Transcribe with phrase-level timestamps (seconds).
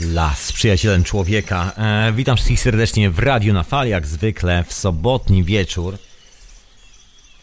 [0.00, 1.72] Las, przyjacielem człowieka.
[1.76, 5.98] E, witam wszystkich serdecznie w Radiu na Fali, jak zwykle w sobotni wieczór.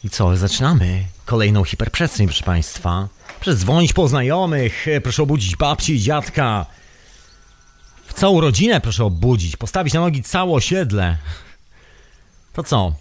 [0.03, 3.07] I co, zaczynamy kolejną hiperprzestrzeń, proszę Państwa.
[3.39, 6.65] Proszę dzwonić po znajomych, e, proszę obudzić babci i dziadka.
[8.05, 11.17] W całą rodzinę proszę obudzić, postawić na nogi całe osiedle.
[12.53, 12.95] To co?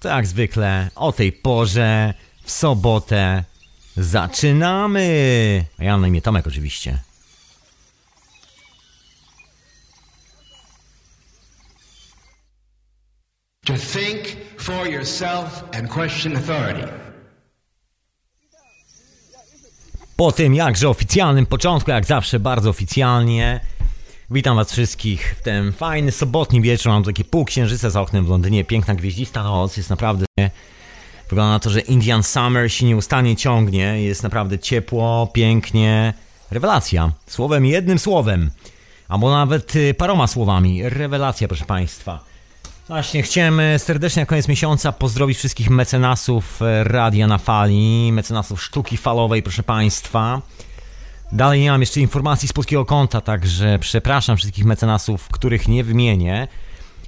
[0.00, 3.44] To jak zwykle o tej porze, w sobotę,
[3.96, 5.64] zaczynamy!
[5.78, 7.07] A ja na imię Tomek oczywiście.
[13.68, 16.88] To think for yourself and question authority.
[20.16, 23.60] Po tym jakże oficjalnym początku, jak zawsze bardzo oficjalnie,
[24.30, 26.92] witam was wszystkich w ten fajny sobotni wieczór.
[26.92, 30.26] Mam takie pół księżyca za oknem w Londynie, piękna gwieździsta noc, jest naprawdę...
[31.28, 36.14] Wygląda na to, że Indian Summer się nieustannie ciągnie, jest naprawdę ciepło, pięknie,
[36.50, 37.12] rewelacja.
[37.26, 38.50] Słowem, jednym słowem,
[39.08, 42.37] albo nawet y, paroma słowami, rewelacja proszę państwa.
[42.88, 48.62] Właśnie, chciałem e, serdecznie na koniec miesiąca pozdrowić wszystkich mecenasów e, Radia na Fali, mecenasów
[48.62, 50.42] sztuki falowej, proszę Państwa.
[51.32, 56.48] Dalej nie mam jeszcze informacji z polskiego konta, także przepraszam wszystkich mecenasów, których nie wymienię,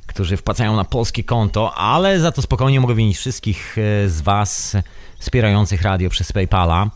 [0.07, 4.77] którzy wpłacają na polskie konto, ale za to spokojnie mogę wymienić wszystkich e, z Was
[5.19, 6.91] wspierających radio przez PayPala.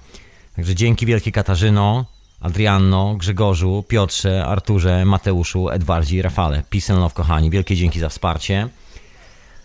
[0.56, 2.04] Także dzięki wielkie Katarzyno,
[2.40, 6.62] Adrianno, Grzegorzu, Piotrze, Arturze, Mateuszu, Edwardzi, Rafale.
[6.70, 7.50] Peace love, kochani.
[7.50, 8.68] Wielkie dzięki za wsparcie.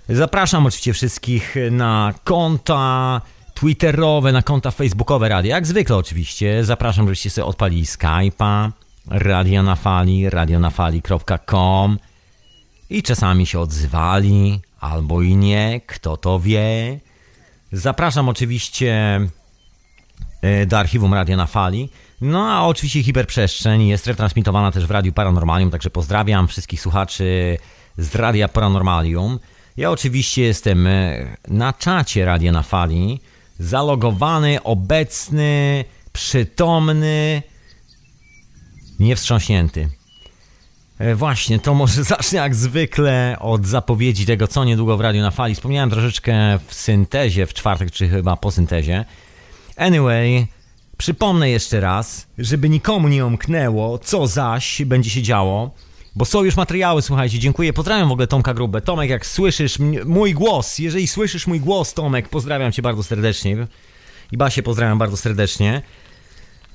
[0.09, 3.21] Zapraszam oczywiście wszystkich na konta
[3.53, 5.55] twitterowe, na konta facebookowe radia.
[5.55, 6.63] Jak zwykle oczywiście.
[6.63, 8.71] Zapraszam, żebyście sobie odpalili Skype'a,
[9.07, 11.99] Radio na Fali, radionafali.com
[12.89, 16.99] i czasami się odzywali, albo i nie, kto to wie.
[17.71, 19.19] Zapraszam oczywiście
[20.67, 21.89] do archiwum Radio na Fali.
[22.21, 27.57] No a oczywiście hiperprzestrzeń jest retransmitowana też w Radiu Paranormalium, także pozdrawiam wszystkich słuchaczy
[27.97, 29.39] z Radia Paranormalium.
[29.77, 33.19] Ja oczywiście jestem e, na czacie Radia na Fali,
[33.59, 37.43] zalogowany, obecny, przytomny,
[38.99, 39.89] niewstrząśnięty.
[40.99, 45.31] E, Właśnie, to może zacznę jak zwykle od zapowiedzi tego, co niedługo w Radiu na
[45.31, 45.55] Fali.
[45.55, 49.05] Wspomniałem troszeczkę w syntezie, w czwartek, czy chyba po syntezie.
[49.79, 50.47] Anyway,
[50.99, 55.71] Przypomnę jeszcze raz, żeby nikomu nie omknęło, co zaś będzie się działo,
[56.15, 58.81] bo są już materiały, słuchajcie, dziękuję, pozdrawiam w ogóle Tomka Grubę.
[58.81, 63.67] Tomek, jak słyszysz mój głos, jeżeli słyszysz mój głos, Tomek, pozdrawiam cię bardzo serdecznie.
[64.31, 65.81] I Basię pozdrawiam bardzo serdecznie.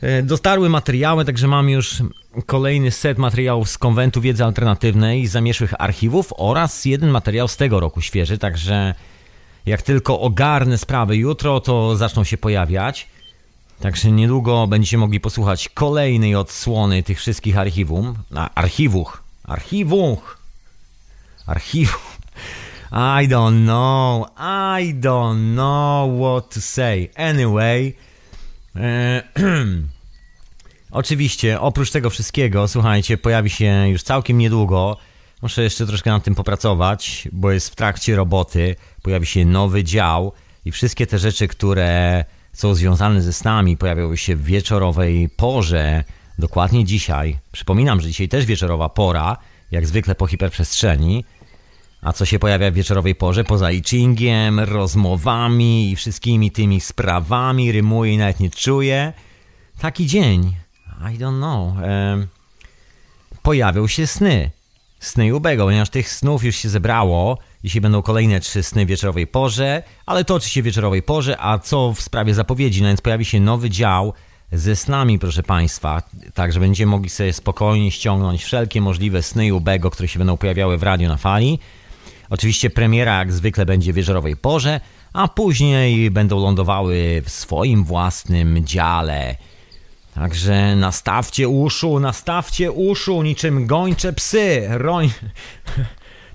[0.00, 2.02] E, Dostarły materiały, także mam już
[2.46, 8.00] kolejny set materiałów z konwentu wiedzy alternatywnej, zamieszłych archiwów oraz jeden materiał z tego roku
[8.00, 8.94] świeży, także
[9.66, 13.08] jak tylko ogarnę sprawy jutro, to zaczną się pojawiać.
[13.80, 18.14] Także niedługo będziecie mogli posłuchać kolejnej odsłony tych wszystkich archiwum.
[18.34, 19.22] A, archiwuch.
[19.44, 20.38] Archiwuch.
[21.46, 22.00] Archiwum.
[22.92, 24.28] I don't know.
[24.78, 27.08] I don't know what to say.
[27.16, 27.94] Anyway.
[28.76, 29.22] E,
[30.90, 34.96] oczywiście, oprócz tego wszystkiego, słuchajcie, pojawi się już całkiem niedługo.
[35.42, 38.76] Muszę jeszcze troszkę nad tym popracować, bo jest w trakcie roboty.
[39.04, 40.32] Pojawi się nowy dział
[40.64, 46.04] i wszystkie te rzeczy, które są związane ze snami, pojawiały się w wieczorowej porze,
[46.38, 47.38] dokładnie dzisiaj.
[47.52, 49.36] Przypominam, że dzisiaj też wieczorowa pora,
[49.70, 51.24] jak zwykle po hiperprzestrzeni.
[52.02, 53.44] A co się pojawia w wieczorowej porze?
[53.44, 59.12] Poza I Chingiem, rozmowami i wszystkimi tymi sprawami, rymuje i nawet nie czuje.
[59.78, 60.54] Taki dzień,
[61.14, 62.26] I don't know, e,
[63.42, 64.50] pojawią się sny.
[65.00, 67.38] Sny Ubego, ponieważ tych snów już się zebrało.
[67.64, 72.00] Dzisiaj będą kolejne trzy sny wieczorowej porze, ale to w wieczorowej porze, a co w
[72.00, 74.12] sprawie zapowiedzi, no więc pojawi się nowy dział
[74.52, 76.02] ze snami, proszę Państwa,
[76.34, 80.82] także będziemy mogli sobie spokojnie ściągnąć wszelkie możliwe sny Ubego, które się będą pojawiały w
[80.82, 81.58] radio na fali.
[82.30, 84.80] Oczywiście premiera jak zwykle będzie w wieczorowej porze,
[85.12, 89.36] a później będą lądowały w swoim własnym dziale.
[90.14, 95.10] Także nastawcie uszu, nastawcie uszu, niczym gończe psy, roń...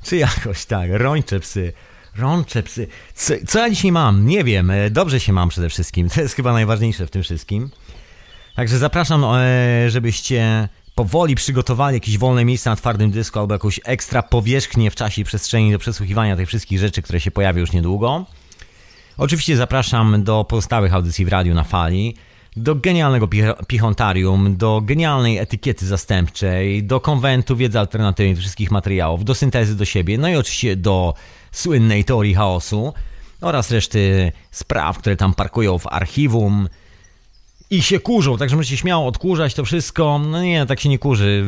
[0.04, 1.74] Czy jakoś tak, rończe psy,
[2.16, 2.88] rącze psy.
[3.14, 4.26] Co, co ja dzisiaj mam?
[4.26, 7.70] Nie wiem, e, dobrze się mam przede wszystkim, to jest chyba najważniejsze w tym wszystkim.
[8.56, 14.24] Także zapraszam, e, żebyście powoli przygotowali jakieś wolne miejsce na twardym dysku albo jakąś ekstra
[14.24, 18.26] powierzchnię w czasie i przestrzeni do przesłuchiwania tych wszystkich rzeczy, które się pojawią już niedługo.
[19.18, 22.16] Oczywiście zapraszam do pozostałych audycji w radiu na fali
[22.58, 23.28] do genialnego
[23.68, 30.18] pichontarium, do genialnej etykiety zastępczej, do konwentu wiedzy alternatywnej, wszystkich materiałów, do syntezy do siebie,
[30.18, 31.14] no i oczywiście do
[31.52, 32.94] słynnej teorii chaosu
[33.42, 36.70] oraz reszty spraw, które tam parkują w archiwum.
[37.70, 40.20] i się kurzą, także możecie śmiało odkurzać to wszystko.
[40.20, 41.46] No nie, tak się nie kurzy.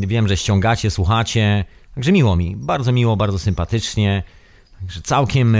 [0.00, 1.64] Wiem, że ściągacie, słuchacie.
[1.94, 4.22] Także miło mi, bardzo miło, bardzo sympatycznie.
[4.80, 5.56] Także całkiem,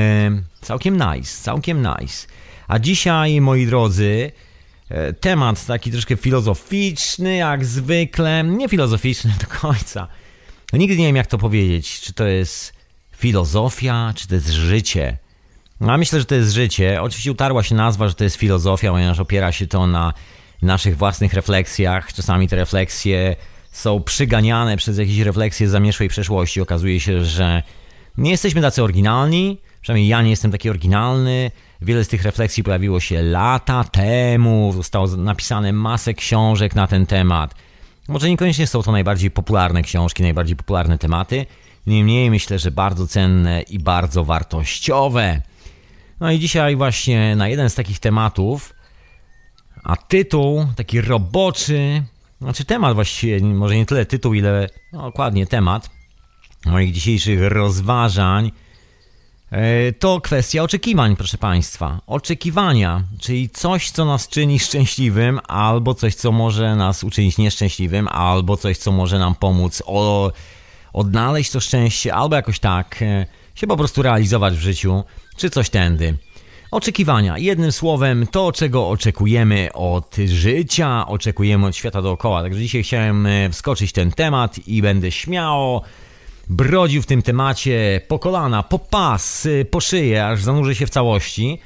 [0.61, 2.27] całkiem nice, całkiem nice.
[2.69, 4.33] A dzisiaj, moi drodzy,
[5.21, 8.45] temat taki troszkę filozoficzny, jak zwykle.
[8.45, 10.09] Nie filozoficzny do końca.
[10.73, 12.01] Nigdy nie wiem, jak to powiedzieć.
[12.01, 12.73] Czy to jest
[13.17, 15.19] filozofia, czy to jest życie.
[15.81, 17.03] No, myślę, że to jest życie.
[17.03, 20.13] Oczywiście utarła się nazwa, że to jest filozofia, ponieważ opiera się to na
[20.63, 22.13] naszych własnych refleksjach.
[22.13, 23.37] Czasami te refleksje
[23.73, 26.61] są przyganiane przez jakieś refleksje z zamieszłej przeszłości.
[26.61, 27.63] Okazuje się, że
[28.19, 31.51] nie jesteśmy tacy oryginalni, przynajmniej ja nie jestem taki oryginalny.
[31.81, 37.55] Wiele z tych refleksji pojawiło się lata temu, zostało napisane masę książek na ten temat.
[38.09, 41.47] Może niekoniecznie są to najbardziej popularne książki, najbardziej popularne tematy,
[41.87, 45.43] niemniej myślę, że bardzo cenne i bardzo wartościowe.
[46.21, 48.75] No i dzisiaj właśnie na jeden z takich tematów,
[49.85, 52.03] a tytuł taki roboczy,
[52.41, 55.91] znaczy temat właściwie, może nie tyle tytuł, ile no, dokładnie temat
[56.67, 58.53] moich dzisiejszych rozważań,
[59.99, 62.01] to kwestia oczekiwań, proszę Państwa.
[62.07, 68.57] Oczekiwania, czyli coś, co nas czyni szczęśliwym, albo coś, co może nas uczynić nieszczęśliwym, albo
[68.57, 70.33] coś, co może nam pomóc o,
[70.93, 75.05] odnaleźć to szczęście, albo jakoś tak e, się po prostu realizować w życiu
[75.37, 76.17] czy coś tędy.
[76.71, 77.39] Oczekiwania.
[77.39, 82.43] Jednym słowem, to czego oczekujemy od życia, oczekujemy od świata dookoła.
[82.43, 85.83] Także dzisiaj chciałem e, wskoczyć ten temat i będę śmiało
[86.53, 91.59] brodził w tym temacie po kolana, po pas, po szyję, aż zanurzę się w całości.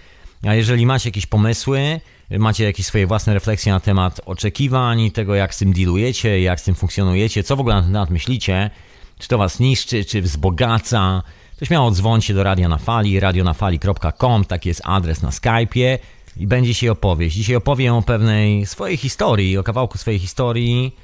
[0.46, 2.00] A jeżeli macie jakieś pomysły,
[2.30, 6.64] macie jakieś swoje własne refleksje na temat oczekiwań, tego jak z tym dealujecie, jak z
[6.64, 8.70] tym funkcjonujecie, co w ogóle na ten temat myślicie,
[9.18, 11.22] czy to was niszczy, czy wzbogaca,
[11.58, 15.98] to śmiało dzwońcie do Radia na Fali, radionafali.com, taki jest adres na Skype'ie
[16.36, 17.36] i będzie się opowieść.
[17.36, 20.96] Dzisiaj opowiem o pewnej swojej historii, o kawałku swojej historii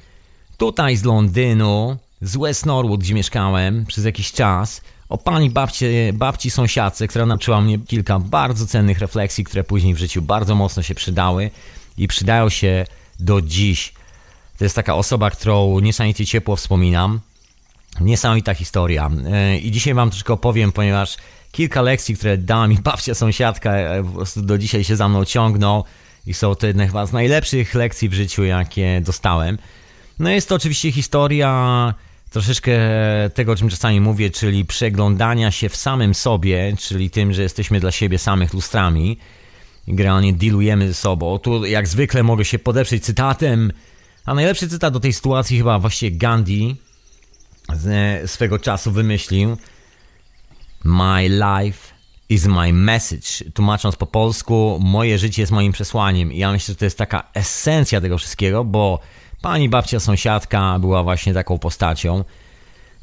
[0.56, 6.50] tutaj z Londynu, z West Norwood, gdzie mieszkałem przez jakiś czas, o pani babci, babci
[6.50, 10.94] sąsiadce, która nauczyła mnie kilka bardzo cennych refleksji, które później w życiu bardzo mocno się
[10.94, 11.50] przydały
[11.98, 12.86] i przydają się
[13.20, 13.92] do dziś.
[14.58, 17.20] To jest taka osoba, którą niesamowicie ciepło wspominam.
[18.00, 19.10] Niesamowita historia.
[19.26, 21.16] E, I dzisiaj wam troszkę opowiem, ponieważ
[21.52, 25.24] kilka lekcji, które dała mi babcia sąsiadka, e, po prostu do dzisiaj się za mną
[25.24, 25.84] ciągną
[26.26, 29.58] i są to jedne chyba z najlepszych lekcji w życiu, jakie dostałem.
[30.18, 31.94] No jest to oczywiście historia
[32.32, 32.72] troszeczkę
[33.34, 37.80] tego, o czym czasami mówię, czyli przeglądania się w samym sobie, czyli tym, że jesteśmy
[37.80, 39.18] dla siebie samych lustrami
[39.88, 41.38] generalnie dealujemy ze sobą.
[41.38, 43.72] Tu jak zwykle mogę się podeprzeć cytatem,
[44.24, 46.76] a najlepszy cytat do tej sytuacji chyba właściwie Gandhi,
[48.26, 49.56] swego czasu wymyślił
[50.84, 51.94] My life
[52.28, 53.50] is my message.
[53.54, 56.32] Tłumacząc po polsku, moje życie jest moim przesłaniem.
[56.32, 59.00] I ja myślę, że to jest taka esencja tego wszystkiego, bo
[59.42, 62.24] pani babcia sąsiadka była właśnie taką postacią.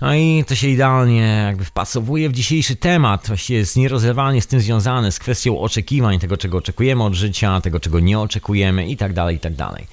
[0.02, 4.60] No i to się idealnie jakby wpasowuje w dzisiejszy temat, właściwie jest nierozerwalnie z tym
[4.60, 9.14] związany, z kwestią oczekiwań, tego czego oczekujemy od życia, tego czego nie oczekujemy i tak
[9.14, 9.88] dalej, i tak dalej.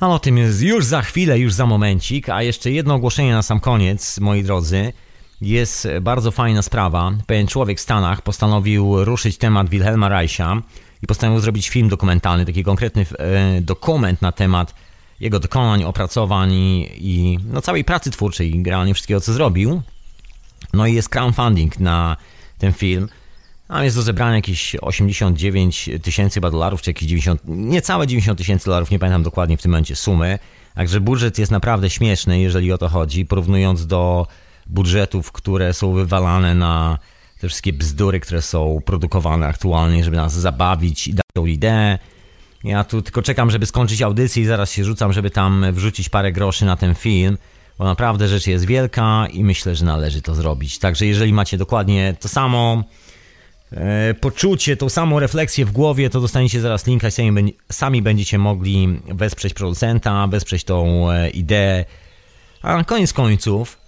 [0.00, 2.28] Ale o tym jest już za chwilę, już za momencik.
[2.28, 4.92] A jeszcze jedno ogłoszenie na sam koniec, moi drodzy.
[5.40, 7.12] Jest bardzo fajna sprawa.
[7.26, 10.62] Pewien człowiek w Stanach postanowił ruszyć temat Wilhelma Reicha
[11.02, 14.74] i postanowił zrobić film dokumentalny, taki konkretny e, dokument na temat
[15.20, 19.82] jego dokonań, opracowań i, no, całej pracy twórczej, generalnie wszystkiego, co zrobił.
[20.72, 22.16] No i jest crowdfunding na
[22.58, 23.08] ten film.
[23.68, 28.90] Tam jest do zebrania jakieś 89 tysięcy dolarów, czy jakieś 90, niecałe 90 tysięcy dolarów,
[28.90, 30.38] nie pamiętam dokładnie w tym momencie sumy.
[30.74, 34.26] Także budżet jest naprawdę śmieszny, jeżeli o to chodzi, porównując do
[34.66, 36.98] budżetów, które są wywalane na
[37.40, 41.98] te wszystkie bzdury, które są produkowane aktualnie, żeby nas zabawić i dać tą ideę.
[42.64, 46.32] Ja tu tylko czekam, żeby skończyć audycję i zaraz się rzucam, żeby tam wrzucić parę
[46.32, 47.38] groszy na ten film,
[47.78, 50.78] bo naprawdę rzecz jest wielka i myślę, że należy to zrobić.
[50.78, 52.84] Także jeżeli macie dokładnie to samo
[53.72, 58.38] E, poczucie, tą samą refleksję w głowie, to dostaniecie zaraz linka i sami, sami będziecie
[58.38, 61.84] mogli wesprzeć producenta, wesprzeć tą e, ideę,
[62.62, 63.78] a na koniec końców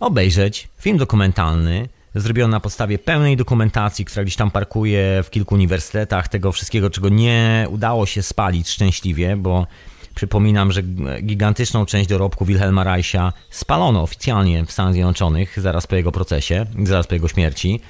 [0.00, 6.28] obejrzeć film dokumentalny, zrobiony na podstawie pełnej dokumentacji, która gdzieś tam parkuje w kilku uniwersytetach,
[6.28, 9.66] tego wszystkiego, czego nie udało się spalić szczęśliwie, bo
[10.14, 10.82] przypominam, że
[11.22, 17.06] gigantyczną część dorobku Wilhelma Reicha spalono oficjalnie w Stanach Zjednoczonych zaraz po jego procesie, zaraz
[17.06, 17.80] po jego śmierci.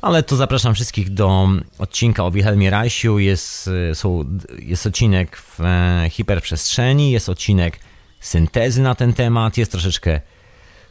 [0.00, 3.18] Ale to zapraszam wszystkich do odcinka o Wilhelmie Reichu.
[3.18, 4.24] Jest, y, są,
[4.58, 7.78] jest odcinek w e, hiperprzestrzeni, jest odcinek
[8.20, 10.20] syntezy na ten temat, jest troszeczkę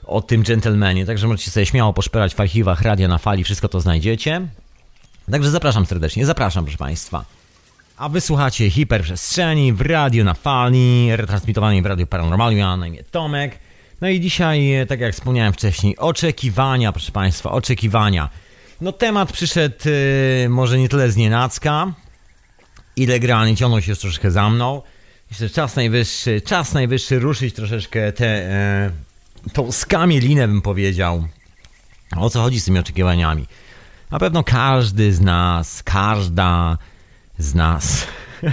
[0.06, 3.82] o tym dżentelmenie, także możecie sobie śmiało poszperać w archiwach Radia na Fali, wszystko to
[3.82, 4.48] znajdziecie.
[5.32, 7.26] Także zapraszam serdecznie, zapraszam proszę Państwa.
[7.98, 12.58] A wysłuchacie hiperprzestrzeni w radiu na fali, retransmitowanej w radiu Paranormaliu.
[12.58, 13.60] Ja na imię Tomek.
[14.02, 18.30] No i dzisiaj, tak jak wspomniałem wcześniej, oczekiwania, proszę Państwa, oczekiwania.
[18.82, 21.94] No temat przyszedł yy, może nie tyle z nienacka,
[22.96, 24.82] ile generalnie ciągnął się już troszkę za mną.
[25.32, 28.92] Myślę, czas najwyższy, czas najwyższy ruszyć troszeczkę tę e,
[29.54, 31.28] tą skamielinę, bym powiedział.
[32.18, 33.48] O co chodzi z tymi oczekiwaniami?
[34.12, 36.78] Na pewno każdy z nas, każda
[37.38, 38.08] z nas,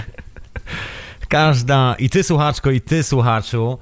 [1.29, 3.77] każda, i ty słuchaczko, i ty słuchaczu,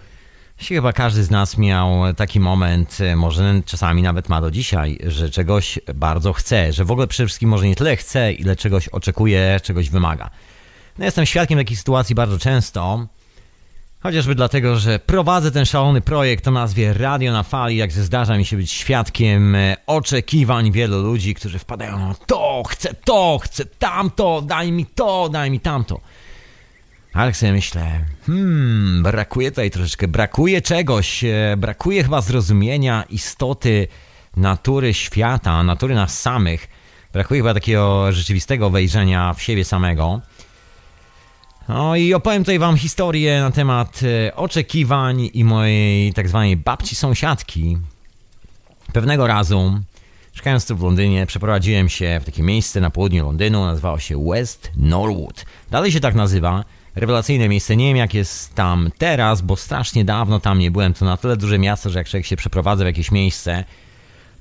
[0.57, 5.29] chyba każdy z nas miał taki moment, e, może czasami nawet ma do dzisiaj, że
[5.29, 9.59] czegoś bardzo chce, że w ogóle przede wszystkim może nie tyle chce, ile czegoś oczekuje,
[9.63, 10.29] czegoś wymaga.
[10.97, 13.07] No jestem świadkiem takich sytuacji bardzo często,
[14.07, 18.45] chociażby dlatego, że prowadzę ten szalony projekt o nazwie Radio na Fali, jakże zdarza mi
[18.45, 24.41] się być świadkiem e, oczekiwań wielu ludzi, którzy wpadają na to, chcę to, chcę tamto,
[24.41, 25.99] daj mi to, daj mi tamto.
[27.13, 33.87] Ale sobie myślę, hmm, brakuje tutaj troszeczkę, brakuje czegoś, e, brakuje chyba zrozumienia istoty
[34.37, 36.67] natury świata, natury nas samych.
[37.13, 40.21] Brakuje chyba takiego rzeczywistego wejrzenia w siebie samego.
[41.67, 46.95] No i opowiem tutaj wam historię na temat e, oczekiwań i mojej tak zwanej babci
[46.95, 47.77] sąsiadki.
[48.93, 49.81] Pewnego razu,
[50.33, 54.71] mieszkając tu w Londynie, przeprowadziłem się w takie miejsce na południu Londynu, nazywało się West
[54.77, 55.45] Norwood.
[55.71, 56.63] Dalej się tak nazywa.
[56.95, 60.93] Rewelacyjne miejsce, nie wiem jak jest tam teraz, bo strasznie dawno tam nie byłem.
[60.93, 63.63] To na tyle duże miasto, że jak człowiek się przeprowadza w jakieś miejsce,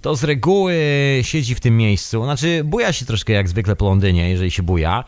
[0.03, 0.75] to z reguły
[1.23, 2.25] siedzi w tym miejscu.
[2.25, 5.05] Znaczy, buja się troszkę jak zwykle po Londynie, jeżeli się buja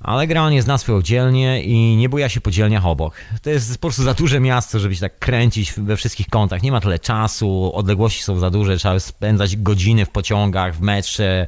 [0.00, 3.14] ale generalnie zna swoją dzielnię i nie buja się po dzielniach obok.
[3.42, 6.62] To jest po prostu za duże miasto, żeby się tak kręcić we wszystkich kątach.
[6.62, 11.46] Nie ma tyle czasu, odległości są za duże, trzeba spędzać godziny w pociągach, w metrze.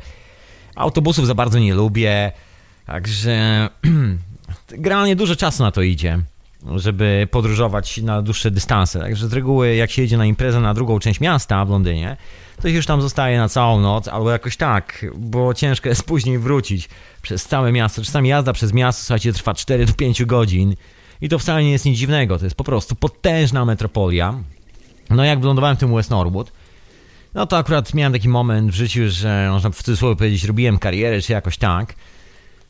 [0.75, 2.33] Autobusów za bardzo nie lubię,
[2.87, 3.69] także
[4.69, 6.19] generalnie dużo czasu na to idzie,
[6.77, 9.01] żeby podróżować na dłuższe dystanse.
[9.01, 12.17] Także z reguły jak się jedzie na imprezę na drugą część miasta w Londynie,
[12.63, 16.89] to już tam zostaje na całą noc, albo jakoś tak, bo ciężko jest później wrócić
[17.23, 18.03] przez całe miasto.
[18.03, 20.75] Czasami jazda przez miasto, słuchajcie, trwa 4 do 5 godzin
[21.21, 24.35] i to wcale nie jest nic dziwnego, to jest po prostu potężna metropolia.
[25.11, 26.53] No jak wylądowałem w tym West Norwood,
[27.35, 31.21] no to akurat miałem taki moment w życiu, że można w cudzysłowie powiedzieć, robiłem karierę,
[31.21, 31.95] czy jakoś tak.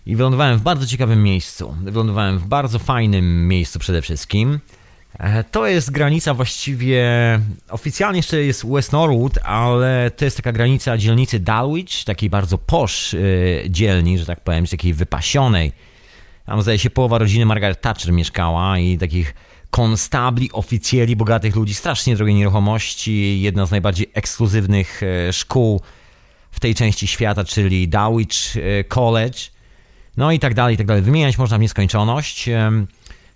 [0.07, 1.77] I wylądowałem w bardzo ciekawym miejscu.
[1.83, 4.61] Wylądowałem w bardzo fajnym miejscu przede wszystkim.
[5.19, 7.05] E, to jest granica właściwie,
[7.69, 13.13] oficjalnie jeszcze jest West Norwood, ale to jest taka granica dzielnicy Dulwich, takiej bardzo posh
[13.13, 15.73] yy, dzielni, że tak powiem, takiej wypasionej.
[16.47, 19.35] Tam zdaje się połowa rodziny Margaret Thatcher mieszkała i takich
[19.71, 25.81] konstabli, oficjeli, bogatych ludzi, strasznie drogie nieruchomości, jedna z najbardziej ekskluzywnych yy, szkół
[26.51, 29.39] w tej części świata, czyli Dulwich yy, College.
[30.17, 31.03] No i tak dalej, i tak dalej.
[31.03, 32.49] Wymieniać można w nieskończoność.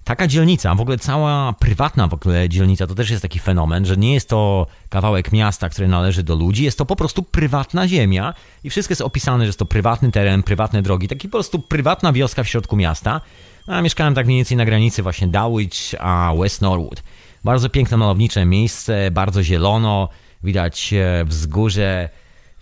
[0.05, 3.97] Taka dzielnica, w ogóle cała prywatna w ogóle dzielnica, to też jest taki fenomen, że
[3.97, 8.35] nie jest to kawałek miasta, który należy do ludzi, jest to po prostu prywatna ziemia
[8.65, 12.13] i wszystko jest opisane, że jest to prywatny teren, prywatne drogi, taki po prostu prywatna
[12.13, 13.21] wioska w środku miasta.
[13.69, 17.03] No, a mieszkałem tak mniej więcej na granicy właśnie Dulwich a West Norwood.
[17.45, 20.09] Bardzo piękne, malownicze miejsce, bardzo zielono,
[20.43, 22.09] widać e, wzgórze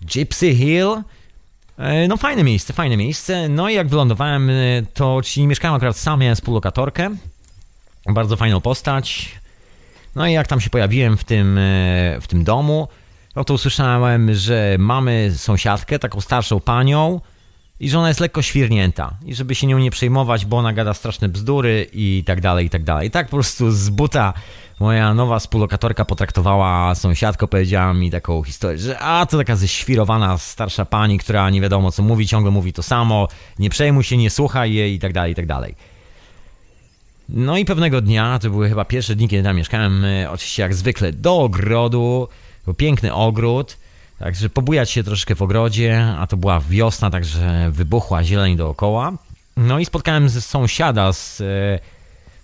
[0.02, 1.02] Gypsy Hill,
[2.08, 3.48] no fajne miejsce, fajne miejsce.
[3.48, 4.54] No i jak wylądowałem, e,
[4.94, 7.10] to czyli mieszkałem akurat sam, miałem współlokatorkę.
[8.06, 9.32] Bardzo fajną postać.
[10.14, 12.88] No i jak tam się pojawiłem w tym, e, w tym domu,
[13.36, 17.20] no to usłyszałem, że mamy sąsiadkę, taką starszą panią
[17.80, 20.94] i że ona jest lekko świrnięta i żeby się nią nie przejmować, bo ona gada
[20.94, 23.08] straszne bzdury i tak dalej, i tak dalej.
[23.08, 24.32] I tak po prostu z buta
[24.80, 30.84] moja nowa współlokatorka potraktowała sąsiadkę, powiedziała mi taką historię, że a to taka ześwirowana starsza
[30.84, 33.28] pani, która nie wiadomo co mówi, ciągle mówi to samo,
[33.58, 35.74] nie przejmuj się, nie słuchaj jej i tak dalej, i tak dalej.
[37.28, 40.74] No i pewnego dnia, to były chyba pierwsze dni, kiedy tam mieszkałem, e, oczywiście jak
[40.74, 42.28] zwykle do ogrodu,
[42.76, 43.76] piękny ogród,
[44.18, 49.12] także pobujać się troszkę w ogrodzie, a to była wiosna, także wybuchła zieleń dookoła.
[49.56, 51.44] No i spotkałem z sąsiada z, e,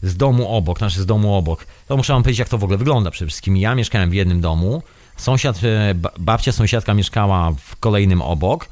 [0.02, 1.66] z domu obok, znaczy z domu obok.
[1.88, 3.56] To muszę wam powiedzieć, jak to w ogóle wygląda przede wszystkim.
[3.56, 4.82] Ja mieszkałem w jednym domu,
[5.16, 8.68] sąsiad, e, babcia sąsiadka mieszkała w kolejnym obok,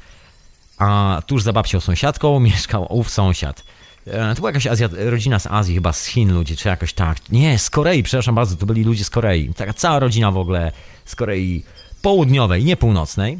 [0.77, 3.63] a tuż za babcią sąsiadką mieszkał ów sąsiad.
[4.07, 7.29] E, to była jakaś Azja, rodzina z Azji, chyba z Chin ludzie, czy jakoś tak.
[7.29, 9.53] Nie, z Korei, przepraszam bardzo, to byli ludzie z Korei.
[9.53, 10.71] Taka cała rodzina w ogóle
[11.05, 11.63] z Korei
[12.01, 13.39] Południowej, nie północnej.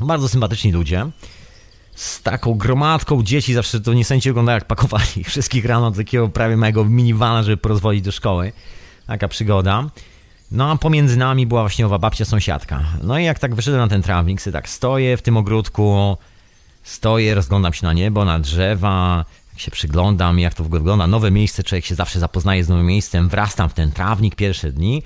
[0.00, 1.06] Bardzo sympatyczni ludzie.
[1.94, 6.56] Z taką gromadką dzieci, zawsze to niesamowicie wygląda jak pakowali wszystkich rano do takiego prawie
[6.56, 8.52] małego minivana, żeby porozwodzić do szkoły.
[9.06, 9.90] Taka przygoda.
[10.50, 12.84] No a pomiędzy nami była właśnie owa babcia sąsiadka.
[13.02, 16.16] No i jak tak wyszedłem na ten trawnik, sobie tak stoję w tym ogródku,
[16.82, 21.06] stoję, rozglądam się na niebo, na drzewa, Jak się przyglądam, jak to w ogóle wygląda,
[21.06, 25.02] nowe miejsce, człowiek się zawsze zapoznaje z nowym miejscem, wrastam w ten trawnik pierwsze dni.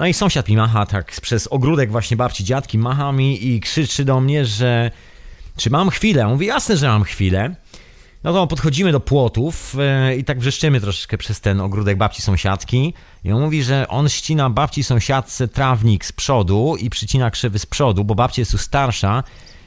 [0.00, 4.04] No i sąsiad mi macha tak przez ogródek właśnie babci, dziadki, macha mi i krzyczy
[4.04, 4.90] do mnie, że
[5.56, 6.26] czy mam chwilę?
[6.26, 7.54] Mówię, jasne, że mam chwilę.
[8.24, 12.94] No to podchodzimy do płotów e, i tak wrzeszczymy troszeczkę przez ten ogródek babci sąsiadki.
[13.24, 17.66] I on mówi, że on ścina babci sąsiadce trawnik z przodu i przycina krzywy z
[17.66, 19.24] przodu, bo babcia jest już starsza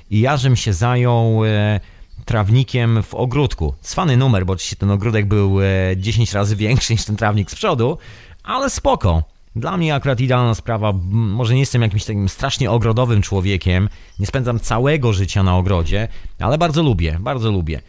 [0.09, 1.79] i ja żem się zajął e,
[2.25, 3.73] trawnikiem w ogródku.
[3.81, 5.57] Cwany numer, bo oczywiście ten ogródek był
[5.97, 7.97] 10 e, razy większy niż ten trawnik z przodu,
[8.43, 9.32] ale spoko.
[9.55, 10.93] Dla mnie akurat idealna sprawa.
[11.11, 16.07] Może nie jestem jakimś takim strasznie ogrodowym człowiekiem, nie spędzam całego życia na ogrodzie,
[16.39, 17.81] ale bardzo lubię, bardzo lubię.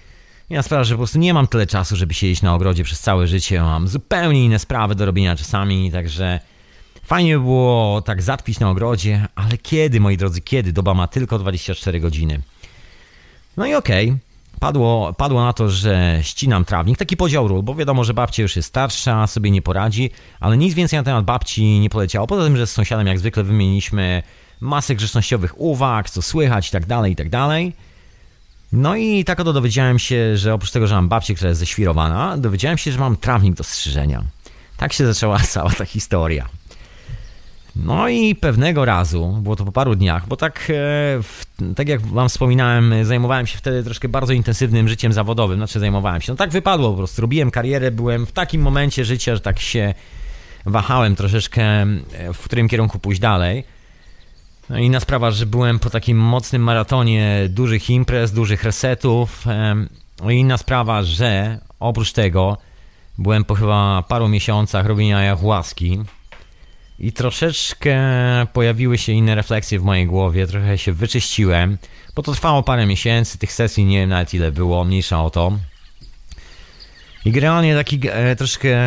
[0.50, 3.26] Ja sprawa, że po prostu nie mam tyle czasu, żeby siedzieć na ogrodzie przez całe
[3.26, 3.61] życie.
[3.61, 6.40] Mam zupełnie inne sprawy do robienia czasami, także
[7.04, 10.73] fajnie by było tak zatkwić na ogrodzie, ale kiedy, moi drodzy, kiedy?
[10.73, 12.40] Doba ma tylko 24 godziny.
[13.56, 14.09] No i okej.
[14.09, 14.34] Okay.
[14.64, 16.99] Padło, padło na to, że ścinam trawnik.
[16.99, 20.75] Taki podział ról, bo wiadomo, że babcia już jest starsza, sobie nie poradzi, ale nic
[20.75, 22.26] więcej na temat babci nie poleciało.
[22.26, 24.23] Poza tym, że z sąsiadem jak zwykle wymieniliśmy
[24.61, 27.73] masę grzecznościowych uwag, co słychać i tak dalej, i tak dalej.
[28.73, 32.37] No i tak oto dowiedziałem się, że oprócz tego, że mam babcię, która jest ześwirowana,
[32.37, 34.25] dowiedziałem się, że mam trawnik do strzyżenia.
[34.76, 36.49] Tak się zaczęła cała ta historia.
[37.76, 42.28] No i pewnego razu, było to po paru dniach, bo tak, e, tak jak wam
[42.28, 46.90] wspominałem, zajmowałem się wtedy troszkę bardzo intensywnym życiem zawodowym, znaczy zajmowałem się, no tak wypadło
[46.90, 49.95] po prostu, robiłem karierę, byłem w takim momencie życia, że tak się
[50.66, 51.87] wahałem troszeczkę, e,
[52.35, 53.64] w którym kierunku pójść dalej.
[54.71, 59.45] No inna sprawa, że byłem po takim mocnym maratonie dużych imprez, dużych resetów.
[60.23, 62.59] No i inna sprawa, że oprócz tego
[63.19, 66.00] byłem po chyba paru miesiącach robienia ayahuaski
[66.99, 67.97] i troszeczkę
[68.53, 71.79] pojawiły się inne refleksje w mojej głowie, trochę się wyczyściłem,
[72.15, 75.59] bo to trwało parę miesięcy, tych sesji nie wiem nawet ile było, mniejsza o to.
[77.25, 78.78] I generalnie taki e, troszkę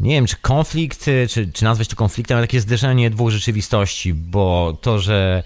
[0.00, 4.14] nie wiem, czy konflikt, y, czy, czy nazwać to konfliktem, ale takie zderzenie dwóch rzeczywistości,
[4.14, 5.42] bo to, że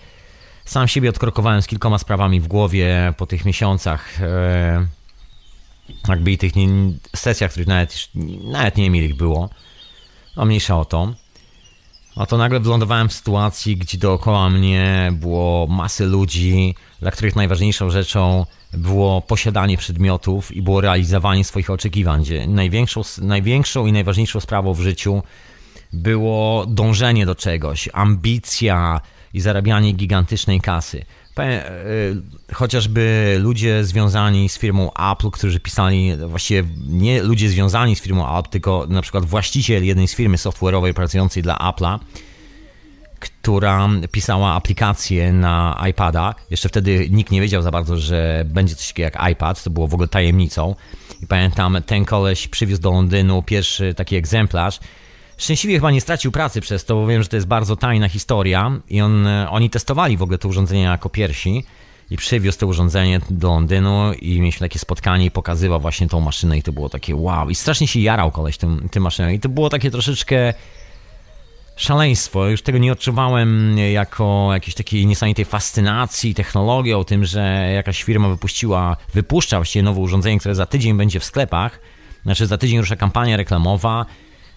[0.65, 4.87] sam siebie odkrokowałem z kilkoma sprawami w głowie po tych miesiącach, e,
[6.09, 6.69] jakby i tych nie,
[7.17, 8.09] sesjach, których nawet,
[8.45, 9.51] nawet nie wiem ile ich było,
[10.37, 11.15] a mniejsza o to.
[12.17, 17.91] A to nagle wylądowałem w sytuacji, gdzie dookoła mnie było masy ludzi, dla których najważniejszą
[17.91, 24.75] rzeczą było posiadanie przedmiotów i było realizowanie swoich oczekiwań, gdzie największą, największą i najważniejszą sprawą
[24.75, 25.23] w życiu
[25.93, 29.01] było dążenie do czegoś, ambicja
[29.35, 31.05] i zarabianie gigantycznej kasy.
[31.45, 38.39] E, chociażby ludzie związani z firmą Apple, którzy pisali, właściwie nie ludzie związani z firmą
[38.39, 41.99] Apple, tylko na przykład właściciel jednej z firmy software'owej pracującej dla Apple'a,
[43.19, 46.35] która pisała aplikację na iPada.
[46.51, 49.87] Jeszcze wtedy nikt nie wiedział za bardzo, że będzie coś takiego jak iPad, to było
[49.87, 50.75] w ogóle tajemnicą.
[51.23, 54.81] I pamiętam, ten koleś przywiózł do Londynu pierwszy taki egzemplarz.
[55.37, 58.81] Szczęśliwie chyba nie stracił pracy przez to, bo wiem, że to jest bardzo tajna historia
[58.89, 61.65] i on, oni testowali w ogóle to urządzenie jako pierwsi
[62.11, 66.59] i przywiózł to urządzenie do Londynu i mieliśmy takie spotkanie i pokazywał właśnie tą maszynę
[66.59, 69.49] i to było takie wow i strasznie się jarał koleś tym, tym maszyną i to
[69.49, 70.55] było takie troszeczkę
[71.77, 72.47] szaleństwo.
[72.47, 78.97] Już tego nie odczuwałem jako jakiejś takiej niesamowitej fascynacji technologią, tym, że jakaś firma wypuściła,
[79.15, 81.81] wypuszcza właściwie nowe urządzenie, które za tydzień będzie w sklepach.
[82.23, 84.07] Znaczy za tydzień rusza kampania reklamowa,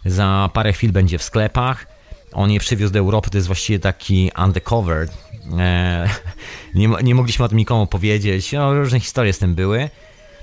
[0.06, 1.88] za parę chwil będzie w sklepach.
[2.34, 5.08] On je przywiózł do Europy, to jest właściwie taki undercover.
[5.60, 6.10] E,
[6.76, 8.52] nie, nie mogliśmy o tym nikomu powiedzieć.
[8.52, 9.90] No, różne historie z tym były.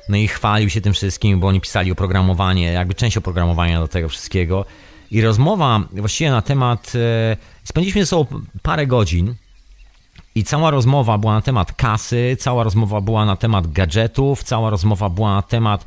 [0.08, 4.08] No i chwalił się tym wszystkim, bo oni pisali oprogramowanie, jakby część oprogramowania do tego
[4.08, 4.64] wszystkiego.
[5.10, 6.92] I rozmowa właściwie na temat.
[6.94, 9.34] E, spędziliśmy ze sobą parę godzin.
[10.34, 15.10] I cała rozmowa była na temat kasy, cała rozmowa była na temat gadżetów, cała rozmowa
[15.10, 15.86] była na temat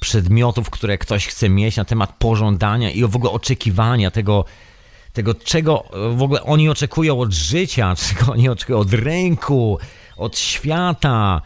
[0.00, 4.44] przedmiotów, które ktoś chce mieć, na temat pożądania i w ogóle oczekiwania tego,
[5.12, 5.84] tego czego
[6.16, 9.78] w ogóle oni oczekują od życia, czego oni oczekują od rynku,
[10.16, 11.42] od świata.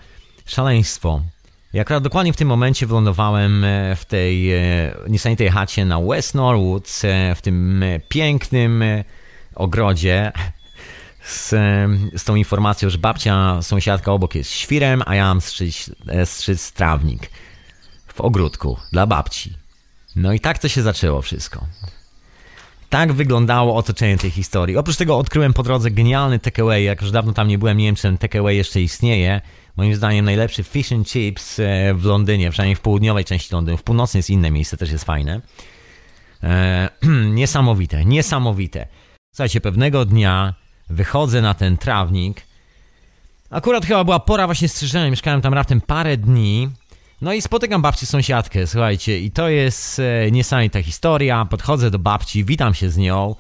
[0.47, 1.21] Szaleństwo.
[1.81, 7.01] Akurat dokładnie w tym momencie wylądowałem e, w tej e, niesamowitej chacie na West Norwood,
[7.05, 8.85] e, w tym pięknym
[9.55, 10.33] ogrodzie
[11.25, 11.49] z,
[12.17, 15.91] z tą informacją, że babcia, sąsiadka obok jest świrem, a ja mam strzyc,
[16.25, 17.31] strzyc trawnik
[18.15, 19.53] w ogródku dla babci.
[20.17, 21.67] No i tak to się zaczęło wszystko.
[22.89, 24.77] Tak wyglądało otoczenie tej historii.
[24.77, 27.95] Oprócz tego odkryłem po drodze genialny takeaway, jak już dawno tam nie byłem, nie wiem
[27.95, 29.41] czy takeaway jeszcze istnieje
[29.77, 33.79] moim zdaniem najlepszy fish and chips e, w Londynie, przynajmniej w południowej części Londynu.
[33.79, 35.41] W północnej jest inne miejsce, też jest fajne.
[36.43, 36.89] E,
[37.41, 38.87] niesamowite, niesamowite.
[39.35, 40.55] Słuchajcie, pewnego dnia
[40.91, 42.43] wychodzę na ten trawnik.
[43.51, 46.71] Akurat chyba była pora właśnie strzyżenia, mieszkałem tam raptem parę dni
[47.21, 51.45] No i spotykam babcię sąsiadkę, słuchajcie, i to jest e, niesamowita historia.
[51.45, 53.35] Podchodzę do babci, witam się z nią.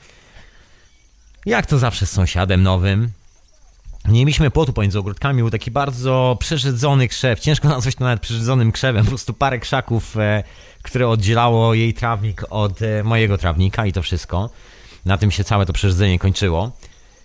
[1.47, 3.11] Jak to zawsze z sąsiadem nowym.
[4.09, 7.41] Nie mieliśmy płotu pomiędzy ogródkami, był taki bardzo przerzedzony krzew.
[7.41, 9.05] Ciężko nazwać to nawet przerzedzonym krzewem.
[9.05, 10.43] Po prostu parę krzaków, e,
[10.83, 14.51] które oddzielało jej trawnik od e, mojego trawnika i to wszystko.
[15.05, 16.73] Na tym się całe to przerzedzenie kończyło.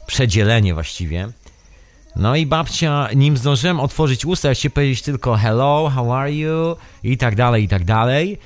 [0.08, 1.30] Przedzielenie właściwie.
[2.16, 7.18] No i babcia, nim zdążyłem otworzyć usta, się powiedzieć tylko hello, how are you i
[7.18, 8.38] tak dalej, i tak dalej.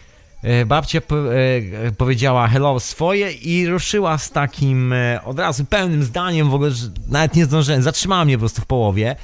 [0.44, 6.04] E, babcia po, e, powiedziała hello swoje i ruszyła z takim e, od razu pełnym
[6.04, 6.72] zdaniem, w ogóle
[7.08, 9.16] nawet nie zdążyłem, zatrzymała mnie po prostu w połowie.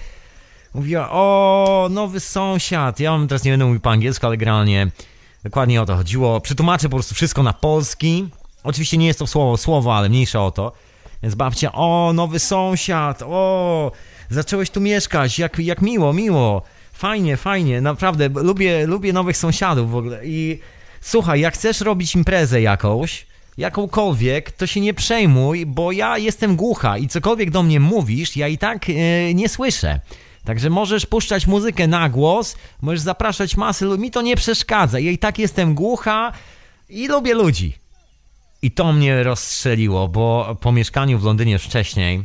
[0.73, 2.99] Mówiła, o, nowy sąsiad.
[2.99, 4.91] Ja teraz nie będę mówił po angielsku, ale generalnie
[5.43, 6.41] dokładnie o to chodziło.
[6.41, 8.29] Przetłumaczę po prostu wszystko na polski.
[8.63, 10.71] Oczywiście nie jest to słowo słowo, ale mniejsza o to.
[11.23, 13.91] Więc babcia, o, nowy sąsiad, o,
[14.29, 16.61] zacząłeś tu mieszkać, jak, jak miło, miło.
[16.93, 20.25] Fajnie, fajnie, naprawdę, lubię, lubię nowych sąsiadów w ogóle.
[20.25, 20.59] I
[21.01, 23.25] słuchaj, jak chcesz robić imprezę jakąś,
[23.57, 28.47] jakąkolwiek, to się nie przejmuj, bo ja jestem głucha i cokolwiek do mnie mówisz, ja
[28.47, 29.99] i tak yy, nie słyszę.
[30.43, 34.99] Także możesz puszczać muzykę na głos, możesz zapraszać masy mi to nie przeszkadza.
[34.99, 36.31] Ja i tak jestem głucha
[36.89, 37.73] i lubię ludzi.
[38.61, 42.23] I to mnie rozstrzeliło, bo po mieszkaniu w Londynie wcześniej,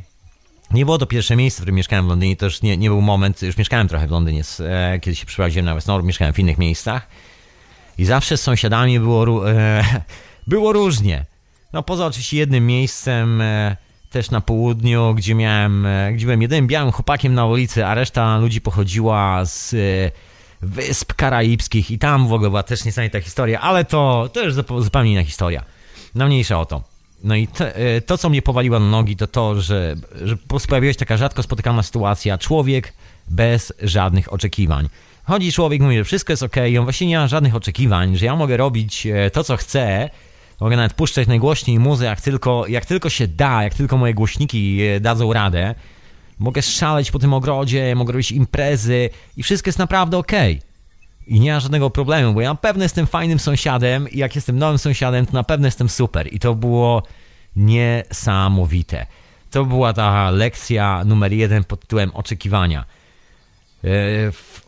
[0.70, 3.00] nie było to pierwsze miejsce, w którym mieszkałem w Londynie, to już nie, nie był
[3.00, 6.58] moment, już mieszkałem trochę w Londynie, e, kiedy się przeprowadziłem na West mieszkałem w innych
[6.58, 7.08] miejscach
[7.98, 9.84] i zawsze z sąsiadami było, e,
[10.46, 11.26] było różnie.
[11.72, 13.76] No poza oczywiście jednym miejscem, e,
[14.10, 18.60] też na południu, gdzie miałem, gdzie byłem jedynym białym chłopakiem na ulicy, a reszta ludzi
[18.60, 19.74] pochodziła z
[20.62, 25.12] Wysp Karaibskich i tam w ogóle była też niesamowita historia, ale to, to już zupełnie
[25.12, 25.64] inna historia.
[26.14, 26.93] No mniejsza o to.
[27.24, 30.36] No i to, e, to, co mnie powaliło na nogi, to to, że, że
[30.68, 32.38] pojawiła się taka rzadko spotykana sytuacja.
[32.38, 32.92] Człowiek
[33.28, 34.88] bez żadnych oczekiwań.
[35.24, 38.36] Chodzi człowiek, mówi, że wszystko jest ok, on właśnie nie ma żadnych oczekiwań, że ja
[38.36, 40.10] mogę robić e, to, co chcę,
[40.60, 44.82] mogę nawet puszczać najgłośniej muzę, jak tylko, jak tylko się da, jak tylko moje głośniki
[44.82, 45.74] e, dadzą radę.
[46.38, 50.32] Mogę szaleć po tym ogrodzie, mogę robić imprezy i wszystko jest naprawdę ok.
[51.26, 54.58] I nie ma żadnego problemu, bo ja na pewno jestem fajnym sąsiadem i jak jestem
[54.58, 56.34] nowym sąsiadem, to na pewno jestem super.
[56.34, 57.02] I to było
[57.56, 59.06] niesamowite.
[59.50, 62.84] To była ta lekcja numer jeden pod tytułem oczekiwania.
[63.84, 63.88] E,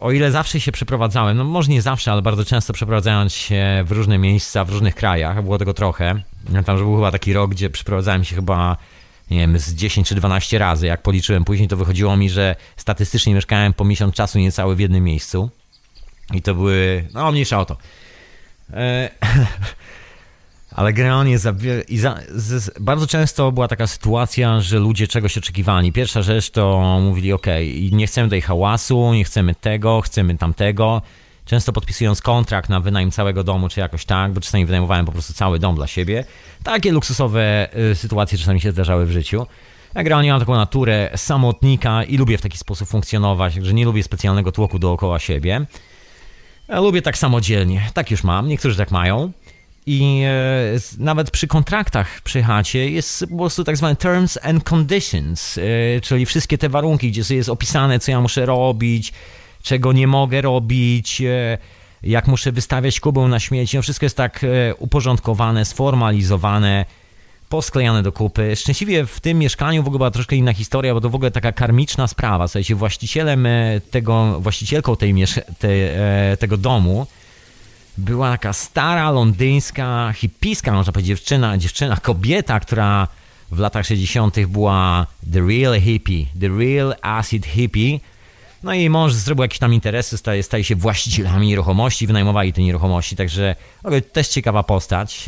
[0.01, 3.93] o ile zawsze się przeprowadzałem, no może nie zawsze, ale bardzo często przeprowadzając się w
[3.93, 6.23] różne miejsca, w różnych krajach, było tego trochę.
[6.67, 8.77] Tam, że był chyba taki rok, gdzie przeprowadzałem się chyba,
[9.31, 10.87] nie wiem, z 10 czy 12 razy.
[10.87, 15.05] Jak policzyłem później, to wychodziło mi, że statystycznie mieszkałem po miesiąc czasu niecały w jednym
[15.05, 15.51] miejscu.
[16.35, 17.77] I to były, no mniejsza o to.
[18.73, 19.11] E,
[20.77, 21.55] ale generalnie za,
[21.89, 25.93] i za, z, bardzo często była taka sytuacja, że ludzie czegoś oczekiwali.
[25.93, 27.47] Pierwsza rzecz to mówili, ok,
[27.93, 31.03] nie chcemy tutaj hałasu, nie chcemy tego, chcemy tamtego.
[31.45, 35.33] Często podpisując kontrakt na wynajem całego domu, czy jakoś tak, bo czasami wynajmowałem po prostu
[35.33, 36.25] cały dom dla siebie.
[36.63, 39.47] Takie luksusowe y, sytuacje czasami się zdarzały w życiu.
[39.95, 44.03] Ja generalnie mam taką naturę samotnika i lubię w taki sposób funkcjonować, że nie lubię
[44.03, 45.67] specjalnego tłoku dookoła siebie.
[46.69, 49.33] Ja lubię tak samodzielnie, tak już mam, niektórzy tak mają.
[49.87, 55.59] I e, nawet przy kontraktach przy chacie jest po prostu tak zwane terms and conditions,
[55.59, 59.13] e, czyli wszystkie te warunki, gdzie jest opisane, co ja muszę robić,
[59.63, 61.59] czego nie mogę robić, e,
[62.03, 63.77] jak muszę wystawiać kubę na śmieci.
[63.77, 66.85] No wszystko jest tak e, uporządkowane, sformalizowane,
[67.49, 68.57] posklejane do kupy.
[68.57, 71.53] Szczęśliwie w tym mieszkaniu w ogóle była troszkę inna historia, bo to w ogóle taka
[71.53, 72.49] karmiczna sprawa.
[72.49, 75.15] Słuchajcie, właścicielem e, tego, właścicielką tej,
[75.59, 77.07] te, e, tego domu
[77.99, 83.09] była taka stara, londyńska, hipiska, można powiedzieć, dziewczyna, dziewczyna, kobieta, która
[83.51, 84.47] w latach 60.
[84.47, 88.01] była the real hippie, the real acid hippie.
[88.63, 93.17] No i mąż zrobił jakieś tam interesy, staje, staje się właścicielami nieruchomości, wynajmowali te nieruchomości,
[93.17, 93.57] także
[94.13, 95.27] też ciekawa postać.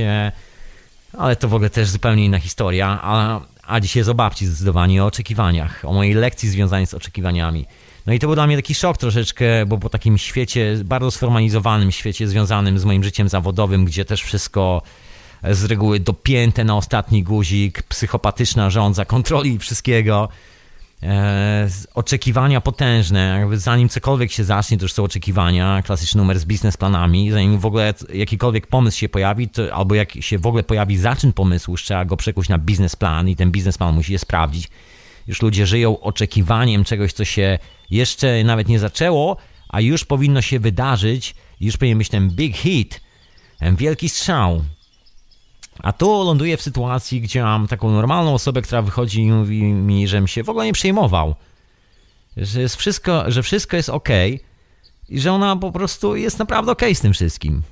[1.12, 2.99] Ale to w ogóle też zupełnie inna historia.
[3.03, 7.66] A, a dzisiaj jest o babci zdecydowanie, o oczekiwaniach, o mojej lekcji związanej z oczekiwaniami.
[8.07, 11.92] No i to był dla mnie taki szok troszeczkę, bo po takim świecie, bardzo sformalizowanym
[11.92, 14.83] świecie związanym z moim życiem zawodowym, gdzie też wszystko
[15.51, 20.29] z reguły dopięte na ostatni guzik, psychopatyczna rządza kontroli wszystkiego,
[21.02, 26.44] e, oczekiwania potężne, jakby zanim cokolwiek się zacznie, to już są oczekiwania, klasyczny numer z
[26.44, 30.96] biznesplanami, zanim w ogóle jakikolwiek pomysł się pojawi, to, albo jak się w ogóle pojawi
[30.96, 34.68] zaczyn pomysłu, trzeba go przekuć na biznesplan i ten biznesplan musi je sprawdzić.
[35.26, 37.58] Już ludzie żyją oczekiwaniem czegoś, co się
[37.90, 39.37] jeszcze nawet nie zaczęło,
[39.68, 43.00] a już powinno się wydarzyć, już powinien być ten big hit,
[43.58, 44.64] ten wielki strzał.
[45.83, 50.09] A tu ląduję w sytuacji, gdzie mam taką normalną osobę, która wychodzi i mówi mi,
[50.09, 51.35] żebym się w ogóle nie przejmował.
[52.37, 54.09] Że, jest wszystko, że wszystko jest ok,
[55.09, 57.62] i że ona po prostu jest naprawdę okay z tym wszystkim.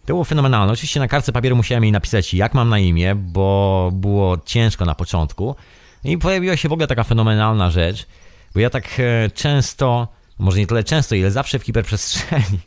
[0.00, 0.72] To było fenomenalne.
[0.72, 4.94] Oczywiście na kartce papieru musiałem jej napisać, jak mam na imię, bo było ciężko na
[4.94, 5.56] początku.
[6.04, 8.06] I pojawiła się w ogóle taka fenomenalna rzecz,
[8.54, 12.58] bo ja tak e, często, może nie tyle często, ile zawsze w hiperprzestrzeni,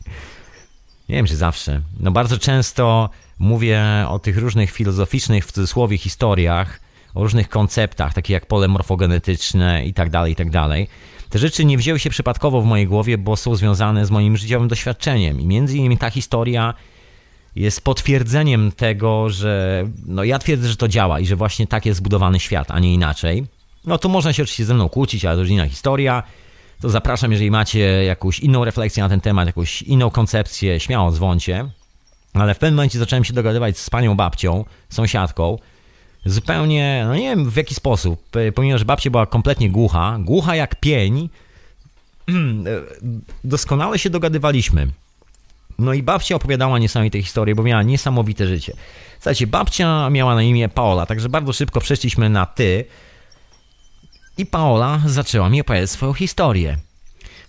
[1.08, 6.80] nie wiem czy zawsze, no bardzo często mówię o tych różnych filozoficznych, w cudzysłowie, historiach,
[7.14, 10.88] o różnych konceptach, takich jak pole morfogenetyczne i tak dalej, i tak dalej.
[11.30, 14.68] Te rzeczy nie wzięły się przypadkowo w mojej głowie, bo są związane z moim życiowym
[14.68, 15.40] doświadczeniem.
[15.40, 16.74] I między innymi ta historia
[17.56, 21.98] jest potwierdzeniem tego, że no ja twierdzę, że to działa i że właśnie tak jest
[21.98, 23.46] zbudowany świat, a nie inaczej.
[23.84, 26.22] No to można się oczywiście ze mną kłócić, ale to już inna historia.
[26.80, 31.68] To zapraszam, jeżeli macie jakąś inną refleksję na ten temat, jakąś inną koncepcję, śmiało dzwoncie.
[32.34, 35.58] Ale w pewnym momencie zacząłem się dogadywać z panią babcią, sąsiadką,
[36.24, 40.80] zupełnie, no nie wiem w jaki sposób, pomimo, że babcia była kompletnie głucha, głucha jak
[40.80, 41.28] pień,
[43.44, 44.88] doskonale się dogadywaliśmy.
[45.78, 48.72] No i babcia opowiadała niesamowite historie, bo miała niesamowite życie.
[49.14, 52.84] Słuchajcie, babcia miała na imię Paola, także bardzo szybko przeszliśmy na ty.
[54.38, 56.76] I Paola zaczęła mi opowiadać swoją historię.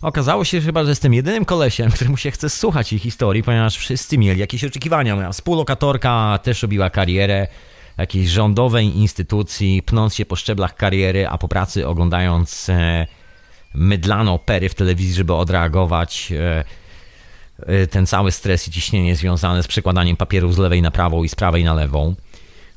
[0.03, 4.17] Okazało się chyba, że jestem jedynym kolesiem, któremu się chce słuchać jej historii, ponieważ wszyscy
[4.17, 5.15] mieli jakieś oczekiwania.
[5.15, 7.47] Moja współlokatorka też robiła karierę
[7.97, 13.07] jakiejś rządowej instytucji, pnąc się po szczeblach kariery, a po pracy oglądając e,
[13.73, 16.63] mydlane opery w telewizji, żeby odreagować e,
[17.59, 21.29] e, ten cały stres i ciśnienie związane z przekładaniem papierów z lewej na prawą i
[21.29, 22.15] z prawej na lewą.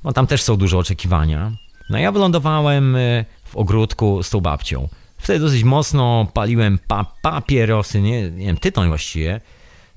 [0.04, 1.52] No tam też są duże oczekiwania.
[1.90, 4.88] No ja wylądowałem e, w ogródku z tą babcią.
[5.18, 9.40] Wtedy dosyć mocno paliłem pa papierosy, nie, nie wiem, tytoń właściwie.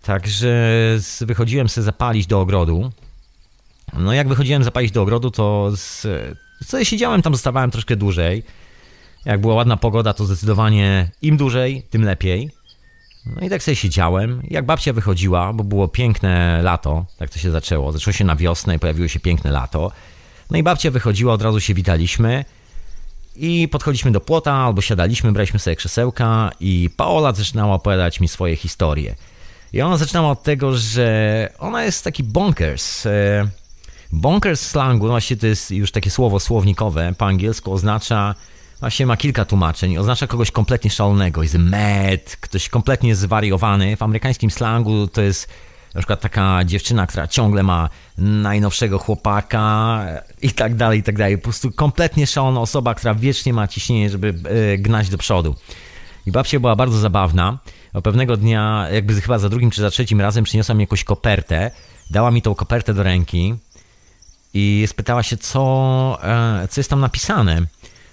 [0.02, 0.72] Także
[1.22, 2.92] wychodziłem sobie zapalić do ogrodu.
[3.94, 6.08] No jak wychodziłem zapalić do ogrodu, to z,
[6.68, 8.44] co siedziałem tam, zostawałem troszkę dłużej.
[9.26, 12.52] Jak była ładna pogoda, to zdecydowanie im dłużej, tym lepiej.
[13.26, 14.42] No i tak sobie siedziałem.
[14.50, 17.92] Jak babcia wychodziła, bo było piękne lato, tak to się zaczęło.
[17.92, 19.92] Zaczęło się na wiosnę i pojawiło się piękne lato.
[20.50, 22.46] No i babcia wychodziła, od razu się witaliśmy.
[23.42, 28.56] I podchodziliśmy do płota, albo siadaliśmy, braliśmy sobie krzesełka i Paola zaczynała opowiadać mi swoje
[28.56, 29.16] historie.
[29.74, 33.06] I ona zaczynała od tego, że ona jest taki bonkers.
[33.06, 33.48] E,
[34.12, 38.36] bonkers slangu, no właśnie to jest już takie słowo słownikowe, po angielsku oznacza,
[38.80, 43.96] właśnie ma kilka tłumaczeń, oznacza kogoś kompletnie szalonego, jest mad, ktoś kompletnie zwariowany.
[43.98, 45.50] W amerykańskim slangu to jest
[46.00, 50.06] na przykład taka dziewczyna, która ciągle ma najnowszego chłopaka
[50.42, 51.38] i tak dalej, i tak dalej.
[51.38, 54.28] Po prostu kompletnie szalona osoba, która wiecznie ma ciśnienie, żeby
[54.74, 55.56] e, gnać do przodu.
[56.26, 57.58] I babcia była bardzo zabawna.
[57.94, 61.72] O pewnego dnia, jakby chyba za drugim czy za trzecim razem przyniosła mi jakąś kopertę.
[62.10, 63.56] Dała mi tą kopertę do ręki
[64.54, 67.62] i spytała się, co, e, co jest tam napisane.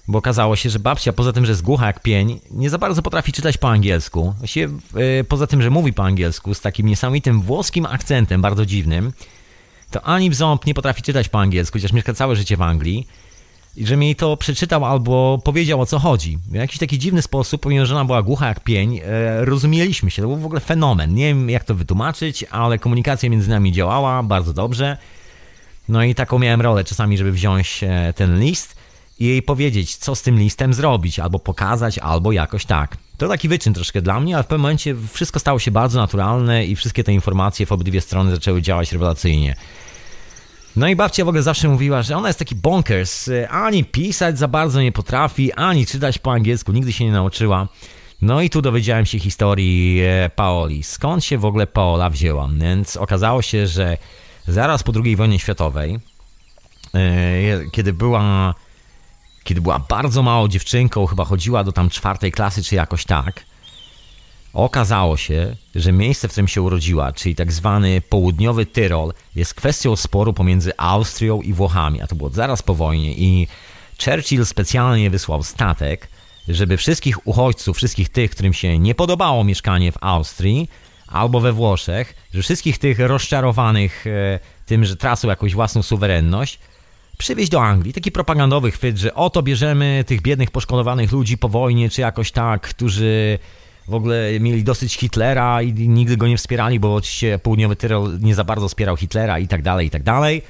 [0.09, 3.03] Bo okazało się, że babcia, poza tym, że jest głucha jak pień, nie za bardzo
[3.03, 4.35] potrafi czytać po angielsku.
[4.39, 4.67] Właściwie,
[5.21, 9.13] e, poza tym, że mówi po angielsku z takim niesamowitym włoskim akcentem, bardzo dziwnym,
[9.91, 13.07] to ani w ząb nie potrafi czytać po angielsku, chociaż mieszka całe życie w Anglii.
[13.77, 16.39] I że mi to przeczytał albo powiedział o co chodzi.
[16.51, 20.23] W jakiś taki dziwny sposób, pomimo że ona była głucha jak pień, e, rozumieliśmy się.
[20.23, 21.15] To był w ogóle fenomen.
[21.15, 24.97] Nie wiem jak to wytłumaczyć, ale komunikacja między nami działała bardzo dobrze.
[25.89, 28.77] No i taką miałem rolę czasami, żeby wziąć e, ten list
[29.19, 32.97] i jej powiedzieć, co z tym listem zrobić, albo pokazać, albo jakoś tak.
[33.17, 36.67] To taki wyczyn troszkę dla mnie, ale w pewnym momencie wszystko stało się bardzo naturalne
[36.67, 39.57] i wszystkie te informacje w obydwie strony zaczęły działać rewelacyjnie.
[40.77, 44.49] No i babcia w ogóle zawsze mówiła, że ona jest taki bonkers, ani pisać za
[44.49, 47.69] bardzo nie potrafi, ani czytać po angielsku, nigdy się nie nauczyła.
[48.23, 50.83] No i tu dowiedziałem się historii e, Paoli.
[50.83, 52.49] Skąd się w ogóle Paola wzięła?
[52.53, 53.97] Więc okazało się, że
[54.49, 55.99] zaraz po II wojnie światowej,
[56.95, 58.55] e, kiedy była,
[59.47, 63.45] kiedy była bardzo małą dziewczynką, chyba chodziła do tam czwartej klasy czy jakoś tak,
[64.53, 69.97] okazało się, że miejsce, w którym się urodziła, czyli tak zwany południowy Tyrol, jest kwestią
[69.97, 73.49] sporu pomiędzy Austrią i Włochami, a to było zaraz po wojnie i
[74.05, 76.09] Churchill specjalnie wysłał statek,
[76.49, 80.71] żeby wszystkich uchodźców, wszystkich tych, którym się nie podobało mieszkanie w Austrii,
[81.07, 86.59] albo we Włoszech, że wszystkich tych rozczarowanych e, tym, że tracą jakąś własną suwerenność,
[87.19, 87.93] przywieźć do Anglii.
[87.93, 92.69] Taki propagandowy chwyt, że oto bierzemy tych biednych, poszkodowanych ludzi po wojnie, czy jakoś tak,
[92.69, 93.39] którzy
[93.89, 98.35] w ogóle mieli dosyć Hitlera i nigdy go nie wspierali, bo oczywiście południowy Tyrol nie
[98.35, 100.43] za bardzo wspierał Hitlera i tak dalej, i tak dalej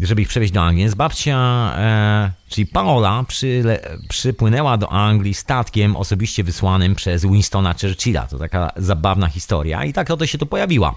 [0.00, 0.84] żeby ich przewieźć do Anglii.
[0.84, 1.36] Więc babcia,
[1.78, 8.26] e, czyli Paola, przyle, przypłynęła do Anglii statkiem osobiście wysłanym przez Winstona Churchilla.
[8.26, 10.94] To taka zabawna historia i tak oto się tu pojawiła.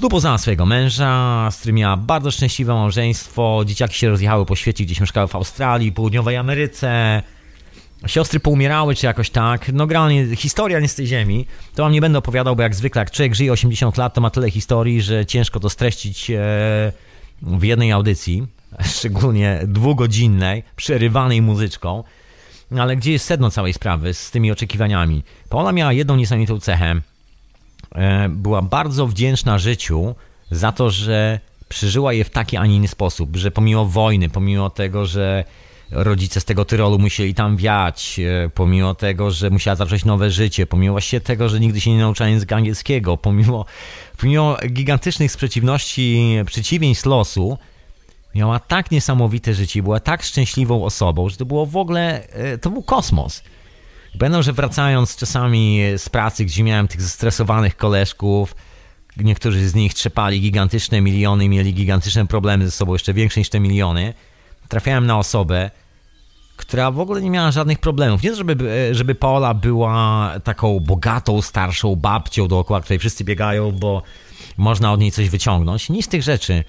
[0.00, 3.62] Tu poznała swojego męża, z którym miała bardzo szczęśliwe małżeństwo.
[3.66, 7.22] Dzieciaki się rozjechały po świecie, gdzieś mieszkały w Australii, południowej Ameryce.
[8.06, 9.72] siostry poumierały, czy jakoś tak.
[9.72, 11.46] No generalnie historia nie z tej ziemi.
[11.74, 14.30] To wam nie będę opowiadał, bo jak zwykle, jak człowiek żyje 80 lat, to ma
[14.30, 16.92] tyle historii, że ciężko to streścić e,
[17.42, 18.46] w jednej audycji,
[18.96, 22.04] szczególnie dwugodzinnej, przerywanej muzyczką.
[22.70, 25.22] No ale gdzie jest sedno całej sprawy z tymi oczekiwaniami?
[25.48, 27.00] Paola miała jedną niesamowitą cechę.
[27.94, 30.14] E, była bardzo wdzięczna życiu
[30.50, 34.70] za to, że przeżyła je w taki, a nie inny sposób, że pomimo wojny, pomimo
[34.70, 35.44] tego, że
[35.90, 40.66] rodzice z tego Tyrolu musieli tam wiać, e, pomimo tego, że musiała zacząć nowe życie,
[40.66, 43.64] pomimo właśnie tego, że nigdy się nie nauczyła języka angielskiego, pomimo,
[44.20, 47.58] pomimo gigantycznych sprzeciwności, przeciwieństw losu,
[48.34, 52.70] miała tak niesamowite życie, była tak szczęśliwą osobą, że to było w ogóle, e, to
[52.70, 53.42] był kosmos.
[54.14, 58.54] Będą, że wracając czasami z pracy, gdzie miałem tych zestresowanych koleżków,
[59.16, 63.60] niektórzy z nich trzepali gigantyczne miliony, mieli gigantyczne problemy ze sobą, jeszcze większe niż te
[63.60, 64.14] miliony,
[64.68, 65.70] trafiałem na osobę,
[66.56, 68.22] która w ogóle nie miała żadnych problemów.
[68.22, 74.02] Nie żeby, e, żeby Paola była taką bogatą, starszą babcią dookoła, której wszyscy biegają, bo
[74.56, 75.88] można od niej coś wyciągnąć.
[75.88, 76.64] Nic z tych rzeczy.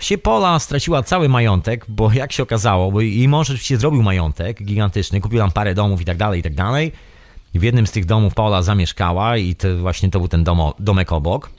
[0.00, 4.62] Się Paula straciła cały majątek, bo jak się okazało, bo jej mąż oczywiście zrobił majątek
[4.62, 6.92] gigantyczny, kupił tam parę domów i tak dalej, i tak dalej.
[7.54, 11.12] W jednym z tych domów Paula zamieszkała i to właśnie to był ten domo, domek
[11.12, 11.50] obok.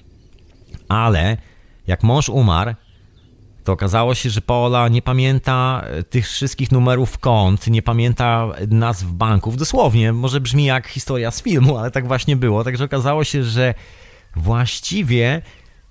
[0.90, 1.38] Ale
[1.88, 2.74] jak mąż umarł,
[3.64, 9.06] to okazało się, że Paola nie pamięta e, tych wszystkich numerów kont, nie pamięta nazw
[9.06, 9.58] banków.
[9.58, 12.64] Dosłownie, może brzmi jak historia z filmu, ale tak właśnie było.
[12.64, 13.74] Także okazało się, że
[14.36, 15.42] właściwie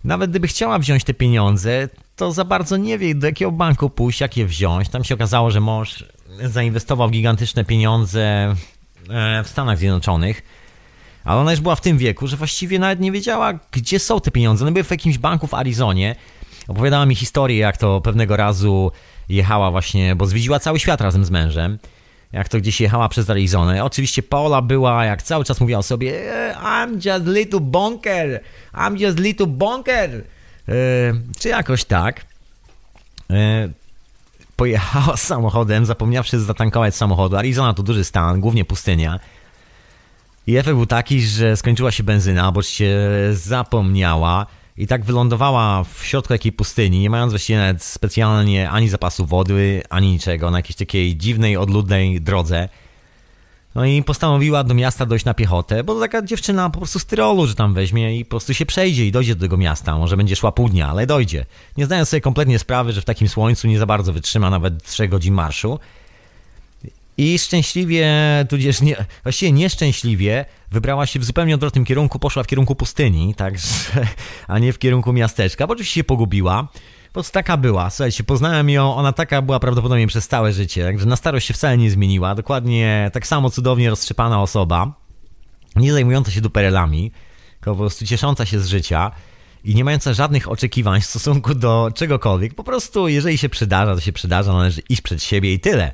[0.05, 1.89] nawet gdyby chciała wziąć te pieniądze,
[2.21, 4.89] to za bardzo nie wie, do jakiego banku pójść, jak je wziąć.
[4.89, 6.05] Tam się okazało, że mąż
[6.45, 8.55] zainwestował gigantyczne pieniądze
[9.11, 10.43] e, w Stanach Zjednoczonych,
[11.25, 14.31] ale ona już była w tym wieku, że właściwie nawet nie wiedziała, gdzie są te
[14.31, 14.65] pieniądze.
[14.65, 16.17] One były w jakimś banku w Arizonie.
[16.69, 18.93] Opowiadała mi historię, jak to pewnego razu
[19.29, 21.79] jechała właśnie, bo zwiedziła cały świat razem z mężem.
[22.33, 23.85] Jak to gdzieś jechała przez Arizonę.
[23.85, 28.41] Oczywiście Paula była, jak cały czas mówiła sobie, e, I'm just little bonker,
[28.75, 30.25] I'm just little bonker.
[30.71, 30.75] E,
[31.39, 32.25] czy jakoś tak.
[33.31, 33.69] E,
[34.57, 37.37] pojechała samochodem, zapomniawszy zatankować samochodu.
[37.37, 39.21] Arizona to duży stan, głównie pustynia.
[40.47, 42.99] I efekt był taki, że skończyła się benzyna, bo się
[43.33, 49.27] zapomniała i tak wylądowała w środku jakiej pustyni, nie mając właściwie nawet specjalnie ani zapasu
[49.27, 52.69] wody, ani niczego, na jakiejś takiej dziwnej, odludnej drodze.
[53.75, 57.47] No i postanowiła do miasta dojść na piechotę, bo taka dziewczyna po prostu z Tyrolu,
[57.47, 59.99] że tam weźmie i po prostu się przejdzie i dojdzie do tego miasta.
[59.99, 61.47] Może będzie szła pół dnia, ale dojdzie.
[61.77, 65.09] Nie zdając sobie kompletnie sprawy, że w takim słońcu nie za bardzo wytrzyma nawet 3
[65.09, 65.79] godzin marszu.
[67.19, 68.09] I szczęśliwie,
[68.49, 73.69] tudzież nie, właściwie nieszczęśliwie, wybrała się w zupełnie odwrotnym kierunku, poszła w kierunku pustyni, także,
[74.49, 76.69] a nie w kierunku miasteczka, bo oczywiście się pogubiła.
[77.11, 77.91] Po prostu taka była.
[77.91, 81.79] Słuchajcie, poznałem ją, ona taka była prawdopodobnie przez całe życie, także na starość się wcale
[81.79, 82.35] nie zmieniła.
[82.35, 84.93] Dokładnie tak samo cudownie roztrzepana osoba,
[85.77, 87.13] nie zajmująca się duperelami,
[87.53, 89.11] tylko po prostu ciesząca się z życia
[89.65, 92.55] i nie mająca żadnych oczekiwań w stosunku do czegokolwiek.
[92.55, 95.93] Po prostu, jeżeli się przydarza, to się przydarza, należy iść przed siebie i tyle.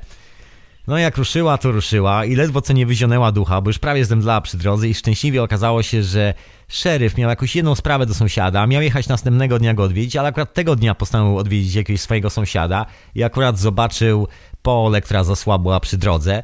[0.87, 4.41] No jak ruszyła, to ruszyła i ledwo co nie wyzionęła ducha, bo już prawie zemdlała
[4.41, 6.33] przy drodze i szczęśliwie okazało się, że
[6.67, 10.53] szeryf miał jakąś jedną sprawę do sąsiada, miał jechać następnego dnia go odwiedzić, ale akurat
[10.53, 14.27] tego dnia postanowił odwiedzić jakiegoś swojego sąsiada i akurat zobaczył
[14.61, 16.43] pole, która zasłabła przy drodze.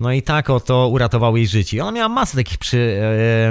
[0.00, 1.82] No i tak oto uratował jej życie.
[1.82, 3.00] Ona miała masę takich przy,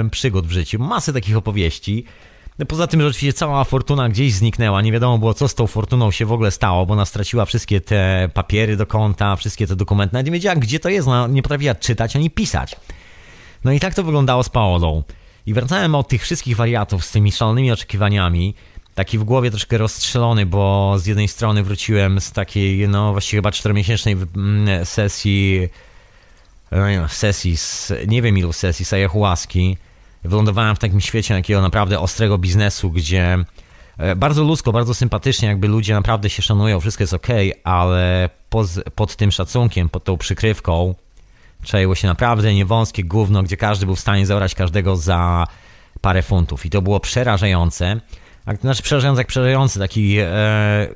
[0.04, 2.04] e, przygód w życiu, masę takich opowieści.
[2.58, 5.66] No poza tym, że oczywiście cała fortuna gdzieś zniknęła, nie wiadomo było, co z tą
[5.66, 9.76] fortuną się w ogóle stało, bo ona straciła wszystkie te papiery do konta, wszystkie te
[9.76, 12.76] dokumenty, nawet nie wiedziała, gdzie to jest, ona nie potrafiła czytać ani pisać.
[13.64, 15.02] No i tak to wyglądało z Paolą.
[15.46, 18.54] I wracałem od tych wszystkich wariatów z tymi szalonymi oczekiwaniami,
[18.94, 23.52] taki w głowie troszkę rozstrzelony, bo z jednej strony wróciłem z takiej, no właściwie chyba
[23.52, 25.68] czteromiesięcznej mm, sesji,
[26.72, 29.76] no sesji, z, nie wiem ilu sesji, z ayahuaski,
[30.24, 33.38] wylądowałem w takim świecie takiego naprawdę ostrego biznesu, gdzie
[33.98, 37.28] e, bardzo ludzko, bardzo sympatycznie, jakby ludzie naprawdę się szanują, wszystko jest ok,
[37.64, 40.94] ale poz, pod tym szacunkiem, pod tą przykrywką
[41.62, 45.46] czaiło się naprawdę niewąskie gówno, gdzie każdy był w stanie zabrać każdego za
[46.00, 46.66] parę funtów.
[46.66, 48.00] I to było przerażające.
[48.60, 50.88] Znaczy przerażające jak przerażający, taki e,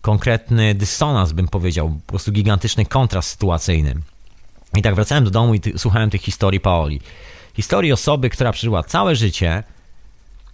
[0.00, 3.94] konkretny dysonans bym powiedział, po prostu gigantyczny kontrast sytuacyjny.
[4.76, 7.00] I tak wracałem do domu i ty, słuchałem tych historii Paoli
[7.54, 9.62] historii osoby, która przeżyła całe życie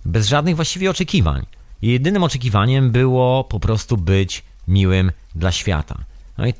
[0.04, 1.46] bez żadnych właściwie oczekiwań.
[1.82, 5.98] Jej jedynym oczekiwaniem było po prostu być miłym dla świata.
[6.38, 6.54] No i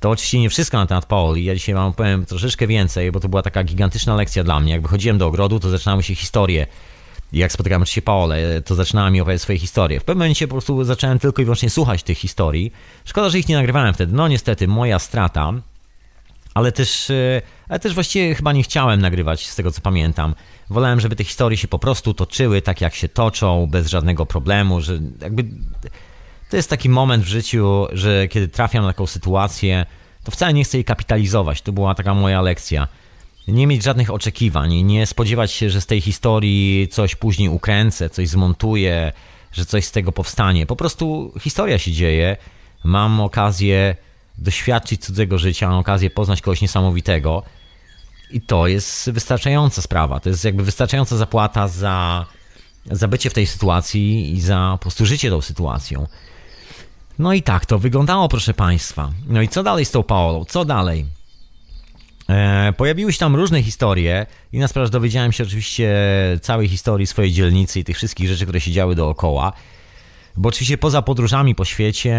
[0.00, 1.44] to oczywiście nie wszystko na temat Paoli.
[1.44, 4.72] Ja dzisiaj wam powiem troszeczkę więcej, bo to była taka gigantyczna lekcja dla mnie.
[4.72, 6.66] Jak wychodziłem do ogrodu, to zaczynały się historie.
[7.32, 10.00] Jak spotykałem się Paole, to zaczynała mi opowiadać swoje historie.
[10.00, 12.72] W pewnym momencie po prostu zacząłem tylko i wyłącznie słuchać tych historii.
[13.04, 14.12] Szkoda, że ich nie nagrywałem wtedy.
[14.12, 15.52] No niestety, moja strata.
[16.54, 20.34] Ale też, e, ale też właściwie chyba nie chciałem nagrywać z tego co pamiętam.
[20.70, 24.80] Wolałem, żeby te historie się po prostu toczyły tak jak się toczą, bez żadnego problemu,
[24.80, 25.44] że jakby
[26.50, 29.86] to jest taki moment w życiu, że kiedy trafiam na taką sytuację,
[30.24, 31.62] to wcale nie chcę jej kapitalizować.
[31.62, 32.88] To była taka moja lekcja.
[33.48, 38.28] Nie mieć żadnych oczekiwań, nie spodziewać się, że z tej historii coś później ukręcę, coś
[38.28, 39.12] zmontuję,
[39.52, 40.66] że coś z tego powstanie.
[40.66, 42.36] Po prostu historia się dzieje.
[42.84, 43.96] Mam okazję
[44.38, 47.42] doświadczyć cudzego życia, mam okazję poznać kogoś niesamowitego.
[48.30, 50.20] I to jest wystarczająca sprawa.
[50.20, 52.26] To jest jakby wystarczająca zapłata za,
[52.86, 56.06] za bycie w tej sytuacji i za po prostu życie tą sytuacją.
[57.18, 59.10] No i tak to wyglądało, proszę Państwa.
[59.28, 60.44] No i co dalej z tą Paolą?
[60.44, 61.06] Co dalej?
[62.28, 65.94] E, pojawiły się tam różne historie i na dowiedziałem się oczywiście
[66.42, 69.52] całej historii swojej dzielnicy i tych wszystkich rzeczy, które się działy dookoła.
[70.36, 72.16] Bo oczywiście poza podróżami po świecie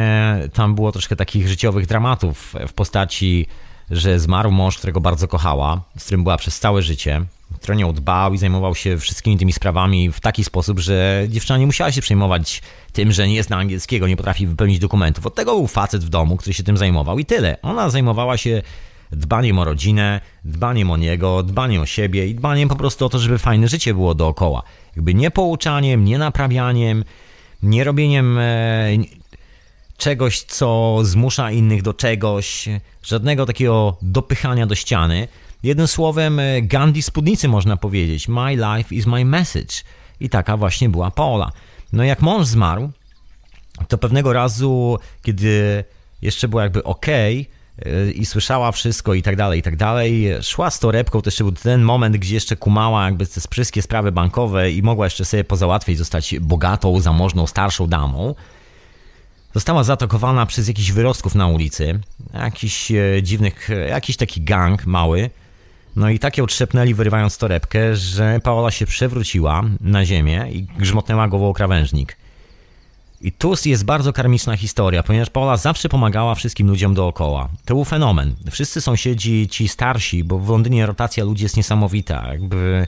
[0.54, 3.48] tam było troszkę takich życiowych dramatów w postaci,
[3.92, 7.26] że zmarł mąż, którego bardzo kochała, z którym była przez całe życie,
[7.62, 11.66] który nią dbał i zajmował się wszystkimi tymi sprawami w taki sposób, że dziewczyna nie
[11.66, 12.62] musiała się przejmować
[12.92, 15.26] tym, że nie zna angielskiego, nie potrafi wypełnić dokumentów.
[15.26, 17.58] Od tego był facet w domu, który się tym zajmował i tyle.
[17.62, 18.62] Ona zajmowała się
[19.12, 23.20] dbaniem o rodzinę, dbaniem o niego, dbaniem o siebie i dbaniem po prostu o to,
[23.20, 24.64] żeby fajne życie było dookoła.
[24.96, 27.04] Jakby nie pouczaniem, nie naprawianiem,
[27.64, 28.88] nie robieniem e,
[29.98, 32.70] czegoś, co zmusza innych do czegoś,
[33.04, 35.28] żadnego takiego dopychania do ściany.
[35.64, 38.28] Jednym słowem, e, Gandhi spódnicy można powiedzieć.
[38.28, 39.76] My life is my message.
[40.20, 41.52] I taka właśnie była Paola.
[41.94, 42.92] No jak mąż zmarł,
[43.88, 45.84] to pewnego razu, kiedy
[46.22, 47.06] jeszcze było jakby ok,
[48.16, 50.28] i słyszała wszystko i tak dalej, i tak dalej.
[50.42, 54.12] Szła z torebką, to jeszcze był ten moment, gdzie jeszcze kumała jakby te wszystkie sprawy
[54.12, 58.36] bankowe i mogła jeszcze sobie pozałatwić, zostać bogatą, zamożną, starszą damą.
[59.54, 62.00] Została zaatakowana przez jakichś wyrostków na ulicy,
[62.34, 65.30] jakiś e, dziwnych, jakiś taki gang mały.
[65.96, 71.50] No i takie otrzepnęli, wyrywając torebkę, że Paola się przewróciła na ziemię i grzmotnęła głową
[71.50, 72.18] o krawężnik.
[73.24, 77.50] I tu jest bardzo karmiczna historia, ponieważ Paula zawsze pomagała wszystkim ludziom dookoła.
[77.66, 78.36] To był fenomen.
[78.52, 82.28] Wszyscy sąsiedzi, ci starsi, bo w Londynie rotacja ludzi jest niesamowita.
[82.28, 82.88] Jakby.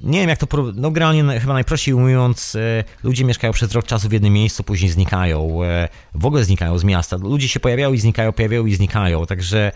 [0.00, 0.46] Nie wiem, jak to.
[0.74, 4.90] No, generalnie, chyba najprościej mówiąc, e, ludzie mieszkają przez rok czasu w jednym miejscu, później
[4.90, 5.62] znikają.
[5.64, 7.16] E, w ogóle znikają z miasta.
[7.16, 9.26] Ludzie się pojawiają i znikają, pojawiają i znikają.
[9.26, 9.72] Także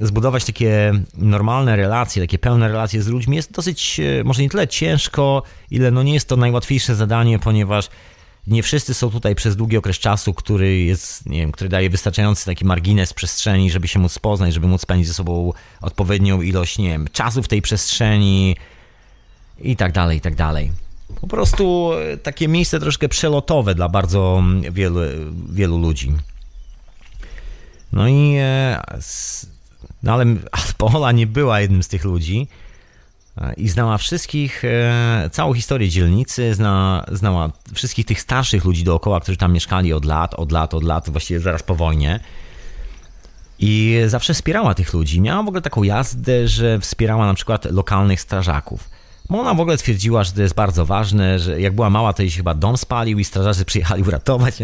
[0.00, 4.68] zbudować takie normalne relacje, takie pełne relacje z ludźmi jest dosyć, e, może nie tyle
[4.68, 7.88] ciężko, ile no nie jest to najłatwiejsze zadanie, ponieważ
[8.46, 12.46] nie wszyscy są tutaj przez długi okres czasu, który jest, nie wiem, który daje wystarczający
[12.46, 16.88] taki margines przestrzeni, żeby się móc poznać, żeby móc spędzić ze sobą odpowiednią ilość, nie
[16.88, 18.56] wiem, czasu w tej przestrzeni
[19.60, 20.72] i tak dalej, i tak dalej.
[21.20, 25.00] Po prostu e, takie miejsce troszkę przelotowe dla bardzo wielu,
[25.52, 26.12] wielu ludzi.
[27.92, 28.82] No i e,
[30.02, 30.24] no ale
[30.78, 32.48] Paola nie była jednym z tych ludzi
[33.38, 39.20] e, i znała wszystkich, e, całą historię dzielnicy, zna, znała wszystkich tych starszych ludzi dookoła,
[39.20, 42.20] którzy tam mieszkali od lat, od lat, od lat, właściwie zaraz po wojnie.
[43.62, 45.20] I zawsze wspierała tych ludzi.
[45.20, 48.88] Miała w ogóle taką jazdę, że wspierała na przykład lokalnych strażaków.
[49.30, 52.22] Bo ona w ogóle twierdziła, że to jest bardzo ważne, że jak była mała, to
[52.22, 54.54] jej się chyba dom spalił i strażacy przyjechali uratować.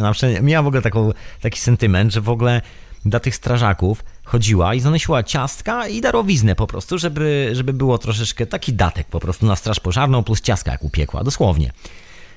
[0.42, 2.62] Miała w ogóle taką, taki sentyment, że w ogóle
[3.10, 8.46] dla tych strażaków chodziła i zanosiła ciastka i darowiznę po prostu, żeby, żeby było troszeczkę
[8.46, 11.72] taki datek po prostu na straż pożarną plus ciastka jak upiekła, dosłownie.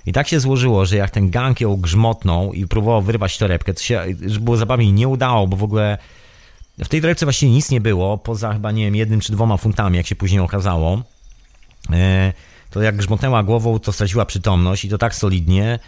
[0.05, 3.82] I tak się złożyło, że jak ten gang ją grzmotnął i próbował wyrwać torebkę, to
[3.82, 5.97] się, że było zabawnie, nie udało, bo w ogóle
[6.80, 9.97] w tej torebce właściwie nic nie było, poza chyba, nie wiem, jednym czy dwoma funtami,
[9.97, 11.01] jak się później okazało.
[11.91, 12.34] E,
[12.70, 15.80] to jak grzmotnęła głową, to straciła przytomność i to tak solidnie,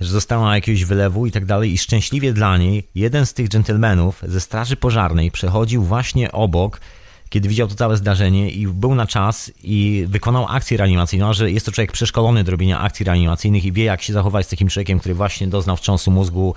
[0.00, 4.22] że została jakiegoś wylewu i tak dalej i szczęśliwie dla niej jeden z tych dżentelmenów
[4.28, 6.80] ze straży pożarnej przechodził właśnie obok,
[7.28, 11.66] kiedy widział to całe zdarzenie i był na czas i wykonał akcję reanimacyjną, że jest
[11.66, 14.98] to człowiek przeszkolony do robienia akcji reanimacyjnych i wie jak się zachować z takim człowiekiem,
[14.98, 16.54] który właśnie doznał wstrząsu mózgu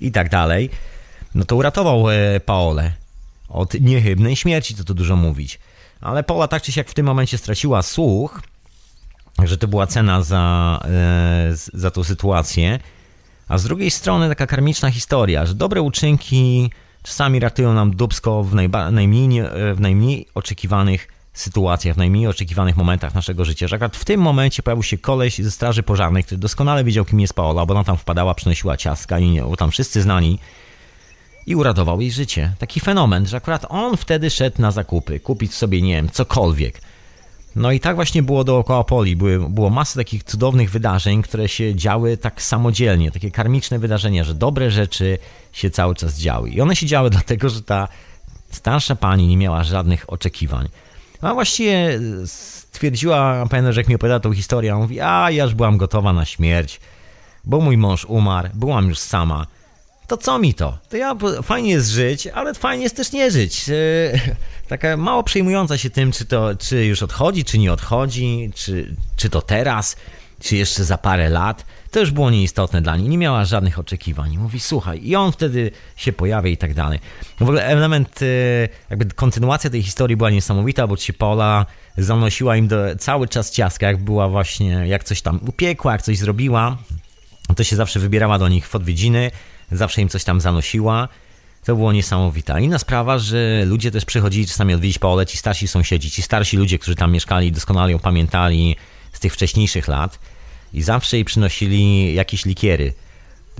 [0.00, 0.70] i tak dalej,
[1.34, 2.92] no to uratował e, Paolę
[3.48, 5.58] od niechybnej śmierci, co tu dużo mówić.
[6.00, 8.42] Ale Paula tak czy siak w tym momencie straciła słuch,
[9.42, 12.78] że to była cena za, e, za tą sytuację.
[13.48, 16.70] A z drugiej strony taka karmiczna historia, że dobre uczynki
[17.02, 19.42] czasami ratują nam dubsko w, najba, najmniej,
[19.74, 23.68] w najmniej oczekiwanych sytuacjach, w najmniej oczekiwanych momentach naszego życia.
[23.68, 27.20] Że akurat w tym momencie pojawił się koleś ze Straży Pożarnej, który doskonale wiedział, kim
[27.20, 30.38] jest Paola, bo ona tam wpadała, przynosiła ciastka i bo tam wszyscy znani
[31.46, 32.52] i uratował jej życie.
[32.58, 36.80] Taki fenomen, że akurat on wtedy szedł na zakupy, kupić sobie, nie wiem, cokolwiek.
[37.56, 39.16] No i tak właśnie było dookoła Poli.
[39.16, 44.34] Były, było masę takich cudownych wydarzeń, które się działy tak samodzielnie, takie karmiczne wydarzenia, że
[44.34, 45.18] dobre rzeczy
[45.52, 46.50] się cały czas działy.
[46.50, 47.88] I one się działy dlatego, że ta
[48.50, 50.68] Starsza pani nie miała żadnych oczekiwań.
[51.20, 55.76] A właściwie stwierdziła, pamiętam, że jak mi opowiada tą historię, mówi, a ja już byłam
[55.76, 56.80] gotowa na śmierć,
[57.44, 59.46] bo mój mąż umarł, byłam już sama.
[60.06, 60.78] To co mi to?
[60.88, 63.64] To ja, fajnie jest żyć, ale fajnie jest też nie żyć.
[64.68, 69.30] Taka mało przejmująca się tym, czy to, czy już odchodzi, czy nie odchodzi, czy, czy
[69.30, 69.96] to teraz,
[70.40, 71.66] czy jeszcze za parę lat.
[71.90, 74.38] To już było nieistotne dla niej, nie miała żadnych oczekiwań.
[74.38, 76.98] Mówi, słuchaj, i on wtedy się pojawia i tak dalej.
[77.38, 81.66] W ogóle element, y, jakby kontynuacja tej historii była niesamowita, bo ci Paula
[81.98, 86.18] zanosiła im do, cały czas ciastka, jak była właśnie, jak coś tam upiekła, jak coś
[86.18, 86.76] zrobiła,
[87.56, 89.30] to się zawsze wybierała do nich w odwiedziny,
[89.72, 91.08] zawsze im coś tam zanosiła.
[91.64, 92.62] To było niesamowite.
[92.62, 96.78] Inna sprawa, że ludzie też przychodzili czasami odwiedzić Paolę, ci starsi sąsiedzi, ci starsi ludzie,
[96.78, 98.76] którzy tam mieszkali, doskonale ją pamiętali
[99.12, 100.18] z tych wcześniejszych lat
[100.72, 102.92] i zawsze jej przynosili jakieś likiery.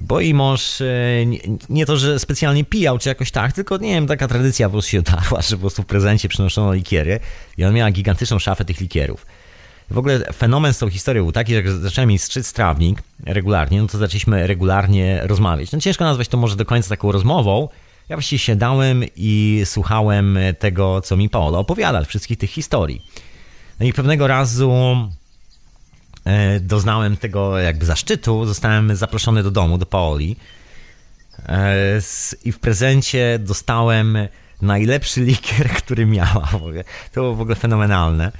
[0.01, 0.87] Bo i mąż e,
[1.27, 1.39] nie,
[1.69, 4.91] nie, to, że specjalnie pijał czy jakoś tak, tylko nie wiem, taka tradycja po prostu
[4.91, 7.21] się dała, że po prostu w prezencie przynoszono likiery
[7.59, 9.27] i on miał gigantyczną szafę tych likierów.
[9.91, 13.83] W ogóle fenomen z tą historią był taki, że jak zacząłem mieć strzyc trawnik regularnie,
[13.83, 15.73] no to zaczęliśmy regularnie rozmawiać.
[15.73, 17.69] No ciężko nazwać to może do końca taką rozmową.
[18.09, 23.03] Ja właściwie siadałem i słuchałem tego, co mi Paolo opowiada, wszystkich tych historii.
[23.81, 24.71] No i pewnego razu
[26.25, 30.37] E, doznałem tego jakby zaszczytu, zostałem zaproszony do domu, do Paoli
[31.49, 32.01] e,
[32.45, 34.19] i w prezencie dostałem
[34.63, 36.49] najlepszy likier, który miała.
[37.13, 38.33] To było w ogóle fenomenalne.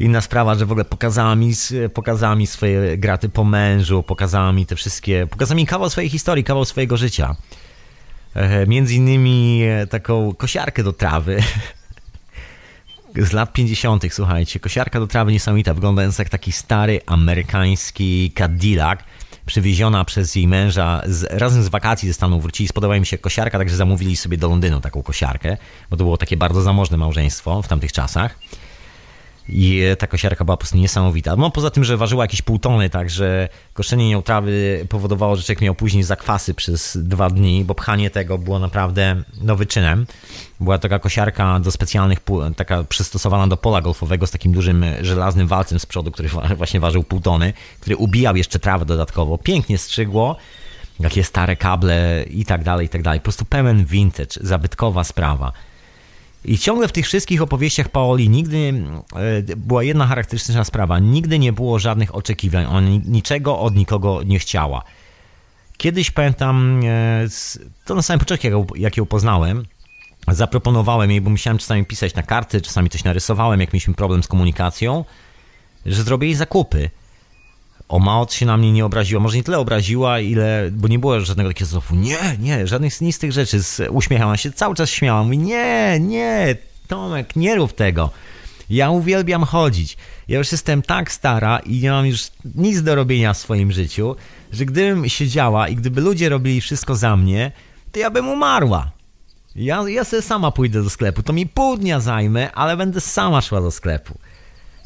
[0.00, 1.52] Inna sprawa, że w ogóle pokazała mi,
[1.94, 6.44] pokazała mi swoje graty po mężu, pokazała mi te wszystkie, pokazała mi kawał swojej historii,
[6.44, 7.36] kawał swojego życia.
[8.34, 11.42] E, między innymi taką kosiarkę do trawy,
[13.28, 19.00] z lat 50., słuchajcie, kosiarka do trawy niesamowita, wyglądając jak taki stary amerykański Cadillac,
[19.46, 23.58] przywieziona przez jej męża z, razem z wakacji ze Stanów wrócili, spodobała im się kosiarka,
[23.58, 25.56] także zamówili sobie do Londynu taką kosiarkę,
[25.90, 28.38] bo to było takie bardzo zamożne małżeństwo w tamtych czasach.
[29.48, 31.36] I ta kosiarka była po prostu niesamowita.
[31.36, 35.60] No poza tym, że ważyła jakieś pół tony, także koszenie nią trawy powodowało, że człowiek
[35.60, 40.06] miał później zakwasy przez dwa dni, bo pchanie tego było naprawdę no, wyczynem.
[40.60, 42.18] Była taka kosiarka do specjalnych,
[42.56, 47.02] taka przystosowana do pola golfowego z takim dużym żelaznym walcem z przodu, który właśnie ważył
[47.02, 49.38] pół tony, który ubijał jeszcze trawę dodatkowo.
[49.38, 50.36] Pięknie strzygło,
[51.00, 53.20] jakie stare kable i tak dalej, i tak dalej.
[53.20, 55.52] Po prostu pełen vintage, zabytkowa sprawa.
[56.44, 58.84] I ciągle w tych wszystkich opowieściach Paoli nigdy
[59.48, 60.98] e, była jedna charakterystyczna sprawa.
[60.98, 62.66] Nigdy nie było żadnych oczekiwań.
[62.68, 64.82] Ona niczego od nikogo nie chciała.
[65.76, 67.26] Kiedyś pamiętam, e,
[67.84, 69.64] to na samym początku, jak ją poznałem,
[70.28, 74.28] zaproponowałem jej, bo musiałem czasami pisać na karty, czasami coś narysowałem, jak mieliśmy problem z
[74.28, 75.04] komunikacją,
[75.86, 76.90] że zrobię jej zakupy.
[77.90, 81.20] O Maot się na mnie nie obraziła, może nie tyle obraziła, ile, bo nie było
[81.20, 83.60] żadnego takiego znowu, nie, nie, żadnych z tych rzeczy,
[83.90, 86.56] uśmiechała się, cały czas śmiała, mówi, nie, nie,
[86.88, 88.10] Tomek, nie rób tego.
[88.70, 89.96] Ja uwielbiam chodzić.
[90.28, 94.16] Ja już jestem tak stara i nie mam już nic do robienia w swoim życiu,
[94.52, 97.52] że gdybym siedziała i gdyby ludzie robili wszystko za mnie,
[97.92, 98.90] to ja bym umarła.
[99.56, 101.22] Ja, ja sobie sama pójdę do sklepu.
[101.22, 104.18] To mi pół dnia zajmę, ale będę sama szła do sklepu.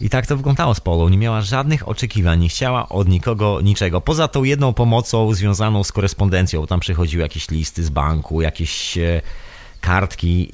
[0.00, 1.08] I tak to wyglądało z Polą.
[1.08, 4.00] Nie miała żadnych oczekiwań, nie chciała od nikogo niczego.
[4.00, 6.66] Poza tą jedną pomocą związaną z korespondencją.
[6.66, 9.22] Tam przychodziły jakieś listy z banku, jakieś e,
[9.80, 10.50] kartki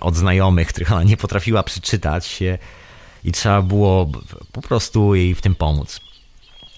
[0.00, 2.40] od znajomych, których ona nie potrafiła przeczytać
[3.24, 4.08] i trzeba było
[4.52, 6.00] po prostu jej w tym pomóc.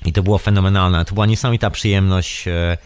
[0.04, 1.04] I to było fenomenalne.
[1.04, 2.78] To była niesamowita przyjemność e,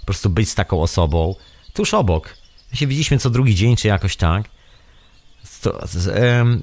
[0.00, 1.34] po prostu być z taką osobą
[1.72, 2.36] tuż obok.
[2.70, 4.55] My się widzieliśmy co drugi dzień, czy jakoś tak.
[5.62, 5.80] To,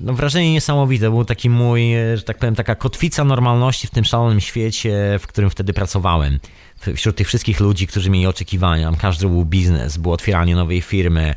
[0.02, 1.10] no, wrażenie niesamowite.
[1.10, 5.28] Był taki mój, e, że tak powiem, taka kotwica normalności w tym szalonym świecie, w
[5.28, 6.40] którym wtedy pracowałem.
[6.96, 8.92] Wśród tych wszystkich ludzi, którzy mieli oczekiwania.
[9.00, 11.36] Każdy był biznes, było otwieranie nowej firmy,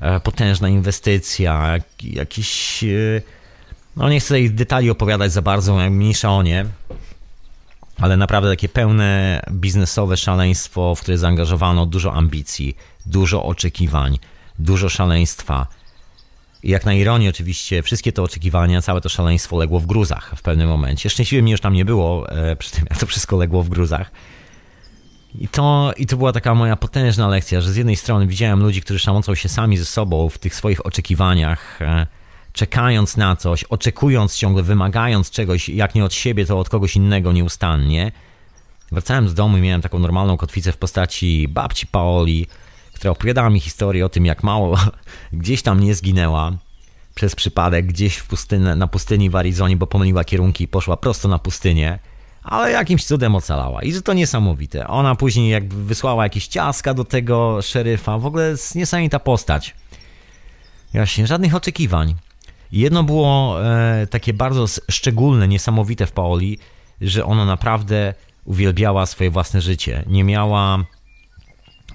[0.00, 2.84] e, potężna inwestycja, jakiś...
[2.84, 3.22] E,
[3.96, 6.66] no nie chcę tutaj detali opowiadać za bardzo, mniejsza o nie,
[8.00, 12.76] ale naprawdę takie pełne biznesowe szaleństwo, w które zaangażowano dużo ambicji,
[13.06, 14.18] dużo oczekiwań,
[14.58, 15.66] dużo szaleństwa.
[16.62, 20.68] Jak na ironię oczywiście, wszystkie te oczekiwania, całe to szaleństwo legło w gruzach w pewnym
[20.68, 21.10] momencie.
[21.10, 24.10] Szczęśliwie mi już tam nie było, e, przy tym jak to wszystko legło w gruzach.
[25.34, 28.82] I to, I to była taka moja potężna lekcja, że z jednej strony widziałem ludzi,
[28.82, 32.06] którzy szamocą się sami ze sobą w tych swoich oczekiwaniach, e,
[32.52, 37.32] czekając na coś, oczekując ciągle, wymagając czegoś, jak nie od siebie, to od kogoś innego
[37.32, 38.12] nieustannie.
[38.92, 42.46] Wracałem z domu i miałem taką normalną kotwicę w postaci babci Paoli,
[42.98, 44.78] która opowiadała mi historię o tym, jak mało
[45.32, 46.52] gdzieś tam nie zginęła
[47.14, 51.38] przez przypadek, gdzieś pustynę, na pustyni w Arizonie, bo pomyliła kierunki i poszła prosto na
[51.38, 51.98] pustynię,
[52.42, 53.82] ale jakimś cudem ocalała.
[53.82, 54.86] I że to niesamowite.
[54.86, 58.18] Ona później jakby wysłała jakieś ciaska do tego szeryfa.
[58.18, 59.74] W ogóle niesamowita postać.
[60.94, 62.14] Właśnie, żadnych oczekiwań.
[62.72, 66.58] Jedno było e, takie bardzo szczególne, niesamowite w Paoli,
[67.00, 70.04] że ona naprawdę uwielbiała swoje własne życie.
[70.06, 70.84] Nie miała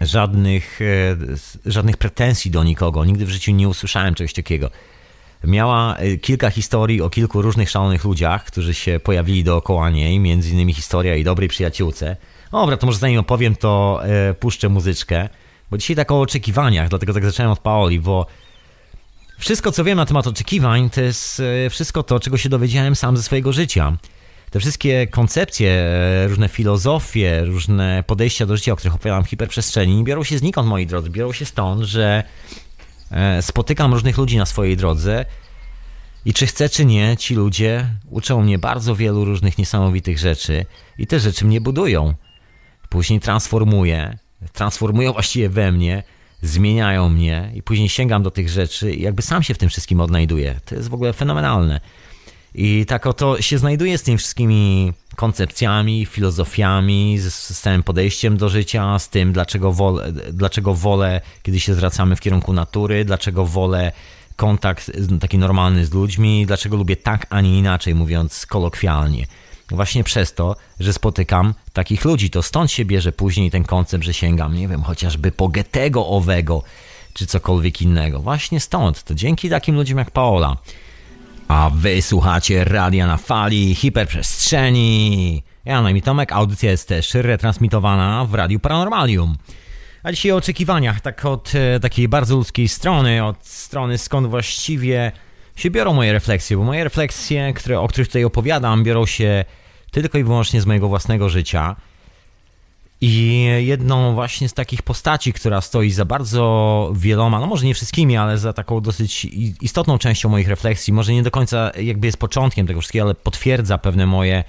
[0.01, 3.05] żadnych, e, żadnych pretensji do nikogo.
[3.05, 4.69] Nigdy w życiu nie usłyszałem czegoś takiego.
[5.43, 10.49] Miała e, kilka historii o kilku różnych szalonych ludziach, którzy się pojawili dookoła niej, między
[10.49, 12.17] innymi historia jej dobrej przyjaciółce.
[12.51, 15.29] Dobra, to może zanim opowiem, to e, puszczę muzyczkę,
[15.71, 18.25] bo dzisiaj tak o oczekiwaniach, dlatego tak zacząłem od Paoli, bo
[19.39, 23.23] wszystko, co wiem na temat oczekiwań, to jest wszystko to, czego się dowiedziałem sam ze
[23.23, 23.97] swojego życia.
[24.53, 30.03] Te wszystkie koncepcje, e, różne filozofie, różne podejścia do życia, o których opowiadam w hiperprzestrzeni,
[30.03, 31.09] biorą się znikąd, moi drodzy.
[31.09, 32.23] Biorą się stąd, że
[33.11, 35.25] e, spotykam różnych ludzi na swojej drodze
[36.25, 40.65] i czy chcę, czy nie, ci ludzie uczą mnie bardzo wielu różnych niesamowitych rzeczy
[40.97, 42.13] i te rzeczy mnie budują.
[42.89, 44.17] Później transformuję,
[44.51, 46.03] transformują właściwie we mnie,
[46.41, 50.01] zmieniają mnie i później sięgam do tych rzeczy i jakby sam się w tym wszystkim
[50.01, 50.59] odnajduję.
[50.65, 51.81] To jest w ogóle fenomenalne.
[52.55, 58.99] I tak oto się znajduję z tymi wszystkimi koncepcjami, filozofiami, z, całym podejściem do życia,
[58.99, 63.91] z tym, dlaczego wolę, dlaczego wolę, kiedy się zwracamy w kierunku natury, dlaczego wolę
[64.35, 69.27] kontakt taki normalny z ludźmi, dlaczego lubię tak, a nie inaczej, mówiąc kolokwialnie.
[69.71, 72.29] Właśnie przez to, że spotykam takich ludzi.
[72.29, 76.63] To stąd się bierze później ten koncept, że sięgam, nie wiem, chociażby po Getego owego,
[77.13, 78.19] czy cokolwiek innego.
[78.19, 79.03] Właśnie stąd.
[79.03, 80.57] To dzięki takim ludziom jak Paola.
[81.53, 85.43] A wy słuchacie radia na fali hiperprzestrzeni.
[85.65, 89.35] Ja na imię Tomek, audycja jest też retransmitowana w Radiu Paranormalium.
[90.03, 95.11] A dzisiaj o oczekiwaniach, tak od e, takiej bardzo ludzkiej strony, od strony skąd właściwie
[95.55, 99.45] się biorą moje refleksje, bo moje refleksje, które, o których tutaj opowiadam, biorą się
[99.91, 101.75] tylko i wyłącznie z mojego własnego życia.
[103.05, 108.17] I jedną właśnie z takich postaci, która stoi za bardzo wieloma, no może nie wszystkimi,
[108.17, 109.25] ale za taką dosyć
[109.61, 113.77] istotną częścią moich refleksji, może nie do końca jakby jest początkiem tego wszystkiego, ale potwierdza
[113.77, 114.43] pewne moje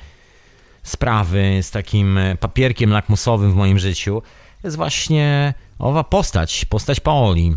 [0.82, 4.22] sprawy z takim papierkiem lakmusowym w moim życiu,
[4.64, 7.56] jest właśnie owa postać, postać Paoli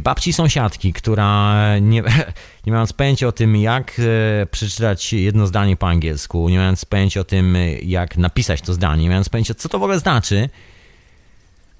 [0.00, 2.02] babci sąsiadki, która nie,
[2.66, 4.00] nie mając pojęcia o tym, jak
[4.42, 9.02] e, przeczytać jedno zdanie po angielsku, nie mając pojęcia o tym, jak napisać to zdanie,
[9.02, 10.48] nie mając pojęcia, co to w ogóle znaczy,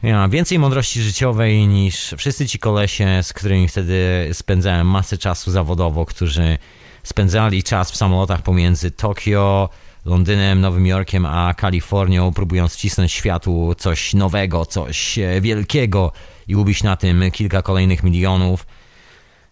[0.03, 6.07] ja, więcej mądrości życiowej niż wszyscy ci kolesie, z którymi wtedy spędzałem masę czasu zawodowo,
[6.07, 6.59] którzy
[7.03, 9.68] spędzali czas w samolotach pomiędzy Tokio,
[10.05, 16.12] Londynem, Nowym Jorkiem, a Kalifornią, próbując wcisnąć światu coś nowego, coś e, wielkiego,
[16.53, 18.66] i ubić na tym kilka kolejnych milionów,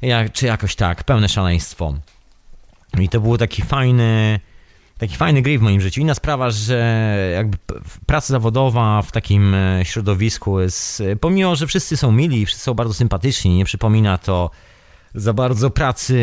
[0.02, 1.94] jak, czy jakoś tak, pełne szaleństwo.
[3.00, 4.40] I to był taki fajny,
[4.98, 6.00] taki fajny gry w moim życiu.
[6.00, 7.58] Inna sprawa, że jakby
[8.06, 12.74] praca zawodowa w takim e, środowisku jest, e, pomimo, że wszyscy są mili, wszyscy są
[12.74, 14.50] bardzo sympatyczni, nie przypomina to
[15.14, 16.18] za bardzo pracy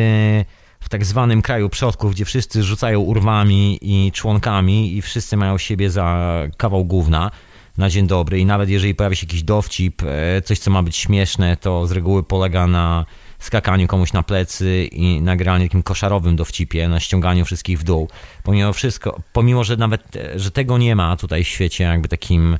[0.79, 5.89] w tak zwanym kraju przodków, gdzie wszyscy rzucają urwami i członkami i wszyscy mają siebie
[5.89, 7.31] za kawał gówna
[7.77, 10.97] na dzień dobry i nawet jeżeli pojawi się jakiś dowcip, e, coś co ma być
[10.97, 13.05] śmieszne, to z reguły polega na
[13.39, 18.09] skakaniu komuś na plecy i nagraniu takim koszarowym dowcipie, na ściąganiu wszystkich w dół.
[18.43, 22.57] Pomimo wszystko, pomimo, że nawet, e, że tego nie ma tutaj w świecie jakby takim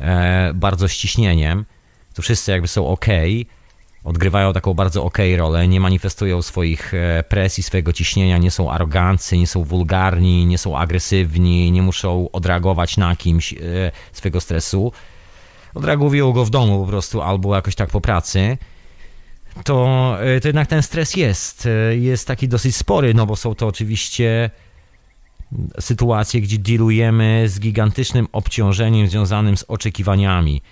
[0.00, 1.64] e, bardzo ściśnieniem,
[2.14, 3.06] to wszyscy jakby są ok,
[4.04, 9.38] odgrywają taką bardzo ok rolę, nie manifestują swoich e, presji, swojego ciśnienia, nie są arogancy,
[9.38, 13.56] nie są wulgarni, nie są agresywni, nie muszą odreagować na kimś e,
[14.12, 14.92] swojego stresu.
[15.74, 18.58] Odreagują go w domu po prostu albo jakoś tak po pracy.
[19.64, 21.68] To, e, to jednak ten stres jest.
[21.90, 24.50] Jest taki dosyć spory, no bo są to oczywiście
[25.80, 30.62] sytuacje, gdzie dealujemy z gigantycznym obciążeniem związanym z oczekiwaniami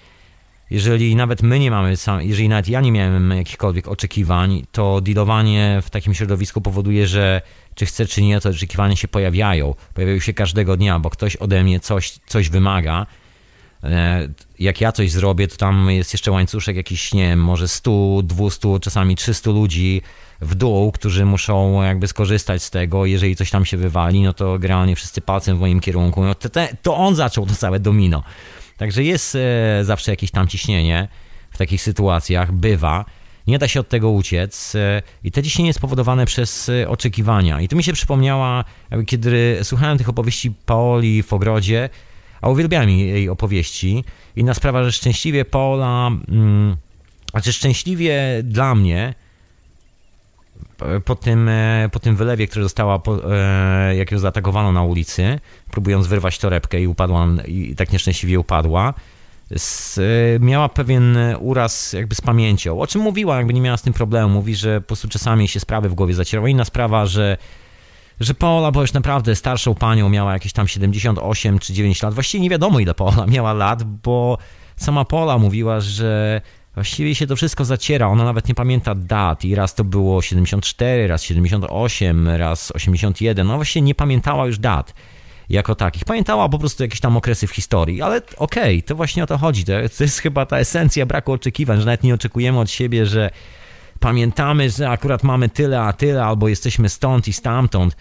[0.73, 5.91] jeżeli nawet my nie mamy, jeżeli nawet ja nie miałem jakichkolwiek oczekiwań, to dealowanie w
[5.91, 7.41] takim środowisku powoduje, że
[7.75, 9.75] czy chcę, czy nie, to oczekiwania się pojawiają.
[9.95, 13.07] Pojawiają się każdego dnia, bo ktoś ode mnie coś, coś wymaga.
[13.85, 18.23] E, jak ja coś zrobię, to tam jest jeszcze łańcuszek jakiś, nie wiem, może 100,
[18.23, 20.03] 200, czasami 300 ludzi
[20.41, 23.07] w dół, którzy muszą jakby skorzystać z tego.
[23.07, 26.25] Jeżeli coś tam się wywali, no to generalnie wszyscy palcem w moim kierunku.
[26.25, 26.49] No to,
[26.83, 28.23] to on zaczął to całe domino.
[28.83, 31.09] Także jest e, zawsze jakieś tam ciśnienie
[31.51, 33.05] w takich sytuacjach, bywa.
[33.47, 37.61] Nie da się od tego uciec e, i to ciśnienie jest spowodowane przez e, oczekiwania.
[37.61, 38.65] I to mi się przypomniała,
[39.07, 41.89] kiedy słuchałem tych opowieści Paoli w ogrodzie,
[42.41, 44.05] a uwielbiałem jej opowieści.
[44.37, 46.77] Inna sprawa, że szczęśliwie Paola, mm,
[47.31, 49.15] znaczy szczęśliwie dla mnie,
[51.05, 53.01] po tym, e, po tym wylewie, który została,
[53.31, 55.41] e, jak ją zaatakowano na ulicy,
[55.71, 58.95] próbując wyrwać torebkę i upadła, i tak nieszczęśliwie upadła,
[59.57, 60.01] z,
[60.43, 62.81] miała pewien uraz jakby z pamięcią.
[62.81, 64.35] O czym mówiła, jakby nie miała z tym problemu.
[64.35, 66.51] Mówi, że po prostu czasami się sprawy w głowie zacierały.
[66.51, 67.37] Inna sprawa, że
[68.21, 72.15] że Paola była już naprawdę starszą panią, miała jakieś tam 78 czy 9 lat.
[72.15, 74.39] Właściwie nie wiadomo ile Paola miała lat, bo
[74.77, 76.41] sama Paola mówiła, że
[76.75, 78.09] właściwie się to wszystko zaciera.
[78.09, 83.47] Ona nawet nie pamięta dat i raz to było 74, raz 78, raz 81.
[83.47, 84.95] No właściwie nie pamiętała już dat
[85.49, 86.05] jako takich.
[86.05, 89.39] Pamiętała po prostu jakieś tam okresy w historii, ale okej, okay, to właśnie o to
[89.39, 89.65] chodzi.
[89.65, 93.31] To, to jest chyba ta esencja braku oczekiwań, że nawet nie oczekujemy od siebie, że
[94.01, 97.97] pamiętamy, że akurat mamy tyle, a tyle, albo jesteśmy stąd i stamtąd.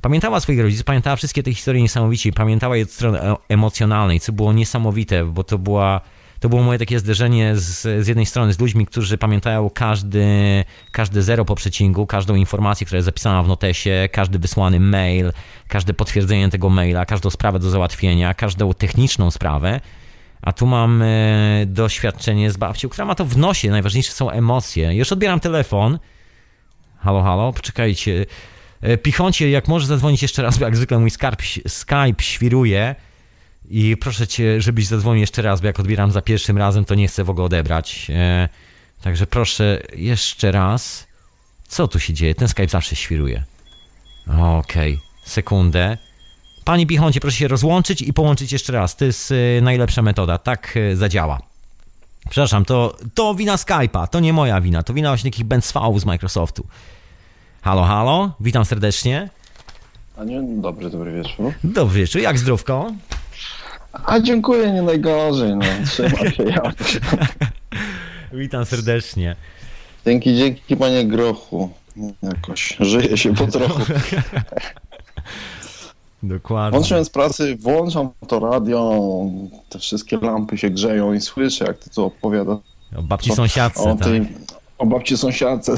[0.00, 4.32] Pamiętała swoich rodziców, pamiętała wszystkie te historie niesamowicie, pamiętała je od strony e, emocjonalnej, co
[4.32, 6.00] było niesamowite, bo to była
[6.44, 10.24] to było moje takie zderzenie z, z jednej strony z ludźmi, którzy pamiętają każdy,
[10.92, 15.32] każdy zero po przecinku, każdą informację, która jest zapisana w notesie, każdy wysłany mail,
[15.68, 19.80] każde potwierdzenie tego maila, każdą sprawę do załatwienia, każdą techniczną sprawę.
[20.42, 21.06] A tu mam e,
[21.66, 23.70] doświadczenie z babcią, która ma to w nosie.
[23.70, 24.94] Najważniejsze są emocje.
[24.94, 25.98] Już odbieram telefon.
[26.98, 28.26] Halo, halo, poczekajcie.
[28.80, 32.94] E, Pichoncie, jak możesz zadzwonić jeszcze raz, bo jak zwykle mój Skype, Skype świruje.
[33.70, 37.08] I proszę cię, żebyś zadzwonił jeszcze raz, bo jak odbieram za pierwszym razem, to nie
[37.08, 38.06] chcę w ogóle odebrać.
[38.10, 38.48] E,
[39.02, 41.06] także proszę jeszcze raz.
[41.68, 42.34] Co tu się dzieje?
[42.34, 43.44] Ten Skype zawsze świruje.
[44.26, 44.98] Okej, okay.
[45.24, 45.98] sekundę.
[46.64, 48.96] Pani Pichoncie, proszę się rozłączyć i połączyć jeszcze raz.
[48.96, 50.38] To jest e, najlepsza metoda.
[50.38, 51.40] Tak e, zadziała.
[52.30, 54.82] Przepraszam, to, to wina Skype'a, to nie moja wina.
[54.82, 56.66] To wina właśnie takich bęcwałów z Microsoftu.
[57.62, 59.30] Halo, halo, witam serdecznie.
[60.16, 61.52] A nie, dobry, dobry wieczór.
[61.64, 62.92] Dobry wieczór, jak zdrówko?
[64.06, 65.64] A dziękuję, nie najgorzej, no.
[65.86, 66.62] Trzymam się ja.
[68.32, 69.36] Witam serdecznie.
[70.06, 71.70] Dzięki, dzięki panie Grochu.
[72.22, 73.80] Jakoś żyje się po trochu.
[76.22, 76.78] Dokładnie.
[76.78, 79.00] Włączyłem z pracy, włączam to radio,
[79.68, 82.58] te wszystkie lampy się grzeją i słyszę, jak ty tu opowiada.
[82.96, 84.04] O babci sąsiadce, o, tak.
[84.04, 84.26] tej,
[84.78, 85.76] o babci sąsiadce.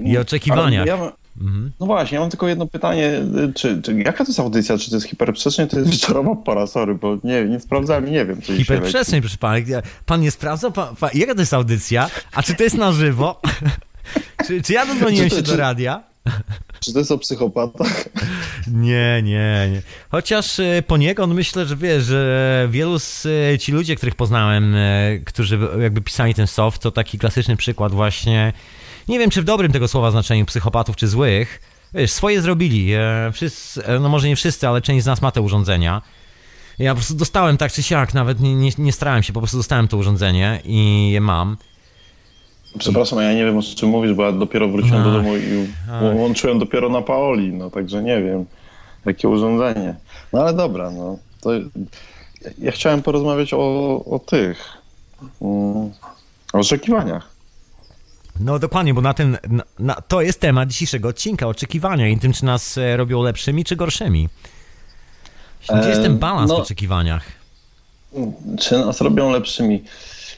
[0.00, 0.86] I oczekiwaniach.
[0.86, 1.72] Ja, mhm.
[1.80, 3.12] No właśnie, ja mam tylko jedno pytanie.
[3.54, 4.78] Czy, czy, jaka to jest audycja?
[4.78, 6.66] Czy to jest hiperprzestrzeń, to jest wieczorowa pora?
[6.66, 8.40] Sorry, bo nie, nie sprawdzałem i nie wiem.
[8.42, 9.56] Hiperprzestrzeń, proszę pana.
[10.06, 10.70] Pan nie sprawdza?
[10.70, 12.10] Pan, pan, jaka to jest audycja?
[12.32, 13.40] A czy to jest na żywo?
[14.46, 16.02] czy, czy ja dodzwoniłem się do radia?
[16.80, 18.04] Czy to jest o psychopatach?
[18.66, 19.82] Nie, nie, nie.
[20.10, 23.26] Chociaż poniekąd myślę, że wiesz, że wielu z
[23.60, 24.74] ci ludzie, których poznałem,
[25.24, 28.52] którzy jakby pisali ten soft, to taki klasyczny przykład właśnie,
[29.08, 31.60] nie wiem czy w dobrym tego słowa znaczeniu psychopatów czy złych,
[31.94, 32.90] wiesz, swoje zrobili.
[33.32, 36.02] Wszyscy, no może nie wszyscy, ale część z nas ma te urządzenia.
[36.78, 39.56] Ja po prostu dostałem tak czy siak, nawet nie, nie, nie starałem się, po prostu
[39.56, 41.56] dostałem to urządzenie i je mam.
[42.78, 45.68] Przepraszam, ja nie wiem o czym mówisz, bo ja dopiero wróciłem do domu i
[46.16, 48.44] łączyłem dopiero na Paoli, no także nie wiem,
[49.06, 49.94] jakie urządzenie.
[50.32, 51.50] No ale dobra, no to
[52.58, 54.78] ja chciałem porozmawiać o, o tych,
[55.40, 55.90] um,
[56.52, 57.35] o oczekiwaniach.
[58.40, 62.32] No dokładnie, bo na ten, na, na, to jest temat dzisiejszego odcinka, oczekiwania i tym,
[62.32, 64.28] czy nas e, robią lepszymi, czy gorszymi.
[65.80, 67.22] Gdzie jest ten balans no, w oczekiwaniach?
[68.58, 69.84] Czy nas robią lepszymi?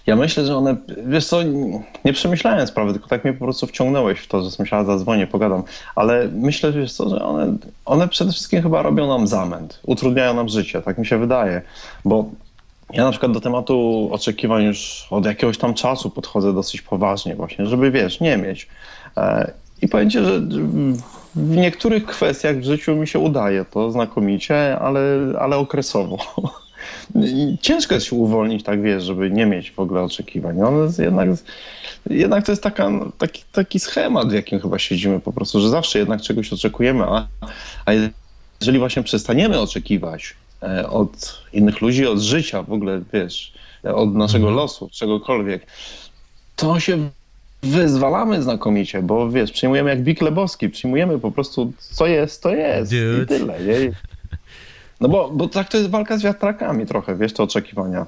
[0.06, 0.76] Ja myślę, że one,
[1.06, 1.42] wiesz co,
[2.04, 5.62] nie przemyślałem sprawy, tylko tak mnie po prostu wciągnąłeś w to, że myślałem, zadzwonię, pogadam.
[5.94, 10.48] Ale myślę, wiesz co, że one, one przede wszystkim chyba robią nam zamęt, utrudniają nam
[10.48, 11.62] życie, tak mi się wydaje.
[12.04, 12.30] Bo
[12.92, 17.66] ja na przykład do tematu oczekiwań już od jakiegoś tam czasu podchodzę dosyć poważnie właśnie,
[17.66, 18.68] żeby, wiesz, nie mieć.
[19.16, 20.40] E, I powiem ci, że
[21.34, 25.00] w niektórych kwestiach w życiu mi się udaje to znakomicie, ale,
[25.38, 26.18] ale okresowo.
[27.60, 30.56] ciężko jest się uwolnić, tak wiesz, żeby nie mieć w ogóle oczekiwań.
[30.56, 31.28] No, jest jednak,
[32.10, 35.98] jednak to jest taka, taki, taki schemat, w jakim chyba siedzimy po prostu, że zawsze
[35.98, 37.26] jednak czegoś oczekujemy, a,
[37.86, 37.92] a
[38.60, 40.34] jeżeli właśnie przestaniemy oczekiwać
[40.88, 43.52] od innych ludzi, od życia w ogóle, wiesz,
[43.94, 44.56] od naszego mhm.
[44.56, 45.66] losu, czegokolwiek,
[46.56, 47.10] to się
[47.62, 52.92] wyzwalamy znakomicie, bo wiesz, przyjmujemy jak Big Lebowski, przyjmujemy po prostu co jest, to jest
[52.92, 53.22] Dude.
[53.22, 53.60] i tyle.
[53.60, 53.92] Nie?
[55.00, 58.06] No bo, bo tak to jest walka z wiatrakami trochę, wiesz, te oczekiwania.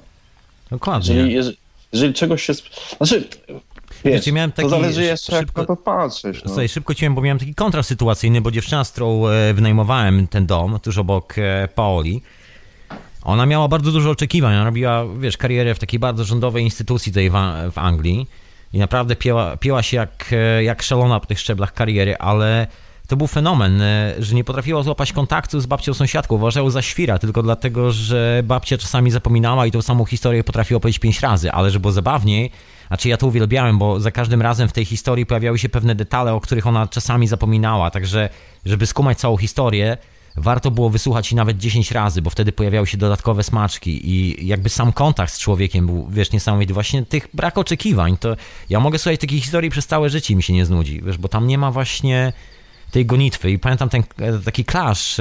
[0.71, 1.15] Dokładnie.
[1.15, 1.57] Jeżeli, jeżeli,
[1.93, 2.53] jeżeli czegoś się...
[2.97, 3.29] Znaczy,
[4.05, 6.37] wiesz, miałem taki, to zależy jeszcze szybko, jak to patrzeć.
[6.45, 6.49] No.
[6.49, 10.47] Słuchaj, szybko ci bo miałem taki kontrast sytuacyjny, bo dziewczyna, z którą e, wynajmowałem ten
[10.47, 12.23] dom, tuż obok e, Paoli,
[13.33, 14.55] ona miała bardzo dużo oczekiwań.
[14.55, 17.35] Ona robiła, wiesz, karierę w takiej bardzo rządowej instytucji tutaj w,
[17.73, 18.27] w Anglii
[18.73, 22.67] i naprawdę pięła, pięła się jak, e, jak szalona po tych szczeblach kariery, ale
[23.07, 26.35] to był fenomen, e, że nie potrafiła złapać kontaktu z babcią sąsiadką.
[26.35, 30.99] Uważał za świra, tylko dlatego, że babcia czasami zapominała i tą samą historię potrafiła opowiedzieć
[30.99, 32.51] pięć razy, ale że było zabawniej,
[32.89, 35.95] a czy ja to uwielbiałem, bo za każdym razem w tej historii pojawiały się pewne
[35.95, 38.29] detale, o których ona czasami zapominała, także
[38.67, 39.97] żeby skumać całą historię,
[40.41, 44.69] warto było wysłuchać i nawet 10 razy, bo wtedy pojawiały się dodatkowe smaczki i jakby
[44.69, 46.75] sam kontakt z człowiekiem był, wiesz, niesamowity.
[46.75, 48.37] Właśnie tych brak oczekiwań, to
[48.69, 51.29] ja mogę słuchać takiej historii przez całe życie i mi się nie znudzi, wiesz, bo
[51.29, 52.33] tam nie ma właśnie
[52.91, 54.03] tej gonitwy i pamiętam ten
[54.45, 55.21] taki clash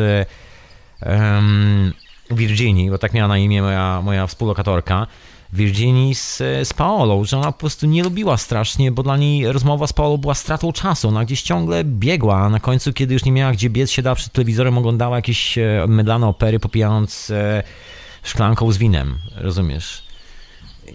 [1.06, 1.94] um,
[2.32, 5.08] Virginii, bo tak miała na imię moja, moja współlokatorka,
[5.54, 9.88] Virginii z, z Paolą, że ona po prostu nie lubiła strasznie, bo dla niej rozmowa
[9.88, 11.08] z Paolą była stratą czasu.
[11.08, 14.34] Ona gdzieś ciągle biegła, a na końcu, kiedy już nie miała gdzie biec, siadała przed
[14.34, 17.64] telewizorem, oglądała jakieś e, mydlane opery, popijając e,
[18.24, 20.04] szklanką z winem, rozumiesz?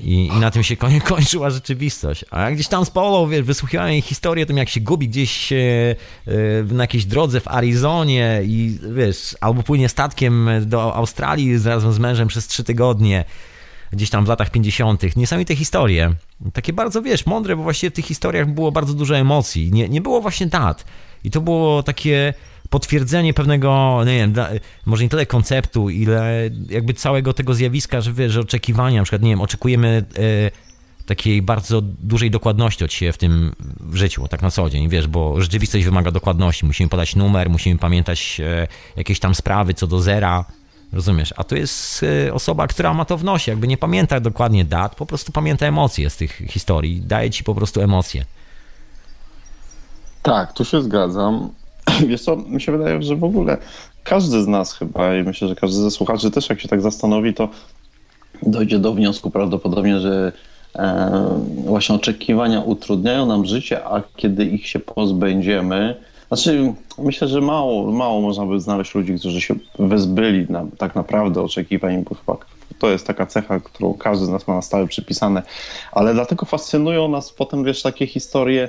[0.01, 2.25] I, I, na tym się koń, kończyła rzeczywistość.
[2.31, 5.53] A gdzieś tam z Paulą, wiesz, wysłuchiwałem jej historię o tym, jak się gubi gdzieś
[5.53, 5.57] e,
[6.27, 11.99] e, na jakiejś drodze w Arizonie i wiesz, albo płynie statkiem do Australii razem z
[11.99, 13.25] mężem przez trzy tygodnie
[13.93, 15.17] gdzieś tam w latach 50.
[15.17, 16.15] Niesamowite historie.
[16.53, 19.73] Takie bardzo, wiesz, mądre, bo właściwie w tych historiach było bardzo dużo emocji.
[19.73, 20.85] Nie, nie było właśnie dat.
[21.25, 22.35] I to było takie
[22.71, 24.35] potwierdzenie pewnego, nie wiem,
[24.87, 29.23] może nie tyle konceptu, ile jakby całego tego zjawiska, że wiesz, że oczekiwania, na przykład,
[29.23, 30.51] nie wiem, oczekujemy e,
[31.07, 35.07] takiej bardzo dużej dokładności od siebie w tym w życiu, tak na co dzień, wiesz,
[35.07, 36.67] bo rzeczywistość wymaga dokładności.
[36.67, 40.45] Musimy podać numer, musimy pamiętać e, jakieś tam sprawy co do zera,
[40.95, 41.35] Rozumiesz?
[41.37, 44.95] A to jest y, osoba, która ma to w nosie, jakby nie pamięta dokładnie dat,
[44.95, 48.25] po prostu pamięta emocje z tych historii, daje ci po prostu emocje.
[50.23, 51.51] Tak, tu się zgadzam.
[52.09, 53.59] Wiesz co, mi się wydaje, że w ogóle
[54.05, 57.35] każdy z nas chyba i myślę, że każdy ze słuchaczy też jak się tak zastanowi,
[57.35, 57.49] to
[58.43, 60.33] dojdzie do wniosku prawdopodobnie, że
[60.77, 61.11] e,
[61.65, 65.97] właśnie oczekiwania utrudniają nam życie, a kiedy ich się pozbędziemy,
[66.35, 71.43] znaczy, myślę, że mało, mało można by znaleźć ludzi, którzy się wyzbyli na, tak naprawdę
[71.43, 72.39] oczekiwań, bo
[72.79, 75.43] to jest taka cecha, którą każdy z nas ma na stałe przypisane,
[75.93, 78.69] ale dlatego fascynują nas potem, wiesz, takie historie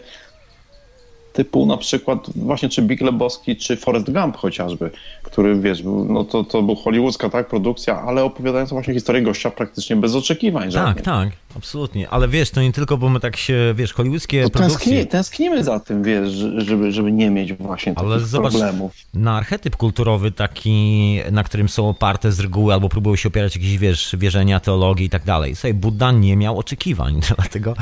[1.36, 4.92] typu na przykład właśnie czy Big Lebowski, czy Forrest Gump chociażby,
[5.24, 9.96] który wiesz, no to, to był hollywoodzka tak, produkcja, ale opowiadająca właśnie historię gościa praktycznie
[9.96, 10.72] bez oczekiwań.
[10.72, 12.10] Tak, tak, absolutnie.
[12.10, 14.78] Ale wiesz, to nie tylko, bo my tak się, wiesz, hollywoodzkie to produkcje...
[14.78, 18.94] Tęskni, tęsknimy za tym, wiesz, żeby, żeby nie mieć właśnie ale takich zobacz, problemów.
[19.14, 23.78] na archetyp kulturowy taki, na którym są oparte z reguły, albo próbują się opierać jakieś,
[23.78, 25.56] wiesz, wierzenia, teologii i tak dalej.
[25.56, 27.74] Słuchaj, Buddha nie miał oczekiwań, dlatego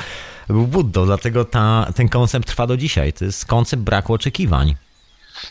[0.48, 3.14] był Buddą, dlatego ta, ten koncept trwa do dzisiaj.
[3.14, 4.76] To jest koncept braku oczekiwań.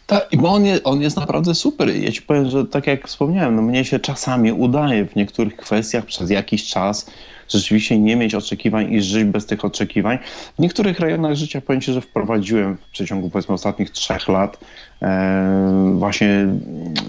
[0.06, 1.96] Tak, bo on, jest, on jest naprawdę super.
[1.96, 6.06] Ja ci powiem, że tak jak wspomniałem, no mnie się czasami udaje w niektórych kwestiach
[6.06, 7.06] przez jakiś czas
[7.48, 10.18] rzeczywiście nie mieć oczekiwań i żyć bez tych oczekiwań.
[10.58, 14.58] W niektórych rejonach życia powiem ci, że wprowadziłem w przeciągu powiedzmy ostatnich trzech lat
[15.02, 16.46] e, właśnie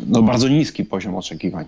[0.08, 1.66] no, bardzo niski poziom oczekiwań.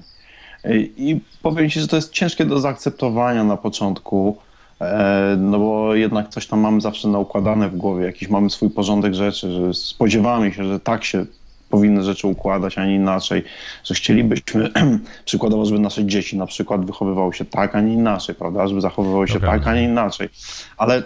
[0.63, 4.37] E, I powiem ci, że to jest ciężkie do zaakceptowania na początku.
[4.81, 9.13] E, no bo jednak coś tam mamy zawsze naukładane w głowie, jakiś mamy swój porządek
[9.13, 11.25] rzeczy, że spodziewamy się, że tak się
[11.69, 13.43] powinny rzeczy układać, a nie inaczej,
[13.83, 14.69] że chcielibyśmy
[15.25, 19.27] przykładowo, żeby nasze dzieci na przykład wychowywały się tak, a nie inaczej, prawda, żeby zachowywały
[19.27, 20.29] się tak, a nie inaczej,
[20.77, 21.03] ale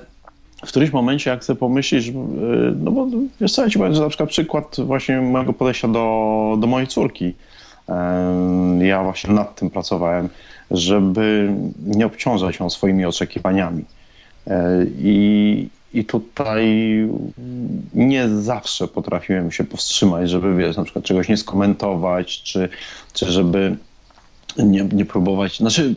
[0.65, 2.13] w którymś momencie, jak sobie pomyślisz, e,
[2.75, 3.07] no bo
[3.41, 6.87] wiesz co, ja ci powiem, że na przykład przykład właśnie mojego podejścia do, do mojej
[6.87, 7.33] córki,
[8.79, 10.29] ja właśnie nad tym pracowałem,
[10.71, 11.53] żeby
[11.85, 13.85] nie obciążać ją swoimi oczekiwaniami.
[14.47, 16.65] E, I, I tutaj
[17.93, 22.69] nie zawsze potrafiłem się powstrzymać, żeby wiesz, na przykład czegoś nie skomentować, czy,
[23.13, 23.77] czy żeby
[24.57, 25.57] nie, nie próbować.
[25.57, 25.95] Znaczy,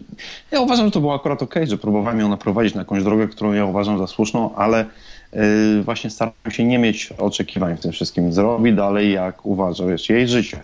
[0.50, 3.52] ja uważam, że to było akurat ok, że próbowałem ją naprowadzić na jakąś drogę, którą
[3.52, 4.86] ja uważam za słuszną, ale
[5.32, 8.32] yy, właśnie staram się nie mieć oczekiwań w tym wszystkim.
[8.32, 10.62] Zrobi dalej, jak uważa, wiesz, jej życie.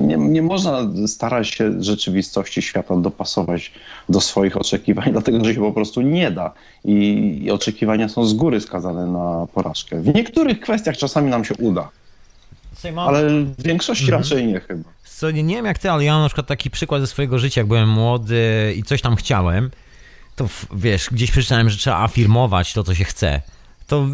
[0.00, 3.72] Nie, nie można starać się rzeczywistości świata dopasować
[4.08, 6.52] do swoich oczekiwań, dlatego że się po prostu nie da
[6.84, 10.00] i, i oczekiwania są z góry skazane na porażkę.
[10.00, 11.88] W niektórych kwestiach czasami nam się uda,
[12.96, 14.22] ale w większości mhm.
[14.22, 14.90] raczej nie chyba.
[15.04, 17.38] Co, nie, nie wiem jak ty, ale ja mam na przykład taki przykład ze swojego
[17.38, 19.70] życia, jak byłem młody i coś tam chciałem,
[20.36, 23.42] to wiesz, gdzieś przeczytałem, że trzeba afirmować to, co się chce.
[23.86, 24.06] To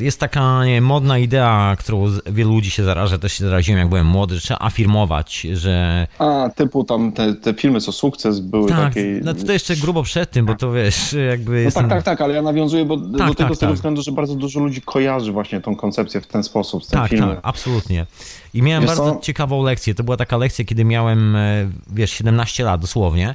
[0.00, 4.06] jest taka nie, modna idea, którą wielu ludzi się zaraża, też się zaraziłem jak byłem
[4.06, 6.06] młody, że trzeba afirmować, że...
[6.18, 9.20] A, typu tam te, te filmy co sukces były tak, takie...
[9.24, 11.64] no to jeszcze grubo przed tym, bo to wiesz, jakby...
[11.64, 13.74] No tak, tak, tak, ale ja nawiązuję bo, tak, do tego tak, z tego tak.
[13.74, 17.10] względu, że bardzo dużo ludzi kojarzy właśnie tą koncepcję w ten sposób, z tym tak,
[17.10, 17.28] filmem.
[17.30, 18.06] Tak, absolutnie.
[18.54, 19.20] I miałem wiesz bardzo co?
[19.20, 23.34] ciekawą lekcję, to była taka lekcja, kiedy miałem, e, wiesz, 17 lat dosłownie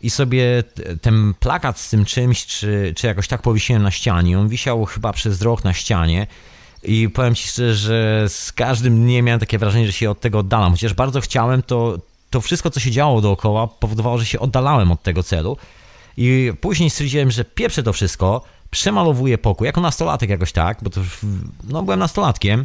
[0.00, 0.64] i sobie
[1.02, 4.38] ten plakat z tym czymś, czy, czy jakoś tak powiesiłem na ścianie.
[4.38, 6.26] On wisiał chyba przez rok na ścianie.
[6.82, 10.38] I powiem ci szczerze, że z każdym dniem miałem takie wrażenie, że się od tego
[10.38, 10.72] oddalam.
[10.72, 11.98] Chociaż bardzo chciałem, to,
[12.30, 15.56] to wszystko, co się działo dookoła, powodowało, że się oddalałem od tego celu.
[16.16, 21.00] I później stwierdziłem, że pieprzę to wszystko, przemalowuję pokój, jako nastolatek jakoś tak, bo to
[21.64, 22.64] no, byłem nastolatkiem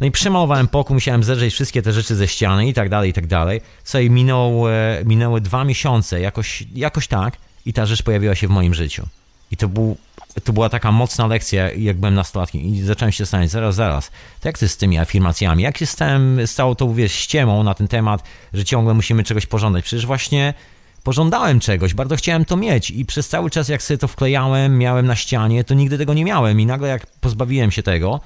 [0.00, 3.12] No i przemalowałem pokój, musiałem zerżeć wszystkie te rzeczy ze ściany i tak dalej, i
[3.12, 3.60] tak dalej.
[3.84, 7.36] Słuchaj, minął, e, minęły dwa miesiące, jakoś, jakoś tak,
[7.66, 9.06] i ta rzecz pojawiła się w moim życiu.
[9.50, 9.96] I to, był,
[10.44, 12.60] to była taka mocna lekcja, jak byłem nastolatkiem.
[12.62, 15.62] I zacząłem się zastanawiać, zaraz, zaraz, to jak to jest z tymi afirmacjami?
[15.62, 18.22] Jak się stałem, z całą wiesz, ściemą na ten temat,
[18.54, 19.84] że ciągle musimy czegoś pożądać?
[19.84, 20.54] Przecież właśnie
[21.02, 25.06] pożądałem czegoś, bardzo chciałem to mieć i przez cały czas, jak sobie to wklejałem, miałem
[25.06, 26.60] na ścianie, to nigdy tego nie miałem.
[26.60, 28.20] I nagle, jak pozbawiłem się tego,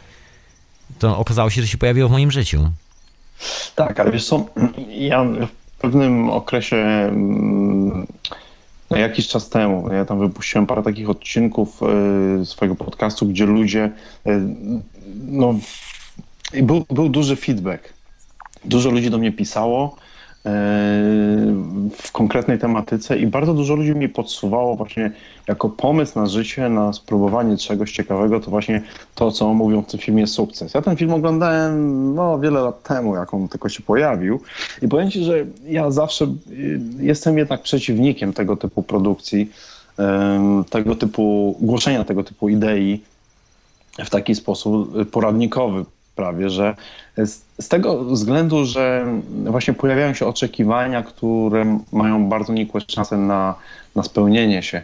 [0.99, 2.71] to okazało się, że się pojawiło w moim życiu.
[3.75, 4.45] Tak, ale wiesz co,
[4.89, 8.07] ja w pewnym okresie mm,
[8.91, 11.81] no jakiś czas temu, ja tam wypuściłem parę takich odcinków
[12.43, 13.91] y, swojego podcastu, gdzie ludzie,
[14.27, 14.41] y,
[15.27, 15.55] no,
[16.63, 17.93] był, był duży feedback.
[18.65, 19.97] Dużo ludzi do mnie pisało,
[21.93, 25.11] w konkretnej tematyce i bardzo dużo ludzi mi podsuwało właśnie
[25.49, 28.83] jako pomysł na życie, na spróbowanie czegoś ciekawego, to właśnie
[29.15, 30.75] to, co mówią w tym filmie Sukces.
[30.75, 34.41] Ja ten film oglądałem no, wiele lat temu, jak on tylko się pojawił
[34.83, 39.51] i powiem Ci, że ja zawsze y, jestem jednak przeciwnikiem tego typu produkcji,
[40.71, 43.01] tego typu, głoszenia tego typu idei
[43.99, 45.85] w taki sposób poradnikowy
[46.19, 46.75] prawie, że
[47.17, 49.07] z, z, tego względu, że
[49.45, 53.55] właśnie pojawiają się oczekiwania, które mają bardzo nikłe szanse na,
[53.95, 54.83] na spełnienie się.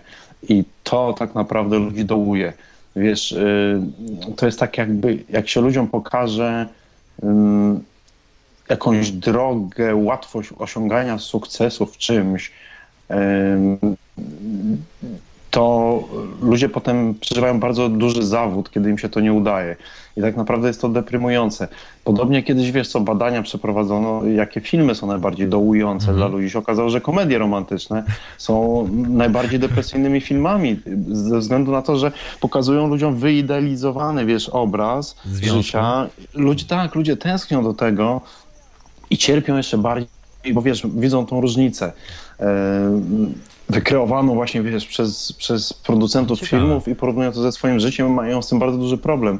[0.49, 2.53] I to tak naprawdę ludzi dołuje.
[2.97, 3.81] Wiesz, y,
[4.37, 6.69] to jest tak jakby, jak się ludziom pokaże
[8.69, 12.53] jakąś drogę, łatwość osiągania sukcesu w czymś,
[15.55, 16.03] to
[16.43, 19.77] ludzie potem przeżywają bardzo duży zawód, kiedy im się to nie udaje.
[20.17, 21.69] I tak naprawdę jest to deprymujące.
[22.05, 26.17] Podobnie kiedyś, wiesz co, badania przeprowadzono, jakie filmy są najbardziej dołujące mhm.
[26.17, 26.51] dla ludzi.
[26.51, 28.05] Się okazało, że komedie romantyczne
[28.39, 35.57] są najbardziej depresyjnymi filmami, ze względu na to, że pokazują ludziom wyidealizowany, wiesz, obraz Związku.
[35.57, 36.09] życia.
[36.35, 38.21] Ludzie, tak, ludzie tęsknią do tego
[39.11, 40.09] i cierpią jeszcze bardziej,
[40.55, 41.93] bo wiesz, widzą tą różnicę.
[43.69, 46.63] Wykreowano właśnie, wiesz, przez, przez producentów Ciekawe.
[46.63, 49.39] filmów i porównują to ze swoim życiem, mają z tym bardzo duży problem.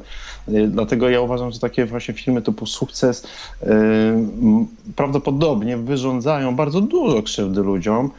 [0.49, 3.27] Y, dlatego ja uważam, że takie właśnie filmy typu Sukces
[3.61, 3.67] yy,
[4.95, 8.11] prawdopodobnie wyrządzają bardzo dużo krzywdy ludziom.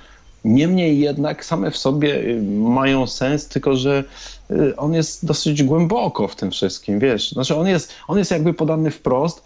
[0.44, 4.04] Niemniej jednak same w sobie y, mają sens, tylko że
[4.50, 7.32] y, on jest dosyć głęboko w tym wszystkim, wiesz.
[7.32, 9.44] Znaczy on jest, on jest jakby podany wprost,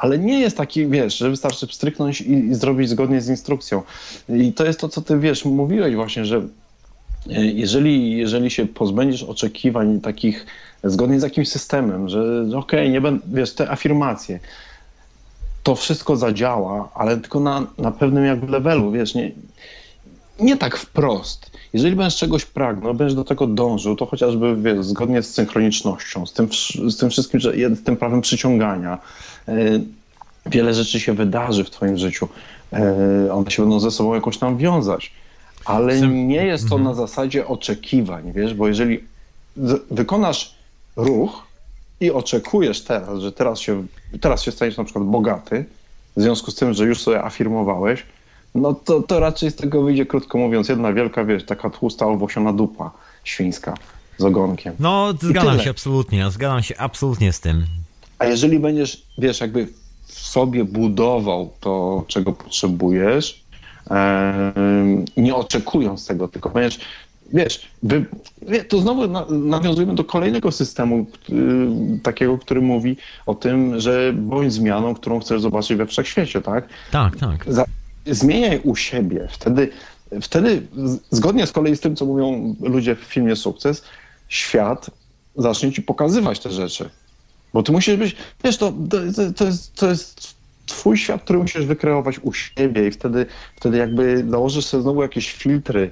[0.00, 3.82] ale nie jest taki, wiesz, że wystarczy pstryknąć i, i zrobić zgodnie z instrukcją.
[4.28, 6.36] I to jest to, co ty, wiesz, mówiłeś właśnie, że
[7.30, 10.46] e, jeżeli, jeżeli się pozbędziesz oczekiwań takich
[10.84, 14.40] zgodnie z jakimś systemem, że okej, okay, nie będę, wiesz, te afirmacje,
[15.62, 19.30] to wszystko zadziała, ale tylko na, na pewnym jakby levelu, wiesz, nie,
[20.40, 21.50] nie tak wprost.
[21.72, 26.32] Jeżeli będziesz czegoś pragnął, będziesz do tego dążył, to chociażby wiesz, zgodnie z synchronicznością, z
[26.32, 26.48] tym,
[26.88, 28.98] z tym wszystkim, że, z tym prawem przyciągania,
[29.48, 29.54] e,
[30.46, 32.28] wiele rzeczy się wydarzy w twoim życiu.
[32.72, 35.12] E, one się będą ze sobą jakoś tam wiązać.
[35.64, 36.82] Ale nie jest to mhm.
[36.84, 39.04] na zasadzie oczekiwań, wiesz, bo jeżeli
[39.90, 40.54] wykonasz
[40.96, 41.46] ruch
[42.00, 43.86] i oczekujesz teraz, że teraz się,
[44.20, 45.64] teraz się staniesz na przykład bogaty,
[46.16, 48.02] w związku z tym, że już sobie afirmowałeś,
[48.54, 52.52] no to, to raczej z tego wyjdzie, krótko mówiąc, jedna wielka, wiesz, taka tłusta, owłosiona
[52.52, 52.90] dupa
[53.24, 53.74] świńska
[54.18, 54.74] z ogonkiem.
[54.80, 57.66] No, zgadzam się absolutnie, zgadzam się absolutnie z tym.
[58.18, 59.68] A jeżeli będziesz, wiesz, jakby
[60.06, 63.44] w sobie budował to, czego potrzebujesz,
[65.16, 66.80] nie oczekując tego, tylko będziesz,
[67.32, 68.06] wiesz, wy,
[68.68, 71.06] to znowu nawiązujemy do kolejnego systemu,
[72.02, 72.96] takiego, który mówi
[73.26, 76.68] o tym, że bądź zmianą, którą chcesz zobaczyć we wszechświecie, tak?
[76.90, 77.44] Tak, tak.
[77.52, 77.64] Za,
[78.06, 79.28] zmieniaj u siebie.
[79.30, 79.70] Wtedy,
[80.22, 80.62] wtedy,
[81.10, 83.82] zgodnie z kolei z tym, co mówią ludzie w filmie Sukces,
[84.28, 84.90] świat
[85.36, 86.90] zacznie ci pokazywać te rzeczy.
[87.52, 88.98] Bo ty musisz być, wiesz, to, to,
[89.36, 90.34] to, jest, to jest
[90.66, 93.26] twój świat, który musisz wykreować u siebie i wtedy,
[93.56, 95.90] wtedy jakby nałożysz sobie znowu jakieś filtry,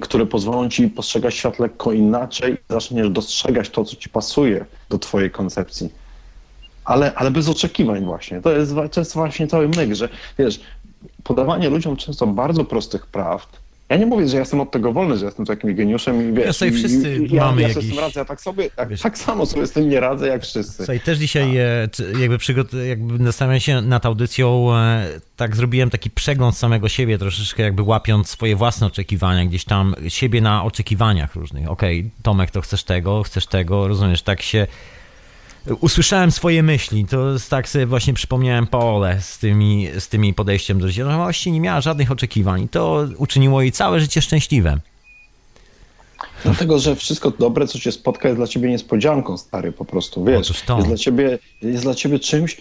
[0.00, 4.98] które pozwolą ci postrzegać świat lekko inaczej i zaczniesz dostrzegać to, co ci pasuje do
[4.98, 5.90] twojej koncepcji.
[6.84, 8.40] Ale, ale bez oczekiwań właśnie.
[8.40, 10.60] To jest, to jest właśnie cały myk, że wiesz,
[11.26, 13.66] podawanie ludziom często bardzo prostych prawd.
[13.88, 16.46] Ja nie mówię, że ja jestem od tego wolny, że jestem jakimś geniuszem i wiesz,
[16.46, 17.96] ja sobie wszyscy i, i, mamy ja, ja jakiś...
[17.96, 20.76] radzę, ja tak sobie, tak, tak, samo sobie z tym nie radzę jak wszyscy.
[20.76, 21.88] Słuchaj, też dzisiaj e,
[22.20, 25.06] jakby, przygot- jakby nastanawiam się nad audycją, e,
[25.36, 30.40] tak zrobiłem taki przegląd samego siebie, troszeczkę jakby łapiąc swoje własne oczekiwania, gdzieś tam siebie
[30.40, 31.70] na oczekiwaniach różnych.
[31.70, 34.66] Okej, okay, Tomek, to chcesz tego, chcesz tego, rozumiesz, tak się
[35.80, 37.04] usłyszałem swoje myśli.
[37.04, 41.04] To tak sobie właśnie przypomniałem Paolę z tymi, z tymi podejściem do życia.
[41.04, 42.68] No właściwie nie miała żadnych oczekiwań.
[42.68, 44.78] To uczyniło jej całe życie szczęśliwe.
[46.44, 50.48] Dlatego, że wszystko dobre, co cię spotka, jest dla ciebie niespodzianką, stary, po prostu, wiesz.
[50.48, 52.56] Jest dla, ciebie, jest dla ciebie czymś,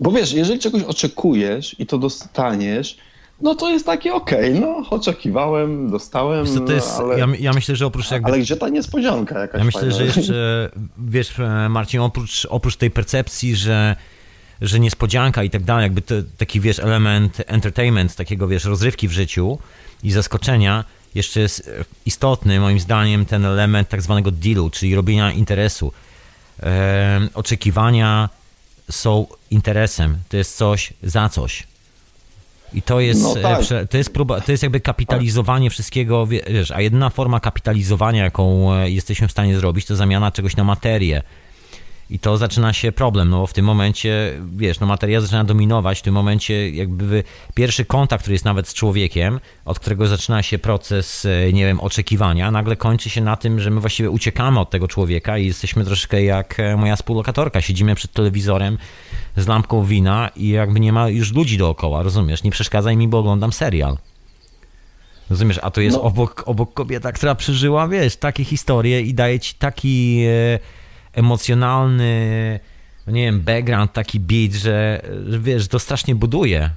[0.00, 2.96] bo wiesz, jeżeli czegoś oczekujesz i to dostaniesz,
[3.40, 7.18] no to jest takie okej, okay, no oczekiwałem, dostałem, jest, ale...
[7.18, 8.28] Ja, ja, myślę, że oprócz jakby...
[8.28, 9.96] Ale gdzie ta niespodzianka jakaś Ja myślę, fajna?
[9.96, 11.34] że jeszcze, wiesz
[11.70, 13.96] Marcin, oprócz, oprócz tej percepcji, że
[14.60, 19.12] że niespodzianka i tak dalej, jakby to, taki, wiesz, element entertainment, takiego, wiesz, rozrywki w
[19.12, 19.58] życiu
[20.02, 21.70] i zaskoczenia, jeszcze jest
[22.06, 25.92] istotny, moim zdaniem, ten element tak zwanego dealu, czyli robienia interesu.
[26.62, 28.28] E, oczekiwania
[28.90, 31.66] są interesem, to jest coś za coś.
[32.74, 33.60] I to jest, no tak.
[33.90, 38.90] to jest próba, to jest jakby kapitalizowanie wszystkiego, wiesz, a jedyna forma kapitalizowania, jaką e,
[38.90, 41.22] jesteśmy w stanie zrobić, to zamiana czegoś na materię.
[42.14, 45.98] I to zaczyna się problem, no bo w tym momencie, wiesz, no materia zaczyna dominować,
[45.98, 50.58] w tym momencie jakby pierwszy kontakt, który jest nawet z człowiekiem, od którego zaczyna się
[50.58, 54.70] proces, e, nie wiem, oczekiwania, nagle kończy się na tym, że my właściwie uciekamy od
[54.70, 58.78] tego człowieka i jesteśmy troszkę jak e, moja współlokatorka, siedzimy przed telewizorem
[59.36, 62.42] z lampką wina i jakby nie ma już ludzi dookoła, rozumiesz?
[62.42, 63.98] Nie przeszkadzaj mi, bo oglądam serial.
[65.30, 66.02] Rozumiesz, a to jest no.
[66.02, 70.24] obok, obok kobieta, która przeżyła, wiesz, takie historie i daje ci taki...
[70.28, 70.83] E,
[71.14, 72.60] emocjonalny,
[73.06, 75.02] no nie wiem, background, taki beat, że,
[75.40, 76.70] wiesz, to strasznie buduje.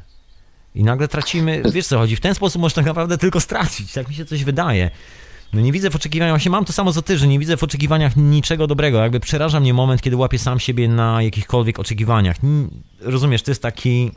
[0.75, 4.15] I nagle tracimy, wiesz co chodzi, w ten sposób można naprawdę tylko stracić, tak mi
[4.15, 4.91] się coś wydaje.
[5.53, 7.63] No nie widzę w oczekiwaniach, właśnie mam to samo co ty, że nie widzę w
[7.63, 8.99] oczekiwaniach niczego dobrego.
[8.99, 12.37] Jakby przeraża mnie moment, kiedy łapię sam siebie na jakichkolwiek oczekiwaniach.
[13.01, 14.11] Rozumiesz, to jest taki...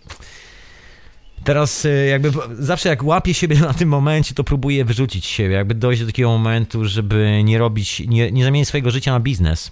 [1.44, 5.74] Teraz y, jakby zawsze jak łapię siebie na tym momencie, to próbuję wyrzucić siebie, jakby
[5.74, 9.70] dojść do takiego momentu, żeby nie robić, nie, nie zamienić swojego życia na biznes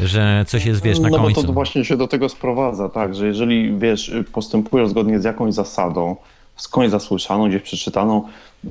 [0.00, 1.40] że coś jest, wiesz, na no końcu.
[1.40, 5.24] No bo to właśnie się do tego sprowadza, tak, że jeżeli, wiesz, postępujesz zgodnie z
[5.24, 6.16] jakąś zasadą,
[6.56, 8.22] skądś zasłyszaną, gdzieś przeczytaną,
[8.64, 8.68] y,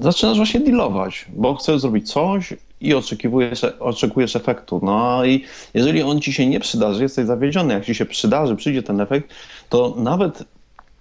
[0.00, 4.80] zaczynasz właśnie dealować, bo chcesz zrobić coś i oczekujesz, oczekujesz efektu.
[4.82, 5.44] No i
[5.74, 7.74] jeżeli on ci się nie przydarzy, jesteś zawiedziony.
[7.74, 9.34] Jak ci się przydarzy, przyjdzie ten efekt,
[9.68, 10.44] to nawet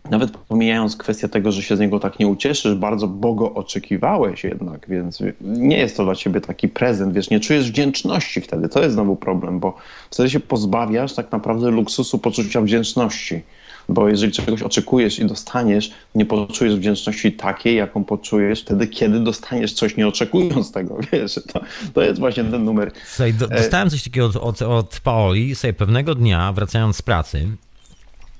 [0.10, 4.86] nawet pomijając kwestię tego, że się z niego tak nie ucieszysz, bardzo bogo oczekiwałeś jednak,
[4.90, 8.70] więc nie jest to dla ciebie taki prezent, wiesz, nie czujesz wdzięczności wtedy.
[8.70, 9.78] To jest znowu problem, bo
[10.12, 13.42] wtedy się pozbawiasz tak naprawdę luksusu poczucia wdzięczności.
[13.90, 19.74] Bo jeżeli czegoś oczekujesz i dostaniesz, nie poczujesz wdzięczności takiej, jaką poczujesz wtedy, kiedy dostaniesz
[19.74, 21.62] coś nie oczekując tego, wiesz, to,
[21.94, 22.92] to jest właśnie ten numer.
[23.06, 27.48] Słuchaj, do, dostałem coś takiego od, od, od Paoli, sobie pewnego dnia, wracając z pracy,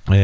[0.08, 0.16] yy,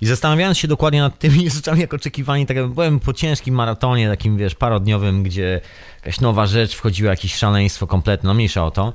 [0.00, 4.36] i zastanawiając się dokładnie nad tymi rzeczami, jak oczekiwani, tak byłem po ciężkim maratonie, takim
[4.36, 5.60] wiesz, parodniowym, gdzie
[5.96, 8.92] jakaś nowa rzecz wchodziła, jakieś szaleństwo kompletne, no mniejsza o to.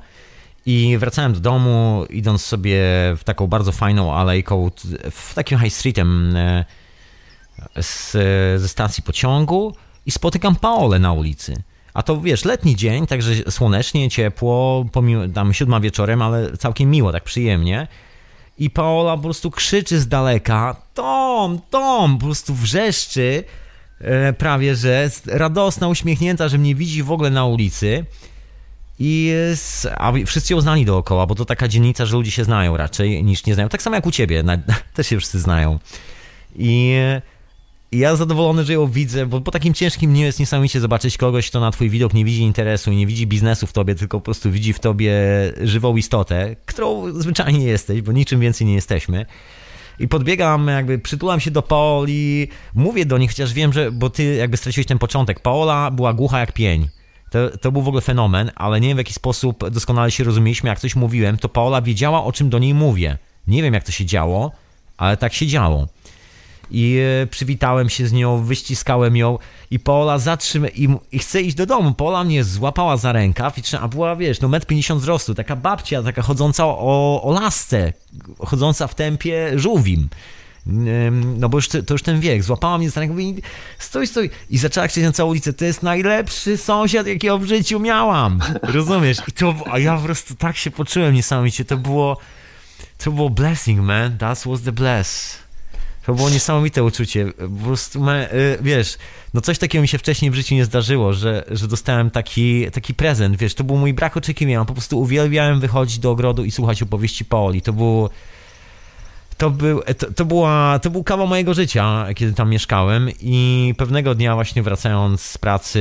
[0.66, 2.82] I wracałem do domu, idąc sobie
[3.16, 4.70] w taką bardzo fajną alejką,
[5.10, 6.64] w takim high streetem e,
[7.80, 8.12] z,
[8.60, 9.74] ze stacji pociągu
[10.06, 11.62] i spotykam Paolę na ulicy.
[11.94, 17.12] A to wiesz, letni dzień, także słonecznie, ciepło, pomimo, tam siódma wieczorem, ale całkiem miło,
[17.12, 17.88] tak przyjemnie
[18.58, 23.44] i Paola po prostu krzyczy z daleka Tom, Tom, po prostu wrzeszczy
[24.00, 28.04] e, prawie, że radosna, uśmiechnięta, że mnie widzi w ogóle na ulicy
[28.98, 29.32] i
[29.96, 33.46] a wszyscy ją znali dookoła, bo to taka dzielnica, że ludzie się znają raczej niż
[33.46, 33.68] nie znają.
[33.68, 34.44] Tak samo jak u ciebie,
[34.94, 35.78] też się wszyscy znają.
[36.56, 36.96] I
[37.94, 41.50] i ja zadowolony, że ją widzę, bo po takim ciężkim dniu jest niesamowicie zobaczyć kogoś,
[41.50, 44.24] kto na twój widok nie widzi interesu i nie widzi biznesu w tobie, tylko po
[44.24, 45.12] prostu widzi w tobie
[45.62, 49.26] żywą istotę, którą zwyczajnie jesteś, bo niczym więcej nie jesteśmy.
[49.98, 54.34] I podbiegam, jakby przytulam się do Paoli, mówię do nich, chociaż wiem, że, bo ty
[54.34, 55.40] jakby straciłeś ten początek.
[55.40, 56.88] Paola była głucha jak pień.
[57.30, 60.68] To, to był w ogóle fenomen, ale nie wiem w jaki sposób doskonale się rozumieliśmy,
[60.68, 63.18] jak coś mówiłem, to Paola wiedziała, o czym do niej mówię.
[63.46, 64.52] Nie wiem, jak to się działo,
[64.96, 65.86] ale tak się działo
[66.70, 69.38] i e, przywitałem się z nią, wyściskałem ją
[69.70, 71.94] i Paola zatrzyma i, i chce iść do domu.
[71.94, 76.02] Paola mnie złapała za rękaw, i, a była, wiesz, no metr 50 wzrostu, taka babcia,
[76.02, 77.92] taka chodząca o, o lasce,
[78.38, 80.08] chodząca w tempie żółwim.
[81.36, 82.42] No bo już to już ten wiek.
[82.42, 83.42] Złapała mnie za rękę i
[83.78, 84.30] stój, stój.
[84.50, 88.40] I zaczęła krzyczeć na całą ulicę, to jest najlepszy sąsiad, jakiego w życiu miałam.
[88.62, 89.18] Rozumiesz?
[89.28, 91.64] I to, a ja po prostu tak się poczułem niesamowicie.
[91.64, 92.18] To było,
[93.04, 94.18] to było blessing, man.
[94.18, 95.43] That was the bless.
[96.06, 97.32] To było niesamowite uczucie.
[97.58, 98.98] Po prostu, y, wiesz,
[99.34, 102.94] no coś takiego mi się wcześniej w życiu nie zdarzyło, że, że dostałem taki, taki
[102.94, 104.64] prezent, wiesz, to był mój brak oczekiwania.
[104.64, 107.62] Po prostu uwielbiałem wychodzić do ogrodu i słuchać opowieści Paoli.
[107.62, 108.08] To był
[109.36, 114.14] to był, to, to, była, to był kawał mojego życia, kiedy tam mieszkałem i pewnego
[114.14, 115.80] dnia właśnie wracając z pracy,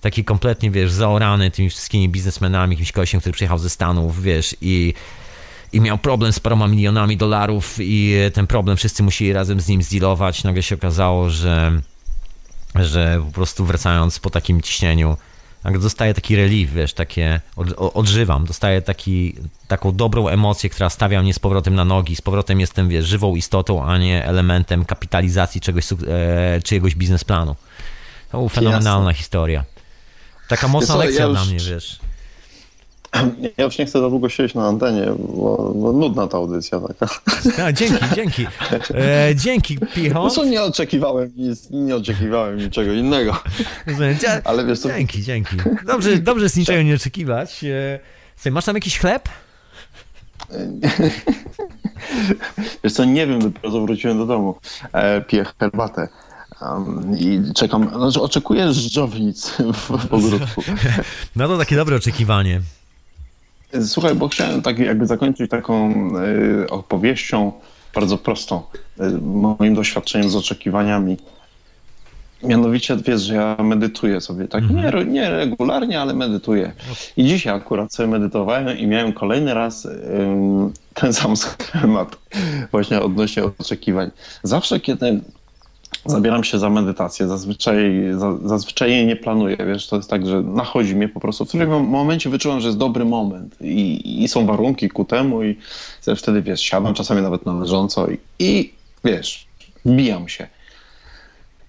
[0.00, 4.94] taki kompletnie, wiesz, zaorany tymi wszystkimi biznesmenami, jakimś kościem, który przyjechał ze Stanów, wiesz, i
[5.72, 9.82] i miał problem z paroma milionami dolarów i ten problem wszyscy musieli razem z nim
[9.82, 10.44] zdealować.
[10.44, 11.80] Nagle się okazało, że,
[12.74, 15.16] że po prostu wracając po takim ciśnieniu
[15.64, 19.34] dostaję taki relief, wiesz, takie, od, odżywam, dostaję taki,
[19.68, 23.36] taką dobrą emocję, która stawia mnie z powrotem na nogi, z powrotem jestem, wiesz, żywą
[23.36, 25.96] istotą, a nie elementem kapitalizacji czegoś, e,
[26.64, 27.56] czyjegoś biznesplanu.
[28.30, 29.18] To była fenomenalna Jasne.
[29.18, 29.64] historia.
[30.48, 31.38] Taka mocna lekcja ja już...
[31.38, 32.00] dla mnie, wiesz.
[33.58, 37.14] Ja już nie chcę za długo siedzieć na antenie, bo, bo nudna ta audycja taka.
[37.64, 38.46] A, dzięki, dzięki.
[38.94, 40.24] E, dzięki, Picho.
[40.24, 43.36] No co, nie oczekiwałem nic, nie oczekiwałem niczego innego.
[44.44, 44.88] Ale wiesz co...
[44.88, 45.56] Dzięki, dzięki.
[45.86, 47.64] Dobrze, dobrze z niczego nie oczekiwać.
[48.44, 49.28] E, masz tam jakiś chleb?
[52.84, 54.54] Wiesz co, nie wiem, dopiero wróciłem do domu.
[54.92, 56.08] E, piję herbatę.
[56.62, 60.62] Um, I czekam, znaczy oczekuję żdżownic w ogródku.
[61.36, 62.60] No to takie dobre oczekiwanie.
[63.84, 65.92] Słuchaj, bo chciałem tak jakby zakończyć taką
[66.64, 67.52] y, opowieścią
[67.94, 68.62] bardzo prostą,
[69.00, 71.16] y, moim doświadczeniem z oczekiwaniami.
[72.42, 75.06] Mianowicie wiesz, że ja medytuję sobie, tak mhm.
[75.06, 76.72] nie, nie regularnie, ale medytuję.
[77.16, 79.88] I dzisiaj akurat sobie medytowałem i miałem kolejny raz
[80.94, 82.16] ten sam schemat
[82.70, 84.10] właśnie odnośnie oczekiwań.
[84.42, 85.20] Zawsze, kiedy
[86.06, 87.28] zabieram się za medytację.
[87.28, 88.04] Zazwyczaj,
[88.44, 91.44] zazwyczaj jej nie planuję, wiesz, to jest tak, że nachodzi mnie po prostu.
[91.44, 95.56] W którym momencie wyczułam, że jest dobry moment i, i są warunki ku temu i
[96.16, 98.72] wtedy, wiesz, siadam czasami nawet na leżąco i, i
[99.04, 99.46] wiesz,
[99.84, 100.46] wbijam się.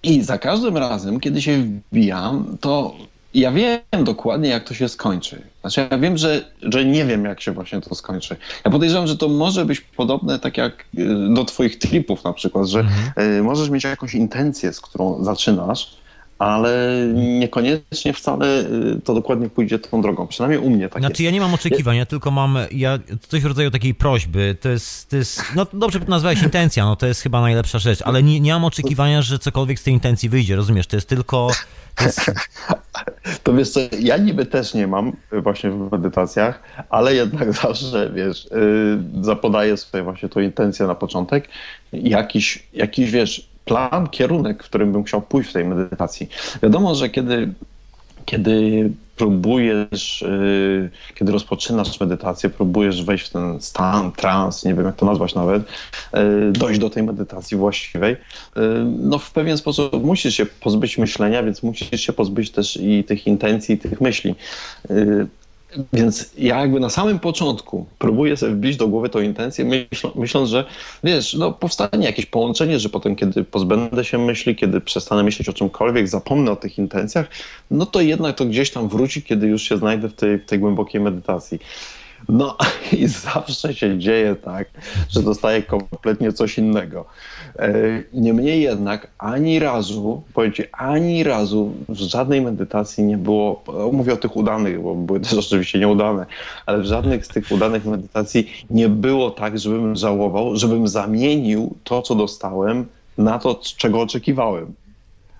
[0.02, 2.94] I za każdym razem, kiedy się wbijam, to
[3.34, 5.42] ja wiem dokładnie, jak to się skończy.
[5.60, 8.36] Znaczy, ja wiem, że, że nie wiem, jak się właśnie to skończy.
[8.64, 12.66] Ja podejrzewam, że to może być podobne tak jak y, do twoich tripów na przykład,
[12.66, 13.28] że mhm.
[13.38, 15.96] Y, możesz mieć jakąś intencję, z którą zaczynasz,
[16.42, 20.26] ale niekoniecznie wcale y, to dokładnie pójdzie tą drogą.
[20.26, 21.20] Przynajmniej u mnie tak Znaczy jest.
[21.20, 22.98] ja nie mam oczekiwań, ja tylko mam ja,
[23.28, 24.56] coś w rodzaju takiej prośby.
[24.60, 28.22] To jest, to jest no dobrze nazwałeś intencja, no to jest chyba najlepsza rzecz, ale
[28.22, 30.86] nie, nie mam oczekiwania, że cokolwiek z tej intencji wyjdzie, rozumiesz?
[30.86, 31.50] To jest tylko...
[31.94, 32.20] To, jest...
[33.44, 38.48] to wiesz co, ja niby też nie mam właśnie w medytacjach, ale jednak zawsze, wiesz,
[38.50, 41.48] yy, zapodaję sobie właśnie tą intencję na początek.
[41.92, 46.28] Jakiś, jakiś wiesz, plan, kierunek, w którym bym chciał pójść w tej medytacji.
[46.62, 47.52] Wiadomo, że kiedy,
[48.24, 54.96] kiedy próbujesz, yy, kiedy rozpoczynasz medytację, próbujesz wejść w ten stan, trans, nie wiem jak
[54.96, 55.62] to nazwać nawet,
[56.12, 58.16] yy, dojść do tej medytacji właściwej,
[58.56, 58.62] yy,
[58.98, 63.26] no w pewien sposób musisz się pozbyć myślenia, więc musisz się pozbyć też i tych
[63.26, 64.34] intencji, i tych myśli.
[65.92, 70.48] Więc ja jakby na samym początku próbuję sobie wbić do głowy tą intencję, myśl, myśląc,
[70.48, 70.64] że
[71.04, 75.52] wiesz, no powstanie jakieś połączenie, że potem kiedy pozbędę się myśli, kiedy przestanę myśleć o
[75.52, 77.26] czymkolwiek, zapomnę o tych intencjach,
[77.70, 80.58] no to jednak to gdzieś tam wróci, kiedy już się znajdę w tej, w tej
[80.58, 81.58] głębokiej medytacji.
[82.28, 82.56] No
[82.98, 84.70] i zawsze się dzieje tak,
[85.08, 87.04] że dostaję kompletnie coś innego.
[87.58, 93.62] E, niemniej jednak ani razu, powiem ci, ani razu w żadnej medytacji nie było,
[93.92, 96.26] mówię o tych udanych, bo były też oczywiście nieudane,
[96.66, 102.02] ale w żadnych z tych udanych medytacji nie było tak, żebym żałował, żebym zamienił to,
[102.02, 102.86] co dostałem,
[103.18, 104.72] na to, czego oczekiwałem.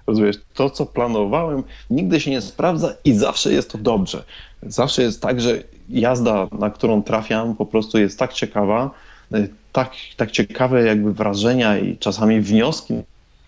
[0.07, 4.25] Rozumiesz, to co planowałem nigdy się nie sprawdza i zawsze jest to dobrze.
[4.63, 8.91] Zawsze jest tak, że jazda, na którą trafiam, po prostu jest tak ciekawa,
[9.35, 12.95] y, tak, tak ciekawe jakby wrażenia i czasami wnioski,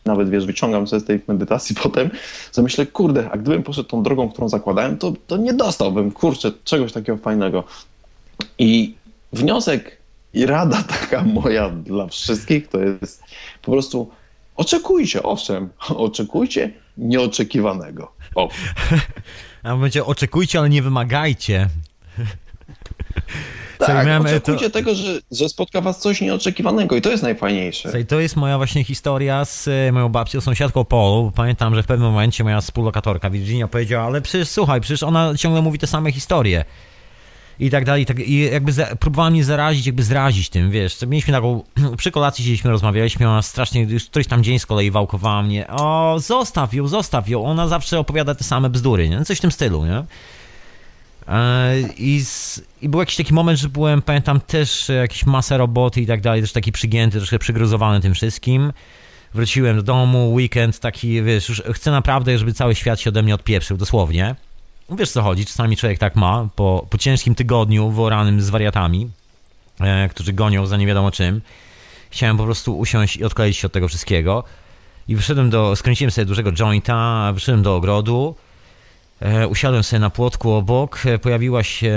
[0.05, 2.11] nawet wiesz, wyciągam sobie z tej medytacji potem,
[2.57, 6.53] że myślę, kurde, a gdybym poszedł tą drogą, którą zakładałem, to, to nie dostałbym, kurczę,
[6.65, 7.65] czegoś takiego fajnego.
[8.59, 8.95] I
[9.33, 9.99] wniosek
[10.35, 13.23] i rada taka moja dla wszystkich to jest
[13.63, 14.11] po prostu
[14.57, 18.13] oczekujcie, owszem, oczekujcie nieoczekiwanego.
[18.35, 18.49] O.
[19.63, 21.69] A będzie oczekujcie, ale nie wymagajcie.
[23.86, 24.70] Tak, miałem, oczekujcie to...
[24.70, 28.01] tego, że, że spotka was coś nieoczekiwanego i to jest najfajniejsze.
[28.01, 31.32] I to jest moja właśnie historia z e, moją babcią, sąsiadką Polu.
[31.35, 35.62] Pamiętam, że w pewnym momencie moja współlokatorka Virginia powiedziała, ale przecież słuchaj, przecież ona ciągle
[35.62, 36.65] mówi te same historie.
[37.59, 41.02] I tak dalej, i, tak, i jakby za, próbowała mnie zarazić, jakby zrazić tym, wiesz.
[41.06, 41.62] Mieliśmy taką,
[41.97, 46.16] przy kolacji siedzieliśmy, rozmawialiśmy, ona strasznie, już któryś tam dzień z kolei wałkowała mnie, o,
[46.19, 49.24] zostaw ją, zostaw ją, ona zawsze opowiada te same bzdury, nie?
[49.24, 50.05] Coś w tym stylu, nie?
[51.29, 56.01] E, I, z, I był jakiś taki moment, że byłem, pamiętam, też jakieś masę roboty
[56.01, 58.73] i tak dalej, też taki przygięty, troszkę przygruzowany tym wszystkim.
[59.35, 63.35] Wróciłem do domu, weekend taki, wiesz, już chcę naprawdę, żeby cały świat się ode mnie
[63.35, 64.35] odpieprzył, dosłownie.
[64.91, 69.11] Wiesz co chodzi, czasami człowiek tak ma, po, po ciężkim tygodniu wyoranym z wariatami,
[69.81, 71.41] e, którzy gonią za nie wiadomo czym.
[72.11, 74.45] Chciałem po prostu usiąść i odkleić się od tego wszystkiego.
[75.09, 78.44] I wyszedłem do, skręciłem sobie dużego jointa, wyszedłem do ogrodu, E,
[79.51, 81.95] usiadłem sobie na płotku obok, e, pojawiła się...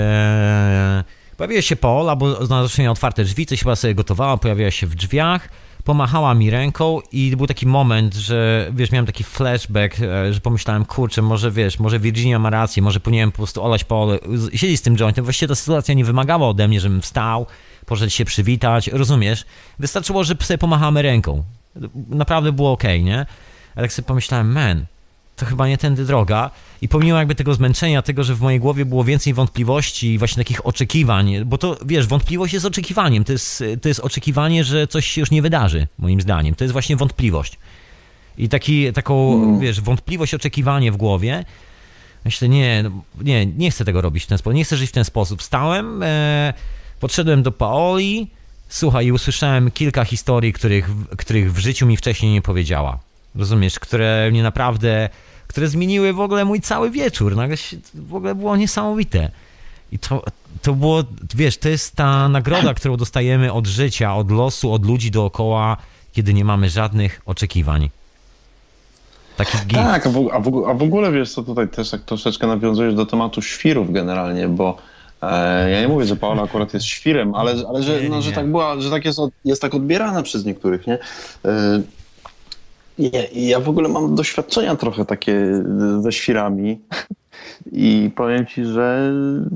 [1.36, 5.48] Pojawiła się Paul, albo znacznie otwarte drzwi, coś chyba sobie gotowała, pojawiła się w drzwiach,
[5.84, 10.84] pomachała mi ręką i był taki moment, że wiesz, miałem taki flashback, e, że pomyślałem,
[10.84, 14.18] kurczę, może wiesz, może Virginia ma rację, może powinienem po prostu olać Paolo,
[14.52, 15.24] siedzieć z tym jointem.
[15.24, 17.46] Właściwie ta sytuacja nie wymagała ode mnie, żebym wstał,
[17.86, 19.44] poszedł się przywitać, rozumiesz?
[19.78, 21.44] Wystarczyło, że sobie pomachamy ręką.
[22.08, 23.26] Naprawdę było ok, nie?
[23.76, 24.86] Ale tak sobie pomyślałem, man,
[25.38, 26.50] to chyba nie tędy droga.
[26.82, 30.44] I pomimo jakby tego zmęczenia, tego, że w mojej głowie było więcej wątpliwości i właśnie
[30.44, 33.24] takich oczekiwań, bo to wiesz, wątpliwość jest oczekiwaniem.
[33.24, 36.54] To jest, to jest oczekiwanie, że coś się już nie wydarzy, moim zdaniem.
[36.54, 37.58] To jest właśnie wątpliwość.
[38.38, 39.60] I taki, taką, mm.
[39.60, 41.44] wiesz, wątpliwość, oczekiwanie w głowie.
[42.24, 42.90] Myślę, nie, no,
[43.24, 45.42] nie, nie chcę tego robić w ten sposób, nie chcę żyć w ten sposób.
[45.42, 46.54] Stałem, e,
[47.00, 48.30] podszedłem do Paoli,
[48.68, 52.98] słuchaj, i usłyszałem kilka historii, których, których w życiu mi wcześniej nie powiedziała.
[53.34, 55.08] Rozumiesz, które mnie naprawdę
[55.48, 57.36] które zmieniły w ogóle mój cały wieczór.
[57.36, 59.30] Nagle się, w ogóle było niesamowite.
[59.92, 60.22] I to,
[60.62, 61.04] to było,
[61.34, 65.76] wiesz, to jest ta nagroda, którą dostajemy od życia, od losu, od ludzi dookoła,
[66.12, 67.90] kiedy nie mamy żadnych oczekiwań.
[69.36, 69.82] Takich gift.
[69.82, 72.94] Tak, a w, a, w, a w ogóle wiesz co, tutaj też tak troszeczkę nawiązujesz
[72.94, 74.76] do tematu świrów generalnie, bo
[75.22, 78.50] e, ja nie mówię, że Paola akurat jest świrem, ale, ale że, no, że tak
[78.50, 80.98] była, że tak jest, jest tak odbierana przez niektórych, nie?
[81.44, 81.82] E,
[82.98, 85.62] ja, ja w ogóle mam doświadczenia trochę takie
[86.00, 86.80] ze świrami
[87.72, 89.12] i powiem ci, że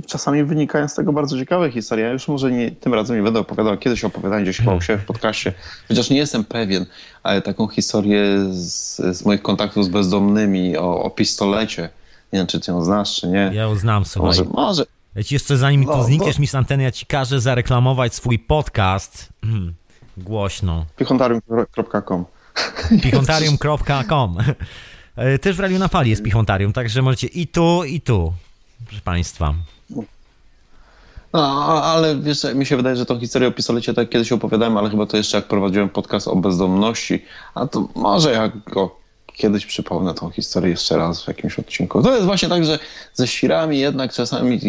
[0.06, 2.05] czasami wynikają z tego bardzo ciekawe historie.
[2.05, 4.98] Ja już może nie, tym razem nie będę opowiadał, kiedyś opowiadałem gdzieś chyba u siebie
[4.98, 5.52] w podcaście,
[5.89, 6.86] chociaż nie jestem pewien,
[7.23, 11.89] ale taką historię z, z moich kontaktów z bezdomnymi o, o, pistolecie.
[12.32, 13.51] Nie wiem, czy ty ją znasz, czy nie.
[13.55, 14.28] Ja ją znam, słuchaj.
[14.28, 14.85] Może, może.
[15.14, 16.40] Ja ci jeszcze zanim no, tu znikniesz bo...
[16.40, 19.28] mi z anteny, ja ci każę zareklamować swój podcast.
[20.16, 20.86] Głośno.
[20.97, 22.24] Pichontarium.com
[23.02, 24.38] Pichontarium.com
[25.16, 28.32] e, Też w Radiu na Fali jest Pichontarium, także możecie i tu, i tu,
[28.86, 29.54] proszę Państwa.
[31.32, 34.90] No, ale wiesz, mi się wydaje, że tą historię o pistolecie tak kiedyś opowiadałem, ale
[34.90, 37.24] chyba to jeszcze jak prowadziłem podcast o bezdomności,
[37.54, 42.02] a to może jak go kiedyś przypomnę tą historię jeszcze raz w jakimś odcinku.
[42.02, 42.78] To jest właśnie tak, że
[43.14, 44.60] ze świrami jednak czasami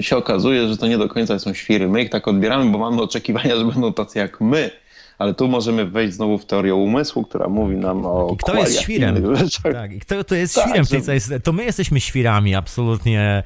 [0.00, 1.88] się okazuje, że to nie do końca są świry.
[1.88, 4.70] My ich tak odbieramy, bo mamy oczekiwania, że będą tacy jak my
[5.18, 8.80] ale tu możemy wejść znowu w teorię umysłu, która mówi nam o I kto jest
[8.80, 9.24] świrem?
[9.62, 13.42] Tak, i kto to jest tak, świrem w tej całej To my jesteśmy świrami, absolutnie.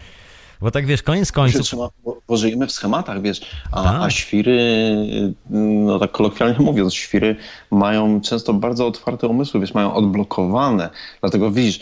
[0.60, 1.62] Bo tak wiesz, koniec końców.
[1.62, 3.40] Trzeba, bo, bo żyjemy w schematach, wiesz,
[3.72, 4.02] a, tak.
[4.02, 4.58] a, świry,
[5.50, 7.36] no tak kolokwialnie mówiąc, świry
[7.70, 10.90] mają często bardzo otwarte umysły, wiesz, mają odblokowane.
[11.20, 11.80] Dlatego widzisz,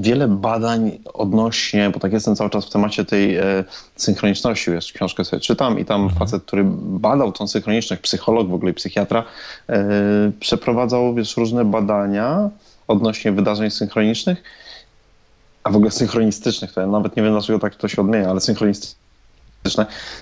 [0.00, 3.64] wiele badań odnośnie, bo tak jestem cały czas w temacie tej e,
[3.96, 6.18] synchroniczności, wiesz, książkę sobie czytam i tam mhm.
[6.18, 9.24] facet, który badał tą synchroniczność, psycholog w ogóle i psychiatra,
[9.68, 9.84] e,
[10.40, 12.50] przeprowadzał, wiesz, różne badania
[12.88, 14.42] odnośnie wydarzeń synchronicznych
[15.66, 18.40] a w ogóle synchronistycznych, to ja nawet nie wiem dlaczego tak to się odmienia, ale
[18.40, 18.96] synchronistyczne.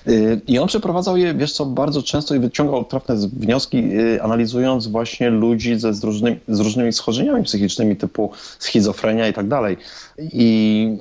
[0.07, 4.87] Y, I on przeprowadzał je, wiesz co, bardzo często i wyciągał trafne wnioski, y, analizując
[4.87, 9.77] właśnie ludzi ze, z, różnymi, z różnymi schorzeniami psychicznymi, typu schizofrenia i tak dalej.
[10.19, 10.97] I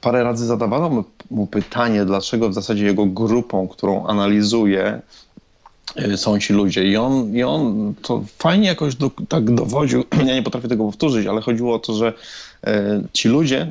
[0.00, 5.00] parę razy zadawano mu pytanie, dlaczego w zasadzie jego grupą, którą analizuje,
[6.00, 6.84] y, są ci ludzie.
[6.84, 11.26] I on, i on to fajnie jakoś do, tak dowodził, ja nie potrafię tego powtórzyć,
[11.26, 12.12] ale chodziło o to, że
[13.12, 13.70] ci ludzie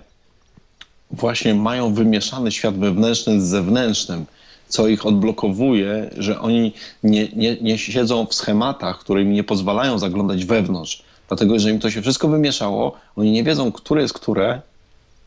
[1.11, 4.25] właśnie mają wymieszany świat wewnętrzny z zewnętrznym,
[4.67, 9.99] co ich odblokowuje, że oni nie, nie, nie siedzą w schematach, które im nie pozwalają
[9.99, 11.03] zaglądać wewnątrz.
[11.27, 14.61] Dlatego, że im to się wszystko wymieszało, oni nie wiedzą, które jest które,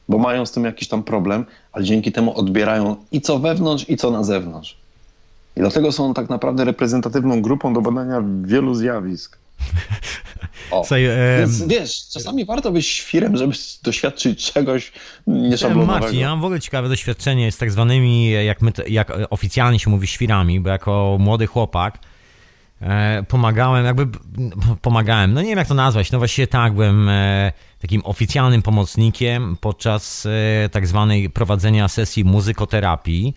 [0.09, 3.97] bo mają z tym jakiś tam problem, ale dzięki temu odbierają i co wewnątrz, i
[3.97, 4.76] co na zewnątrz.
[5.56, 9.38] I dlatego są tak naprawdę reprezentatywną grupą do badania wielu zjawisk.
[10.70, 10.86] O.
[10.90, 11.38] E...
[11.38, 14.92] Więc wiesz, czasami warto być świrem, żeby doświadczyć czegoś
[15.26, 16.00] nieszablonowego.
[16.00, 19.90] Marcin, ja mam w ogóle ciekawe doświadczenie z tak zwanymi, jak, my, jak oficjalnie się
[19.90, 21.98] mówi, świrami, bo jako młody chłopak
[22.82, 24.06] e, pomagałem, jakby
[24.82, 29.56] pomagałem, no nie wiem jak to nazwać, no właściwie tak, byłem e, takim oficjalnym pomocnikiem
[29.60, 33.34] podczas e, tak zwanej prowadzenia sesji muzykoterapii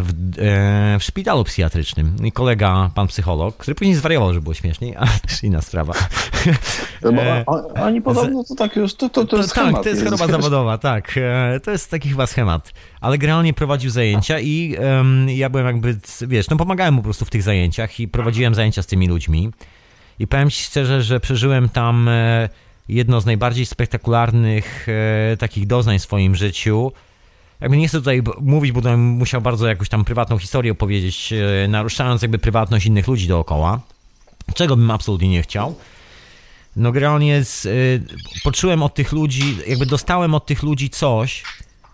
[0.00, 2.16] w, e, w szpitalu psychiatrycznym.
[2.24, 5.92] I kolega, pan psycholog, który później zwariował, że było śmieszniej, ale też inna sprawa.
[7.02, 7.44] E,
[7.82, 9.82] oni podobno to tak już, to, to, to, jest tak, schemat.
[9.82, 11.14] to jest choroba zawodowa, tak.
[11.16, 12.72] E, to jest taki chyba schemat.
[13.00, 17.24] Ale generalnie prowadził zajęcia i um, ja byłem jakby, wiesz, no pomagałem mu po prostu
[17.24, 19.50] w tych zajęciach i prowadziłem zajęcia z tymi ludźmi.
[20.18, 22.48] I powiem ci szczerze, że przeżyłem tam e,
[22.88, 26.92] jedno z najbardziej spektakularnych e, takich doznań w swoim życiu
[27.60, 31.68] jakby nie chcę tutaj mówić, bo bym musiał bardzo jakąś tam prywatną historię opowiedzieć, e,
[31.68, 33.80] naruszając jakby prywatność innych ludzi dookoła,
[34.54, 35.74] czego bym absolutnie nie chciał.
[36.76, 38.02] No generalnie z, y,
[38.44, 41.42] poczułem od tych ludzi, jakby dostałem od tych ludzi coś,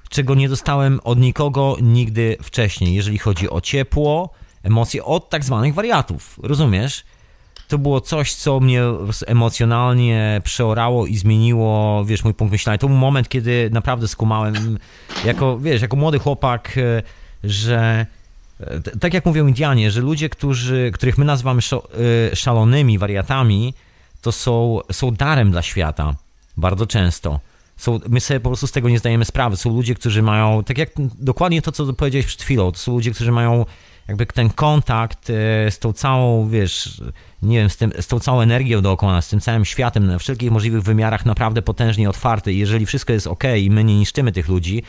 [0.09, 4.31] czego nie dostałem od nikogo nigdy wcześniej, jeżeli chodzi o ciepło,
[4.63, 7.05] emocje od tak zwanych wariatów, rozumiesz?
[7.69, 8.83] To było coś, co mnie
[9.27, 12.79] emocjonalnie przeorało i zmieniło, wiesz, mój punkt myślenia.
[12.79, 14.79] To był moment, kiedy naprawdę skumałem,
[15.25, 17.03] jako, wiesz, jako młody chłopak, e,
[17.45, 18.07] że
[18.61, 21.61] e, tak jak mówią Indianie, że ludzie, którzy, których my nazywamy
[22.33, 23.75] e, szalonymi wariatami,
[24.21, 26.15] to są, są darem dla świata.
[26.57, 27.41] Bardzo często.
[27.77, 29.57] Są, my sobie po prostu z tego nie zdajemy sprawy.
[29.57, 33.11] Są ludzie, którzy mają, tak jak dokładnie to, co powiedziałeś przed chwilą, to są ludzie,
[33.11, 33.65] którzy mają
[34.09, 37.03] jakby ten kontakt e, z tą całą, wiesz,
[37.43, 40.19] nie wiem, z, tym, z tą całą energią dookoła nas, z tym całym światem na
[40.19, 44.33] wszelkich możliwych wymiarach naprawdę potężnie otwarty i jeżeli wszystko jest ok i my nie niszczymy
[44.33, 44.83] tych ludzi,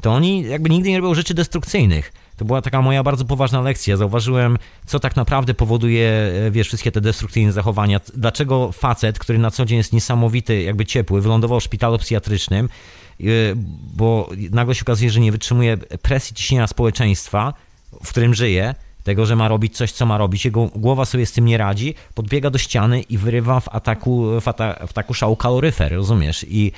[0.00, 2.12] to oni jakby nigdy nie robią rzeczy destrukcyjnych.
[2.36, 3.96] To była taka moja bardzo poważna lekcja.
[3.96, 8.00] Zauważyłem, co tak naprawdę powoduje, e, wiesz, wszystkie te destrukcyjne zachowania.
[8.14, 12.68] Dlaczego facet, który na co dzień jest niesamowity, jakby ciepły, wylądował w szpitalu psychiatrycznym,
[13.20, 13.24] e,
[13.94, 17.54] bo nagle się okazuje, że nie wytrzymuje presji ciśnienia społeczeństwa,
[18.02, 21.32] w którym żyje, tego, że ma robić coś, co ma robić, jego głowa sobie z
[21.32, 25.36] tym nie radzi, podbiega do ściany i wyrywa w ataku, w, ata, w ataku szału
[25.36, 26.46] kaloryfer, rozumiesz?
[26.48, 26.72] I,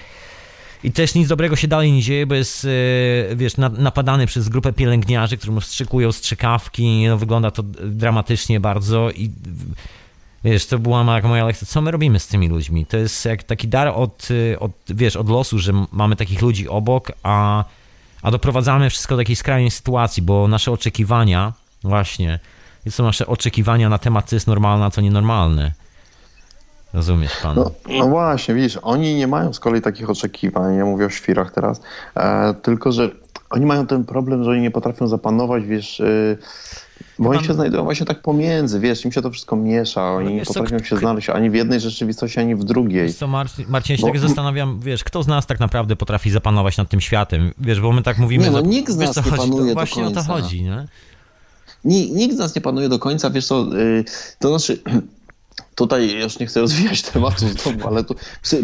[0.85, 4.73] I też nic dobrego się dalej nie dzieje, bo jest, e, wiesz, napadany przez grupę
[4.73, 9.31] pielęgniarzy, którzy mu strzykują strzykawki, no wygląda to dramatycznie bardzo i
[10.45, 12.87] wiesz, to była moja lekcja, co my robimy z tymi ludźmi?
[12.87, 14.29] To jest jak taki dar od,
[14.61, 17.65] od wiesz, od losu, że mamy takich ludzi obok, a
[18.23, 21.53] a doprowadzamy wszystko do takiej skrajnej sytuacji, bo nasze oczekiwania,
[21.85, 22.39] właśnie,
[22.91, 25.73] są nasze oczekiwania na temat, co jest normalne, a co nienormalne.
[26.95, 27.57] Rozumiesz pan?
[27.57, 31.53] No, no, właśnie, widzisz, oni nie mają z kolei takich oczekiwań, ja mówię o świrach
[31.53, 31.81] teraz,
[32.17, 33.11] e, tylko że
[33.51, 36.37] oni mają ten problem, że oni nie potrafią zapanować, wiesz, e,
[37.19, 40.45] bo oni się znajdują właśnie tak pomiędzy, wiesz, im się to wszystko miesza, oni nie
[40.45, 43.15] potrafią się znaleźć ani w jednej rzeczywistości, ani w drugiej.
[43.15, 44.13] Co, Marcin, Marcin ja się bo...
[44.13, 47.93] tak zastanawiam, wiesz, kto z nas tak naprawdę potrafi zapanować nad tym światem, wiesz, bo
[47.93, 48.45] my tak mówimy...
[48.45, 50.21] Nie, no nikt z nas nie panuje Właśnie do końca.
[50.21, 50.87] o to chodzi, nie?
[51.85, 54.05] Nikt z nas nie panuje do końca, wiesz co, y,
[54.39, 54.83] to znaczy...
[55.75, 57.47] Tutaj już nie chcę rozwijać tematu,
[57.87, 58.15] ale tu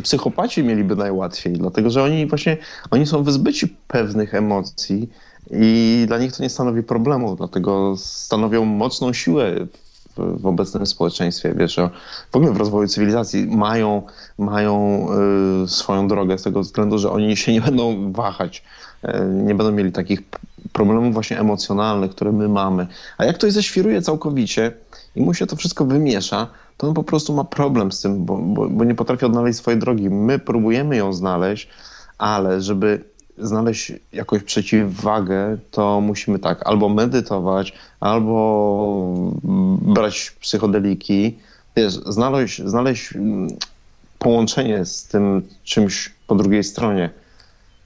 [0.03, 2.57] psychopaci mieliby najłatwiej, dlatego że oni właśnie
[2.91, 5.09] oni są wyzbyci pewnych emocji,
[5.53, 9.67] i dla nich to nie stanowi problemu, dlatego stanowią mocną siłę
[10.17, 11.55] w, w obecnym społeczeństwie.
[11.57, 11.77] Wiesz,
[12.33, 14.03] w ogóle w rozwoju cywilizacji mają,
[14.39, 15.07] mają
[15.65, 18.65] y, swoją drogę z tego względu, że oni się nie będą wahać,
[19.05, 20.23] y, nie będą mieli takich
[20.73, 22.87] problemów właśnie emocjonalnych, które my mamy.
[23.19, 24.73] A jak ktoś zeświruje całkowicie
[25.17, 26.47] i mu się to wszystko wymiesza,
[26.77, 29.81] to on po prostu ma problem z tym, bo, bo, bo nie potrafi odnaleźć swojej
[29.81, 30.11] drogi.
[30.11, 31.69] My próbujemy ją znaleźć,
[32.19, 33.05] ale żeby
[33.43, 39.15] znaleźć jakąś przeciwwagę, to musimy tak, albo medytować, albo
[39.83, 41.39] brać psychodeliki,
[41.77, 43.49] wiesz, znaleźć, znaleźć mm,
[44.19, 47.11] połączenie z tym czymś po drugiej stronie.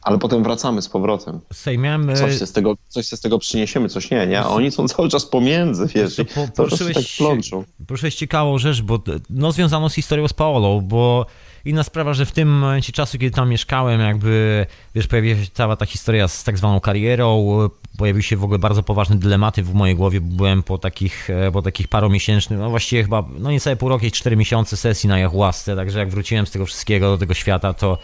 [0.02, 1.40] Ale potem wracamy z powrotem.
[1.52, 2.16] Sejmiemy...
[2.16, 4.40] Coś, się z tego, coś się z tego przyniesiemy, coś nie, nie?
[4.40, 7.64] A oni są cały czas pomiędzy, wiesz, po, poruszyłeś, tak plączą.
[7.86, 11.26] Poruszyłeś ciekawą rzecz, bo no, związaną z historią z Paolą, bo
[11.66, 15.76] Inna sprawa, że w tym momencie czasu, kiedy tam mieszkałem, jakby, wiesz, pojawiła się cała
[15.76, 17.58] ta historia z tak zwaną karierą,
[17.98, 21.62] pojawiły się w ogóle bardzo poważne dylematy w mojej głowie, byłem po takich, e, po
[21.62, 25.76] takich paromiesięcznych, no właściwie chyba, no niecałe pół roku i cztery miesiące sesji na Jahuasce,
[25.76, 27.98] także jak wróciłem z tego wszystkiego do tego świata, to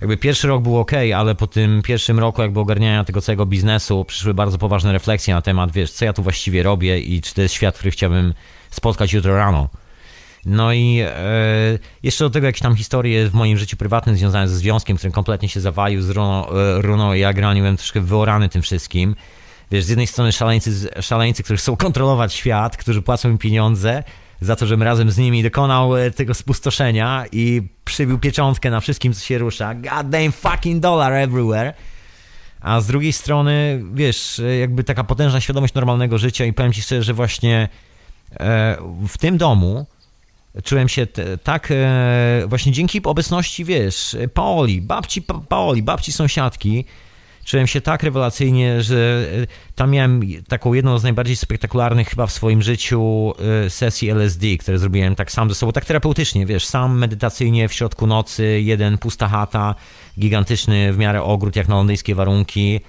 [0.00, 4.04] jakby pierwszy rok był ok, ale po tym pierwszym roku jakby ogarniania tego całego biznesu
[4.04, 7.42] przyszły bardzo poważne refleksje na temat, wiesz, co ja tu właściwie robię i czy to
[7.42, 8.34] jest świat, który chciałbym
[8.70, 9.68] spotkać jutro rano.
[10.46, 11.12] No i e,
[12.02, 15.48] jeszcze do tego jakieś tam historie w moim życiu prywatnym związane ze związkiem, który kompletnie
[15.48, 19.16] się zawalił z Runo, e, Runo i ja graniłem troszkę wyorany tym wszystkim.
[19.70, 24.02] Wiesz, z jednej strony szaleńcy, szaleńcy, którzy chcą kontrolować świat, którzy płacą mi pieniądze
[24.40, 29.12] za to, żebym razem z nimi dokonał e, tego spustoszenia i przybił pieczątkę na wszystkim,
[29.12, 29.74] co się rusza.
[29.74, 31.72] God damn fucking dollar everywhere.
[32.60, 36.82] A z drugiej strony, wiesz, e, jakby taka potężna świadomość normalnego życia i powiem ci
[36.82, 37.68] szczerze, że właśnie
[39.08, 39.86] w tym domu
[40.64, 41.06] czułem się
[41.42, 46.84] tak e, właśnie dzięki obecności, wiesz, Paoli, babci Paoli, babci sąsiadki,
[47.46, 52.32] czułem się tak rewelacyjnie, że e, tam miałem taką jedną z najbardziej spektakularnych chyba w
[52.32, 53.32] swoim życiu
[53.64, 57.72] e, sesji LSD, które zrobiłem tak sam ze sobą, tak terapeutycznie, wiesz, sam medytacyjnie w
[57.72, 59.74] środku nocy, jeden pusta chata,
[60.18, 62.80] gigantyczny w miarę ogród jak na londyńskie warunki,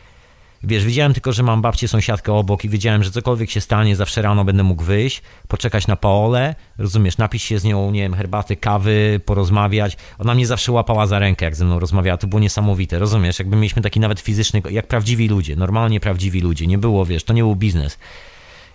[0.68, 4.22] Wiesz, widziałem tylko, że mam babcię sąsiadkę obok i wiedziałem, że cokolwiek się stanie, zawsze
[4.22, 8.56] rano będę mógł wyjść, poczekać na Paolę, rozumiesz, napić się z nią, nie wiem, herbaty,
[8.56, 9.98] kawy, porozmawiać.
[10.20, 13.56] Ona mnie zawsze łapała za rękę, jak ze mną rozmawiała, to było niesamowite, rozumiesz, jakby
[13.56, 17.42] mieliśmy taki nawet fizyczny, jak prawdziwi ludzie, normalnie prawdziwi ludzie, nie było, wiesz, to nie
[17.42, 17.98] był biznes.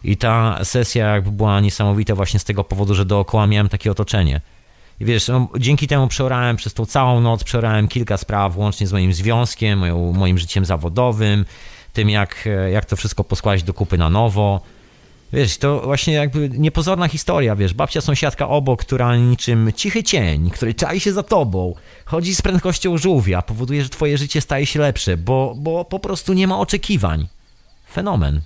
[0.05, 4.40] I ta sesja jakby była niesamowita właśnie z tego powodu, że dookoła miałem takie otoczenie.
[5.01, 8.93] I wiesz, no, dzięki temu przeorałem przez tą całą noc, przeorałem kilka spraw, łącznie z
[8.93, 11.44] moim związkiem, moim życiem zawodowym,
[11.93, 14.60] tym, jak, jak to wszystko poskładać do kupy na nowo.
[15.32, 20.74] Wiesz, to właśnie jakby niepozorna historia, wiesz, babcia sąsiadka obok, która niczym cichy cień, który
[20.74, 21.74] czai się za tobą,
[22.05, 26.32] chodzi z prędkością żółwia, powoduje, że twoje życie staje się lepsze, bo, bo po prostu
[26.32, 27.28] nie ma oczekiwań.
[27.93, 28.40] Fenomen.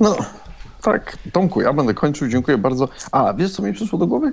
[0.00, 0.16] No,
[0.82, 2.88] tak, Tomku, ja będę kończył, dziękuję bardzo.
[3.12, 4.32] A, wiesz co mi przyszło do głowy?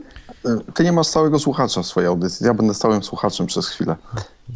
[0.74, 3.96] Ty nie masz stałego słuchacza w swojej audycji, ja będę stałym słuchaczem przez chwilę.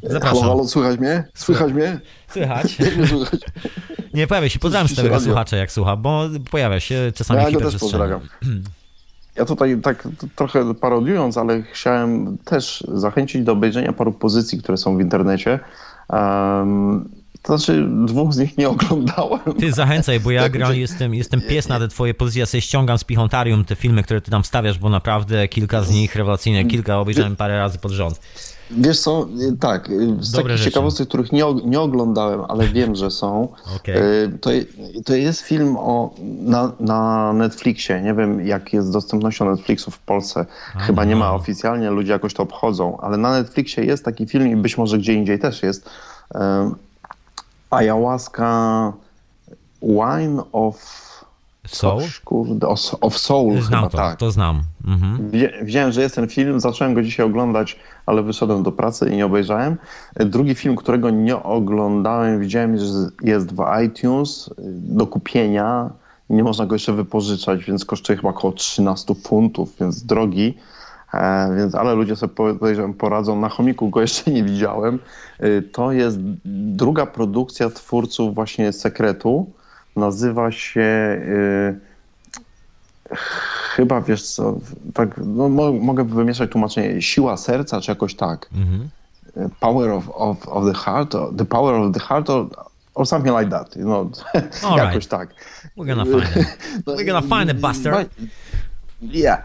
[0.03, 0.39] Zapraszam.
[0.39, 1.27] Halo, halo, słychać mnie?
[1.33, 1.99] Słychać mnie?
[2.27, 2.77] Słychać?
[3.09, 3.39] Słychać?
[4.13, 7.77] Nie, pojawia się, pozdrawiam stałego słuchacza, jak słucha, bo pojawia się czasami Ja go też
[7.77, 8.21] pozdrawiam.
[9.37, 14.97] Ja tutaj tak trochę parodiując, ale chciałem też zachęcić do obejrzenia paru pozycji, które są
[14.97, 15.59] w internecie.
[16.09, 17.09] Um,
[17.45, 19.39] to znaczy, dwóch z nich nie oglądałem.
[19.59, 22.97] Ty zachęcaj, bo ja gra, jestem, jestem pies na te twoje pozycje, ja sobie ściągam
[22.97, 26.99] z Pichontarium te filmy, które ty tam stawiasz, bo naprawdę kilka z nich rewelacyjne, kilka
[26.99, 28.19] obejrzałem parę razy pod rząd.
[28.71, 29.27] Wiesz co,
[29.59, 29.89] tak,
[30.19, 30.71] z Dobre takich rzeczy.
[30.71, 33.97] ciekawostek, których nie, nie oglądałem, ale wiem, że są, Okej.
[33.97, 34.49] y, to,
[35.05, 38.01] to jest film o, na, na Netflixie.
[38.01, 40.45] Nie wiem, jak jest dostępnością Netflixu w Polsce.
[40.77, 44.55] Chyba nie ma oficjalnie, ludzie jakoś to obchodzą, ale na Netflixie jest taki film i
[44.55, 45.89] być może gdzie indziej też jest.
[47.75, 48.93] Ayahuasca
[49.81, 51.05] Wine of...
[51.67, 52.01] Soul?
[52.01, 52.67] Coś, kurde,
[53.01, 54.19] of, Soul Znam chyba, to, tak.
[54.19, 54.63] to znam.
[54.87, 55.31] Mhm.
[55.91, 59.77] Że jest ten film, zacząłem go dzisiaj oglądać, ale wyszedłem do pracy i nie obejrzałem.
[60.15, 62.85] Drugi film, którego nie oglądałem, widziałem, że
[63.21, 65.89] jest w iTunes do kupienia.
[66.29, 70.57] Nie można go jeszcze wypożyczać, więc kosztuje chyba około 13 funtów, więc drogi.
[71.15, 73.39] E, więc, ale ludzie sobie podejrzewam poradzą.
[73.39, 74.99] Na chomiku go jeszcze nie widziałem.
[75.39, 76.17] E, to jest
[76.75, 79.51] druga produkcja twórców właśnie Sekretu.
[79.95, 80.81] Nazywa się...
[80.81, 81.75] E,
[83.75, 84.57] Chyba wiesz co,
[84.93, 88.49] tak, no, mo, mogę wymieszać tłumaczenie siła serca, czy jakoś tak.
[88.55, 88.89] Mhm.
[89.59, 92.47] Power of, of, of the heart, the power of the heart, or,
[92.95, 93.75] or something like that.
[93.75, 94.09] No,
[94.69, 95.07] All jakoś right.
[95.09, 95.29] tak.
[95.77, 96.57] We're gonna find it.
[96.87, 98.05] No, We're gonna find it, Buster.
[99.01, 99.43] Yeah.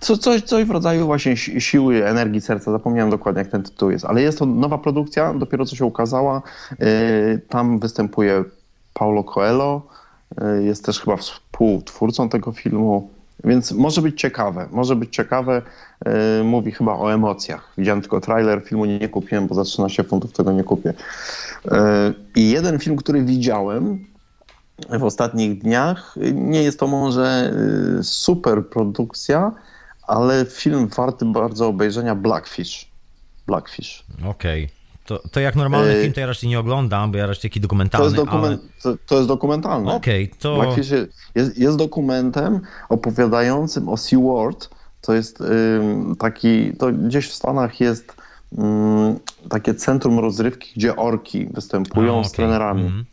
[0.00, 2.72] Co, coś, coś w rodzaju właśnie si- siły, energii serca.
[2.72, 4.04] Zapomniałem dokładnie, jak ten tytuł jest.
[4.04, 6.42] Ale jest to nowa produkcja, dopiero co się ukazała.
[6.78, 6.86] Yy,
[7.48, 8.44] Tam występuje
[8.94, 9.82] Paulo Coelho.
[10.40, 13.10] Yy, Jest też chyba współtwórcą tego filmu.
[13.44, 14.68] Więc może być ciekawe.
[14.70, 15.62] Może być ciekawe.
[16.06, 17.72] Yy, Mówi chyba o emocjach.
[17.78, 20.94] Widziałem tylko trailer filmu, nie, kupiłem, bo za 13 funtów tego nie kupię.
[22.36, 24.04] I jeden film, który widziałem,
[24.98, 26.14] w ostatnich dniach.
[26.34, 27.52] Nie jest to może
[28.00, 29.52] y, super produkcja,
[30.02, 32.88] ale film warty bardzo obejrzenia Blackfish.
[33.46, 34.04] Blackfish.
[34.26, 34.68] Okej.
[35.06, 37.60] To, to jak normalny Yy, film to ja raczej nie oglądam, bo ja raczej taki
[37.60, 39.88] To dokumentalny, jest, dokument, to, to jest dokumentalny.
[39.88, 39.96] ale...
[39.96, 40.54] Okej, to...
[40.56, 40.90] Blackfish
[41.34, 44.70] jest, jest, dokumentem opowiadającym o SeaWorld.
[45.00, 48.14] To jest ym, taki, to gdzieś w Stanach jest
[48.58, 49.18] ym,
[49.48, 52.36] takie centrum rozrywki, gdzie orki występują A, z okej.
[52.36, 52.82] trenerami.
[52.82, 53.04] Mhm.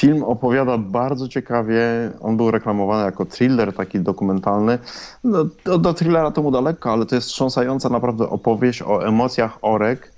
[0.00, 1.82] Film opowiada bardzo ciekawie.
[2.20, 4.78] On był reklamowany jako thriller taki dokumentalny.
[5.24, 9.58] No, do, do thrillera to mu daleko, ale to jest wstrząsająca naprawdę opowieść o emocjach
[9.62, 10.12] orek,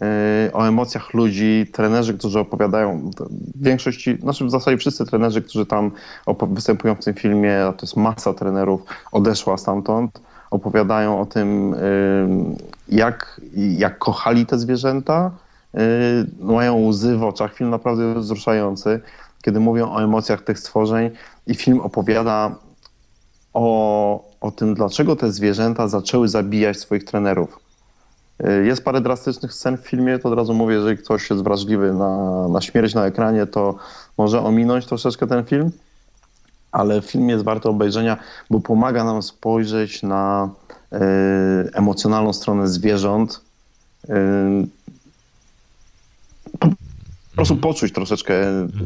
[0.00, 0.06] yy,
[0.52, 3.10] o emocjach ludzi, trenerzy, którzy opowiadają.
[3.54, 5.90] W większości, znaczy w zasadzie wszyscy trenerzy, którzy tam
[6.48, 8.80] występują w tym filmie, to jest masa trenerów,
[9.12, 10.20] odeszła stamtąd.
[10.50, 11.70] Opowiadają o tym,
[12.88, 15.30] yy, jak, jak kochali te zwierzęta,
[15.74, 17.54] Yy, mają łzy w oczach.
[17.54, 19.00] Film naprawdę wzruszający,
[19.42, 21.10] kiedy mówią o emocjach tych stworzeń
[21.46, 22.54] i film opowiada
[23.54, 27.58] o, o tym, dlaczego te zwierzęta zaczęły zabijać swoich trenerów.
[28.40, 31.92] Yy, Jest parę drastycznych scen w filmie, to od razu mówię, jeżeli ktoś jest wrażliwy
[31.94, 33.74] na, na śmierć na ekranie, to
[34.18, 35.70] może ominąć troszeczkę ten film,
[36.72, 38.16] ale film jest warty obejrzenia,
[38.50, 40.50] bo pomaga nam spojrzeć na
[40.92, 40.98] yy,
[41.72, 43.40] emocjonalną stronę zwierząt,
[44.08, 44.14] yy,
[47.32, 48.34] po prostu poczuć troszeczkę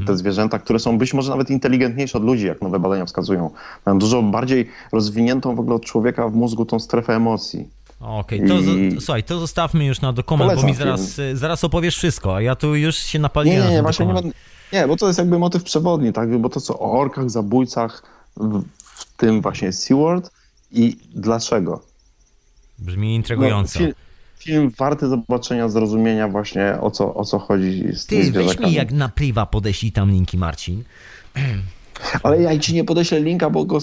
[0.07, 3.51] te zwierzęta, które są być może nawet inteligentniejsze od ludzi, jak nowe badania wskazują.
[3.87, 7.69] Mają dużo bardziej rozwiniętą w ogóle od człowieka w mózgu tą strefę emocji.
[8.01, 11.37] Okej, to, I- zo- słuchaj, to zostawmy już na dokument, bo Polecam mi zaraz, film.
[11.37, 14.15] zaraz opowiesz wszystko, a ja tu już się Nie, napaliłem nie, nie, ten właśnie nie,
[14.15, 14.31] będę-
[14.73, 16.39] nie, bo to jest jakby motyw przewodni, tak?
[16.39, 18.03] Bo to co o orkach, zabójcach,
[18.37, 20.31] w, w tym właśnie SeaWorld
[20.73, 21.83] i dlaczego.
[22.79, 23.81] Brzmi intrygująco.
[23.81, 23.87] No,
[24.39, 28.67] film, warty zobaczenia, zrozumienia właśnie o co, o co chodzi z Ty, weź zwierzakami.
[28.69, 30.85] mi jak na priwa podeślij tam linki, Marcin.
[32.23, 33.79] Ale ja ci nie podeślę linka, bo go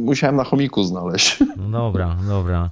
[0.00, 1.38] musiałem na chomiku znaleźć.
[1.56, 2.70] No dobra, dobra.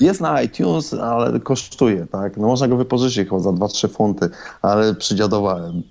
[0.00, 2.36] Jest na iTunes, ale kosztuje, tak?
[2.36, 4.30] No można go wypożyczyć chyba za 2-3 funty,
[4.62, 5.82] ale przydziadowałem.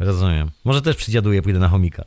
[0.00, 0.50] Rozumiem.
[0.64, 2.04] Może też przydziaduję, pójdę na chomika.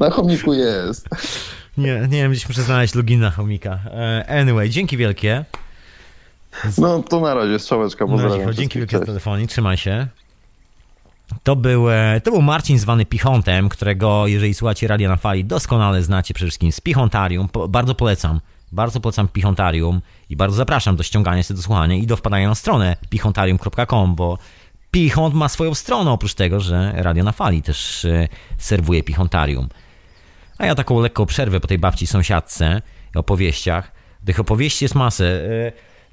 [0.00, 1.08] Na chomiku jest.
[1.78, 3.78] Nie, nie wiem, gdzieś muszę znaleźć login na chomika.
[3.86, 5.44] E, Anyway, dzięki wielkie.
[6.78, 8.38] No to na razie, strzałeczka, pozdrawiam.
[8.38, 9.06] dzięki wszystkich, wielkie za cześć.
[9.06, 10.06] telefonik, trzymaj się.
[11.42, 16.02] To był, e, to był Marcin zwany Pichontem, którego, jeżeli słuchacie Radia na Fali, doskonale
[16.02, 17.48] znacie przede wszystkim z Pichontarium.
[17.48, 18.40] Po, bardzo polecam.
[18.72, 20.00] Bardzo polecam Pichontarium
[20.30, 24.38] i bardzo zapraszam do ściągania się do słuchania i do wpadania na stronę pichontarium.com, bo
[24.90, 29.68] Pichont ma swoją stronę, oprócz tego, że Radio na Fali też e, serwuje Pichontarium.
[30.58, 32.82] A ja taką lekką przerwę po tej babci sąsiadce
[33.14, 33.92] i opowieściach.
[34.24, 35.24] Tych opowieści jest masę.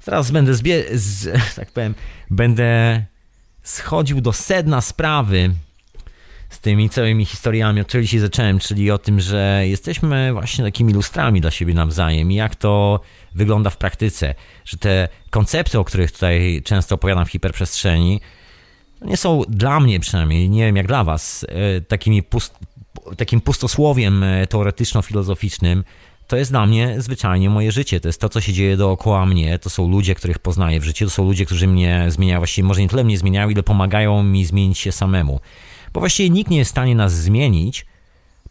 [0.06, 0.84] Teraz będę zbie...
[0.92, 1.94] Z, tak powiem,
[2.30, 3.02] będę
[3.62, 5.50] schodził do sedna sprawy
[6.50, 10.92] z tymi całymi historiami, od czego dzisiaj zacząłem, czyli o tym, że jesteśmy właśnie takimi
[10.92, 13.00] lustrami dla siebie nawzajem i jak to
[13.34, 14.34] wygląda w praktyce,
[14.64, 18.20] że te koncepty, o których tutaj często opowiadam w hiperprzestrzeni,
[19.02, 22.58] nie są dla mnie przynajmniej, nie wiem jak dla was, e, takimi pust,
[23.16, 25.84] takim pustosłowiem e, teoretyczno-filozoficznym,
[26.26, 28.00] to jest dla mnie zwyczajnie moje życie.
[28.00, 29.58] To jest to, co się dzieje dookoła mnie.
[29.58, 31.04] To są ludzie, których poznaję w życiu.
[31.04, 32.40] To są ludzie, którzy mnie zmieniają.
[32.40, 35.40] Właściwie może nie tyle mnie zmieniają, ile pomagają mi zmienić się samemu.
[35.92, 37.86] Bo właściwie nikt nie jest w stanie nas zmienić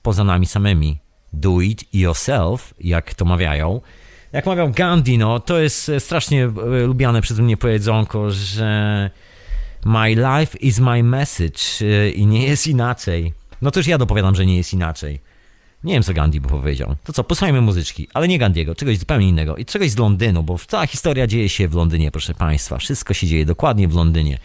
[0.01, 0.99] poza nami samymi.
[1.33, 3.81] Do it yourself, jak to mawiają.
[4.31, 9.09] Jak mawiał Gandhi, no to jest strasznie e, lubiane przeze mnie powiedzonko, że
[9.85, 13.33] my life is my message e, i nie jest inaczej.
[13.61, 15.19] No to już ja dopowiadam, że nie jest inaczej.
[15.85, 16.95] Nie wiem, co Gandhi by powiedział.
[17.03, 20.57] To co, posłuchajmy muzyczki, ale nie Gandiego, czegoś zupełnie innego i czegoś z Londynu, bo
[20.67, 22.77] cała historia dzieje się w Londynie, proszę Państwa.
[22.77, 24.37] Wszystko się dzieje dokładnie w Londynie.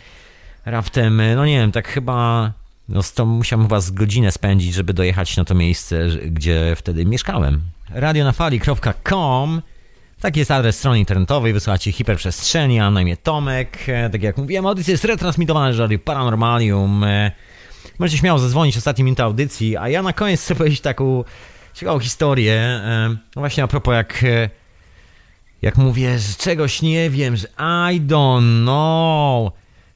[0.65, 2.53] Raptem, no nie wiem, tak chyba,
[2.89, 7.61] no to musiałem chyba godzinę spędzić, żeby dojechać na to miejsce, gdzie wtedy mieszkałem.
[7.91, 9.63] radionafali.com
[10.21, 13.79] Taki jest adres strony internetowej, wysłuchacie hiperprzestrzeni, a na imię Tomek.
[13.89, 17.05] E, tak jak mówiłem, audycja jest retransmitowana z Radio Paranormalium.
[17.99, 21.25] Możecie śmiało zadzwonić ostatniej minuty audycji, a ja na koniec chcę powiedzieć taką
[21.75, 22.55] ciekawą historię.
[22.55, 24.51] E, no właśnie a propos jak, e,
[25.63, 27.47] jak mówię, że czegoś nie wiem, że
[27.95, 29.53] I don't know.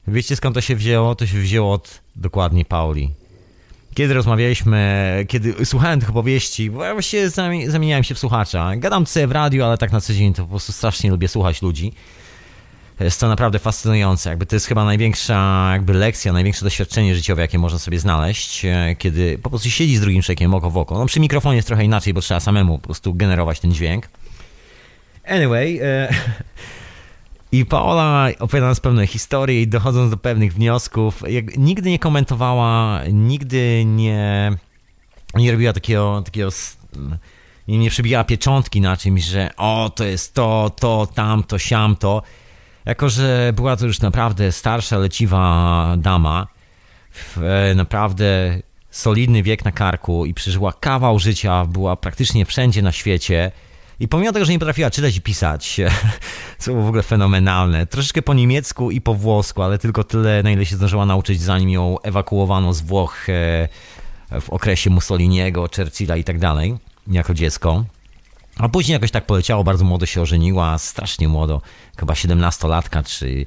[0.07, 1.15] Wiecie skąd to się wzięło?
[1.15, 3.11] To się wzięło od dokładnie Pauli.
[3.93, 7.29] Kiedy rozmawialiśmy, kiedy słuchałem tych opowieści, bo ja właściwie
[7.67, 8.75] zamieniałem się w słuchacza.
[8.75, 11.61] Gadam sobie w radiu, ale tak na co dzień to po prostu strasznie lubię słuchać
[11.61, 11.93] ludzi.
[12.99, 14.29] Jest to naprawdę fascynujące.
[14.29, 18.95] Jakby to jest chyba największa jakby lekcja, największe doświadczenie życiowe, jakie można sobie znaleźć, e,
[18.97, 20.99] kiedy po prostu siedzi z drugim człowiekiem oko w oko.
[20.99, 24.09] No przy mikrofonie jest trochę inaczej, bo trzeba samemu po prostu generować ten dźwięk.
[25.27, 26.13] Anyway, e,
[27.51, 31.23] i Paola opowiadając pewne historie i dochodząc do pewnych wniosków,
[31.57, 34.51] nigdy nie komentowała, nigdy nie,
[35.35, 36.49] nie robiła takiego, takiego
[37.67, 42.23] nie, nie przybijała pieczątki na czymś, że o, to jest to, to, tamto, siamto.
[42.85, 46.47] Jako, że była to już naprawdę starsza, leciwa dama,
[47.37, 48.59] e, naprawdę
[48.89, 53.51] solidny wiek na karku i przeżyła kawał życia, była praktycznie wszędzie na świecie.
[53.99, 55.81] I pomimo tego, że nie potrafiła czytać i pisać,
[56.59, 60.51] co było w ogóle fenomenalne, troszeczkę po niemiecku i po włosku, ale tylko tyle, na
[60.51, 63.67] ile się zdążyła nauczyć, zanim ją ewakuowano z Włoch e,
[64.41, 66.75] w okresie Mussoliniego, Churchilla i tak dalej,
[67.07, 67.85] jako dziecko.
[68.57, 71.61] A później jakoś tak poleciało, bardzo młodo się ożeniła, strasznie młodo,
[71.97, 73.45] chyba 17-latka, czy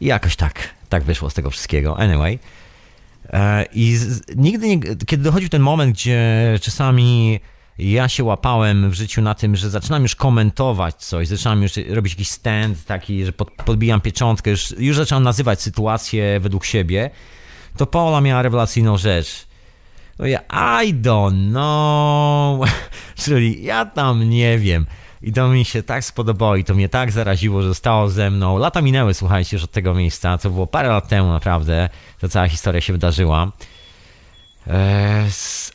[0.00, 1.98] i jakoś tak, tak wyszło z tego wszystkiego.
[1.98, 2.38] Anyway.
[3.30, 7.40] E, I z, nigdy nie, kiedy dochodził ten moment, gdzie czasami
[7.78, 12.12] ja się łapałem w życiu na tym, że zaczynam już komentować coś, zaczynam już robić
[12.12, 17.10] jakiś stand taki, że pod, podbijam pieczątkę, już, już zaczynam nazywać sytuację według siebie,
[17.76, 19.47] to Paula miała rewelacyjną rzecz.
[20.18, 20.40] No ja,
[20.84, 22.68] I don't know.
[23.24, 24.86] Czyli ja tam nie wiem.
[25.22, 28.58] I to mi się tak spodobało i to mnie tak zaraziło, że zostało ze mną.
[28.58, 31.88] Lata minęły, słuchajcie, już od tego miejsca, co było parę lat temu naprawdę.
[32.20, 33.52] Ta cała historia się wydarzyła.
[34.66, 35.28] Eee,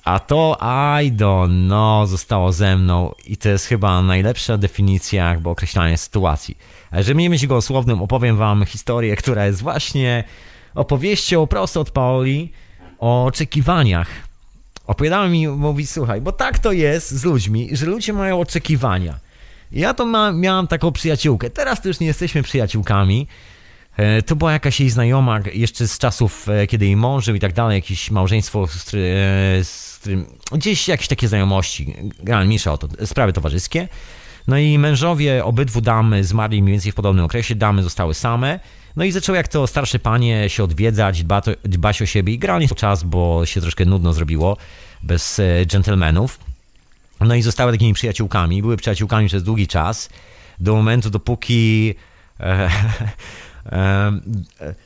[0.03, 0.57] a to
[1.03, 6.57] I don't know zostało ze mną i to jest chyba najlepsza definicja jakby określania sytuacji.
[6.91, 10.23] Żeby nie mieć go słownym, opowiem wam historię, która jest właśnie
[10.75, 12.51] opowieścią prosto od Paoli
[12.99, 14.32] o oczekiwaniach
[14.87, 19.19] opowiadała mi, mówi, słuchaj, bo tak to jest z ludźmi, że ludzie mają oczekiwania.
[19.71, 21.49] Ja to ma, miałam taką przyjaciółkę.
[21.49, 23.27] Teraz to już nie jesteśmy przyjaciółkami.
[23.97, 27.39] E, to była jakaś jej znajoma jeszcze z czasów, e, kiedy jej mąż żył i
[27.39, 28.89] tak dalej, jakieś małżeństwo, z,
[29.67, 31.95] z którym, gdzieś jakieś takie znajomości,
[32.45, 33.87] mniejsza o to, sprawy towarzyskie.
[34.47, 38.59] No i mężowie obydwu damy zmarli mniej więcej w podobnym okresie, damy zostały same.
[38.95, 42.69] No i zaczęły jak to starsze panie się odwiedzać, dba dbać o siebie i grali
[42.69, 44.57] czas, bo się troszkę nudno zrobiło
[45.03, 46.39] bez e, dżentelmenów.
[47.19, 50.09] No i zostały takimi przyjaciółkami, były przyjaciółkami przez długi czas,
[50.59, 51.95] do momentu dopóki...
[52.39, 52.69] E,
[53.71, 54.11] e,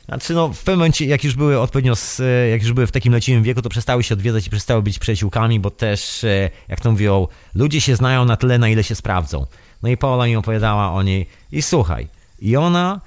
[0.06, 2.18] znaczy, no, w pewnym momencie, jak już były odpowiednio, z,
[2.50, 5.60] jak już były w takim leciwym wieku, to przestały się odwiedzać i przestały być przyjaciółkami,
[5.60, 6.26] bo też,
[6.68, 9.46] jak to mówią, ludzie się znają na tyle, na ile się sprawdzą.
[9.82, 12.08] No i Paula mi opowiadała o niej i słuchaj,
[12.40, 13.00] i ona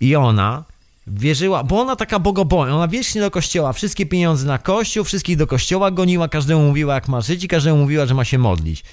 [0.00, 0.64] i ona
[1.06, 5.46] wierzyła, bo ona taka bogobojna, ona wiecznie do kościoła, wszystkie pieniądze na kościół, wszystkich do
[5.46, 8.84] kościoła goniła, każdemu mówiła jak ma żyć i każdemu mówiła, że ma się modlić.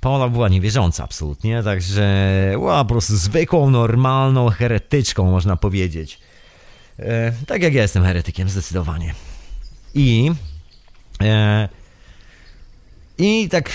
[0.00, 6.20] Paola była niewierząca absolutnie, także była po prostu zwykłą, normalną heretyczką, można powiedzieć.
[6.98, 9.14] E, tak jak ja jestem heretykiem, zdecydowanie.
[9.94, 10.30] I
[11.22, 11.68] e,
[13.18, 13.70] i tak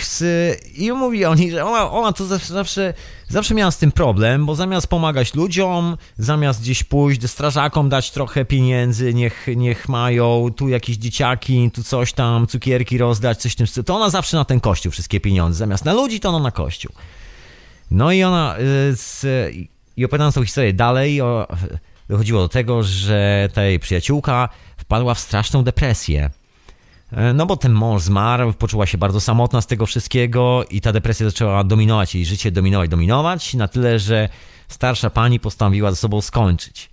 [0.76, 2.94] i mówi oni, że ona, ona to zawsze, zawsze,
[3.28, 8.12] zawsze miała z tym problem, bo zamiast pomagać ludziom, zamiast gdzieś pójść do strażakom, dać
[8.12, 13.56] trochę pieniędzy, niech, niech mają tu jakieś dzieciaki, tu coś tam, cukierki rozdać, coś w
[13.56, 16.40] tym stylu, to ona zawsze na ten kościół wszystkie pieniądze, zamiast na ludzi, to ona
[16.40, 16.92] na kościół.
[17.92, 19.26] No i ona, y, z,
[19.98, 21.48] i opowiadając tą historię dalej, o,
[22.10, 26.30] dochodziło do tego, że ta jej przyjaciółka wpadła w straszną depresję
[27.34, 31.26] no bo ten mąż zmarł, poczuła się bardzo samotna z tego wszystkiego i ta depresja
[31.26, 34.30] zaczęła dominować jej życie, dominować, dominować, na tyle, że
[34.68, 36.93] starsza pani postanowiła ze sobą skończyć.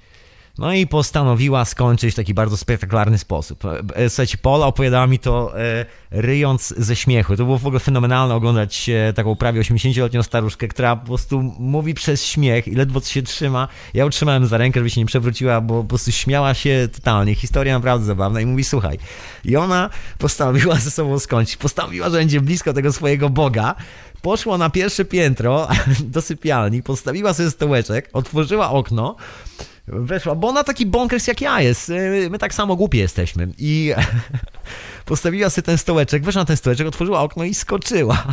[0.60, 3.64] No i postanowiła skończyć w taki bardzo spektakularny sposób.
[3.64, 7.36] E, e, słuchajcie, Paula opowiadała mi to e, ryjąc ze śmiechu.
[7.36, 12.24] To było w ogóle fenomenalne oglądać taką prawie 80-letnią staruszkę, która po prostu mówi przez
[12.24, 13.68] śmiech i ledwo się trzyma.
[13.94, 17.34] Ja utrzymałem za rękę, żeby się nie przewróciła, bo po prostu śmiała się totalnie.
[17.34, 18.98] Historia naprawdę zabawna i mówi, słuchaj.
[19.44, 21.56] I ona postanowiła ze sobą skończyć.
[21.56, 23.74] Postanowiła, że będzie blisko tego swojego Boga
[24.22, 25.68] poszła na pierwsze piętro
[26.14, 29.16] do sypialni, postawiła sobie stołeczek, otworzyła okno,
[29.92, 31.88] weszła, bo ona taki bonkers jak ja jest.
[31.88, 33.48] Y, my tak samo głupie jesteśmy.
[33.58, 33.94] I
[35.06, 38.24] postawiła sobie ten stołeczek, weszła na ten stołeczek, otworzyła okno i skoczyła.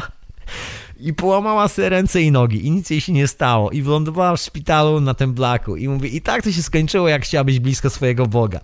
[1.00, 3.72] I połamała sobie ręce i nogi i nic jej się nie stało.
[3.72, 5.76] I wylądowała w szpitalu na tym blaku.
[5.76, 8.60] I mówi, i tak to się skończyło, jak chciała być blisko swojego Boga.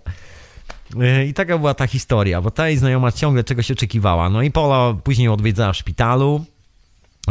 [0.95, 4.29] Y, I taka była ta historia, bo ta jej znajoma ciągle czegoś oczekiwała.
[4.29, 6.45] No i Pola później odwiedzała w szpitalu.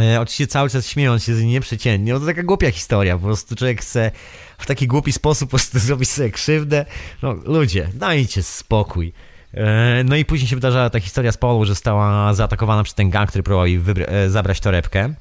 [0.01, 2.12] E, oczywiście cały czas śmiejąc się z niej nieprzeciętnie.
[2.12, 3.19] No to taka głupia historia.
[3.19, 4.10] Po prostu człowiek chce
[4.59, 6.86] w taki głupi sposób po prostu zrobić sobie krzywdę.
[7.23, 9.12] No ludzie, dajcie spokój.
[9.55, 13.10] E, no i później się wydarzała ta historia z Paulą, że została zaatakowana przez ten
[13.10, 15.14] gang, który próbował jej e, zabrać torebkę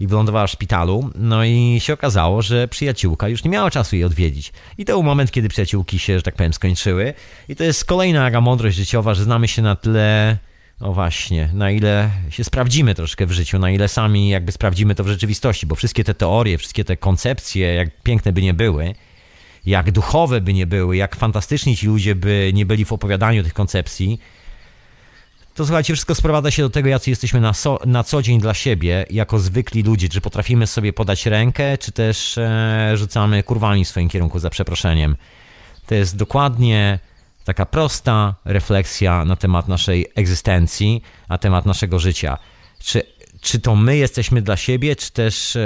[0.00, 1.10] i wylądowała w szpitalu.
[1.14, 4.52] No i się okazało, że przyjaciółka już nie miała czasu jej odwiedzić.
[4.78, 7.14] I to był moment, kiedy przyjaciółki się, że tak powiem, skończyły.
[7.48, 10.38] I to jest kolejna taka mądrość życiowa, że znamy się na tyle
[10.80, 15.04] no właśnie, na ile się sprawdzimy troszkę w życiu, na ile sami jakby sprawdzimy to
[15.04, 18.94] w rzeczywistości, bo wszystkie te teorie, wszystkie te koncepcje, jak piękne by nie były,
[19.66, 23.54] jak duchowe by nie były, jak fantastyczni ci ludzie by nie byli w opowiadaniu tych
[23.54, 24.20] koncepcji,
[25.56, 28.54] to słuchajcie, wszystko sprowadza się do tego, jacy jesteśmy na, so, na co dzień dla
[28.54, 33.88] siebie, jako zwykli ludzie, czy potrafimy sobie podać rękę, czy też e, rzucamy kurwami w
[33.88, 35.16] swoim kierunku, za przeproszeniem.
[35.86, 36.98] To jest dokładnie
[37.46, 42.38] taka prosta refleksja na temat naszej egzystencji, na temat naszego życia.
[42.78, 43.02] Czy,
[43.40, 45.60] czy to my jesteśmy dla siebie, czy też e,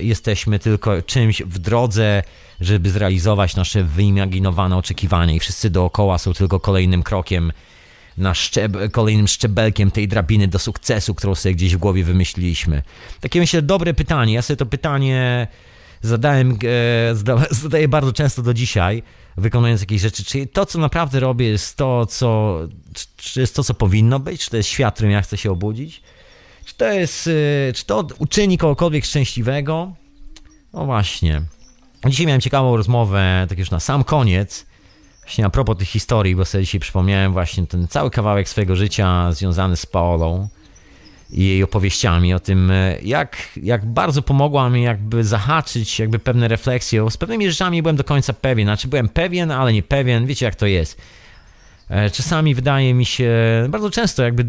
[0.00, 2.22] jesteśmy tylko czymś w drodze,
[2.60, 7.52] żeby zrealizować nasze wyimaginowane oczekiwania i wszyscy dookoła są tylko kolejnym krokiem
[8.18, 12.82] na szczeb- kolejnym szczebelkiem tej drabiny do sukcesu, którą sobie gdzieś w głowie wymyśliliśmy?
[13.20, 14.34] Takie myślę dobre pytanie.
[14.34, 15.46] Ja sobie to pytanie
[16.02, 16.58] zadałem,
[17.10, 17.14] e,
[17.64, 19.02] zadaję bardzo często do dzisiaj
[19.36, 22.58] wykonując jakieś rzeczy, czy to, co naprawdę robię, jest to, co,
[23.16, 26.02] czy jest to, co powinno być, czy to jest świat, którym ja chcę się obudzić,
[26.64, 29.92] czy to jest, y, czy to uczyni kogokolwiek szczęśliwego?
[30.72, 31.42] No właśnie.
[32.06, 34.66] Dzisiaj miałem ciekawą rozmowę, tak już na sam koniec,
[35.20, 39.32] właśnie a propos tych historii, bo sobie dzisiaj przypomniałem właśnie ten cały kawałek swojego życia
[39.32, 40.48] związany z Paolą
[41.32, 47.10] jej opowieściami o tym, e, jak, jak bardzo pomogła mi jakby zahaczyć jakby pewne refleksje.
[47.10, 50.54] Z pewnymi rzeczami byłem do końca pewien, znaczy byłem pewien, ale nie pewien, wiecie jak
[50.54, 51.02] to jest.
[51.88, 53.30] E, czasami wydaje mi się,
[53.68, 54.46] bardzo często jakby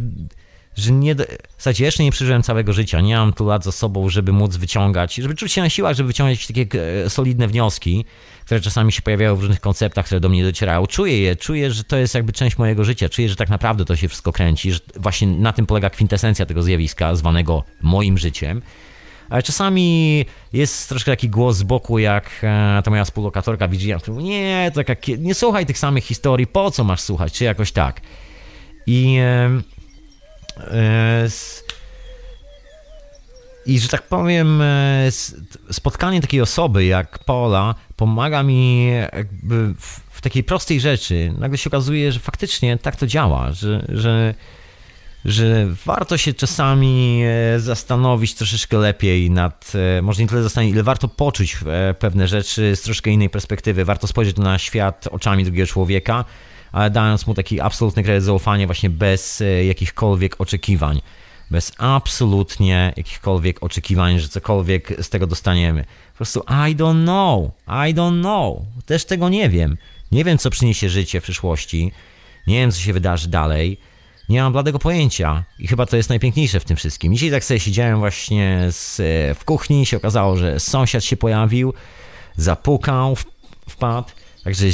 [0.76, 1.16] że nie.
[1.16, 3.02] W jeszcze nie przeżyłem całego życia.
[3.02, 6.08] Nie mam tu lat za sobą, żeby móc wyciągać, żeby czuć się na siłach, żeby
[6.08, 6.68] wyciągać takie
[7.06, 8.06] e, solidne wnioski,
[8.46, 10.88] które czasami się pojawiają w różnych konceptach, które do mnie docierają.
[10.88, 13.10] Czuję je, czuję, że to jest jakby część mojego życia.
[13.10, 16.64] Czuję, że tak naprawdę to się wszystko kręci, że właśnie na tym polega kwintesencja tego
[16.64, 18.62] zjawiska, zwanego moim życiem.
[19.30, 24.14] Ale czasami jest troszkę taki głos z boku, jak e, ta moja współlokatorka Virginia, która
[24.14, 27.72] mówi, nie, to taka, nie słuchaj tych samych historii, po co masz słuchać, czy jakoś
[27.72, 28.02] tak.
[28.88, 29.62] I E,
[33.66, 35.08] I że tak powiem, e,
[35.72, 39.74] spotkanie takiej osoby jak Paula pomaga mi jakby
[40.10, 41.34] w takiej prostej rzeczy.
[41.40, 44.34] Nagle się okazuje, że faktycznie tak to działa, że, że,
[45.26, 51.08] że warto się czasami e, zastanowić troszeczkę lepiej nad, może nie tyle zastanowić, ile warto
[51.08, 51.58] poczuć
[52.00, 53.86] pewne rzeczy z troszkę innej perspektywy.
[53.86, 56.26] Warto spojrzeć na świat oczami drugiego człowieka
[56.92, 61.02] dając mu taki absolutny kredyt zaufania właśnie bez e, jakichkolwiek oczekiwań.
[61.52, 65.84] Bez absolutnie jakichkolwiek oczekiwań, że cokolwiek z tego dostaniemy.
[66.12, 68.58] Po prostu I don't know, I don't know.
[68.86, 69.78] Też tego nie wiem.
[70.12, 71.92] Nie wiem, co przyniesie życie w przyszłości.
[72.48, 73.78] Nie wiem, co się wydarzy dalej.
[74.30, 75.44] Nie mam bladego pojęcia.
[75.60, 77.14] I chyba to jest najpiękniejsze w tym wszystkim.
[77.14, 78.98] Dzisiaj tak sobie siedziałem właśnie z,
[79.38, 81.74] w kuchni, się okazało, że sąsiad się pojawił,
[82.36, 83.18] zapukał,
[83.70, 84.08] wpadł.
[84.44, 84.66] Także,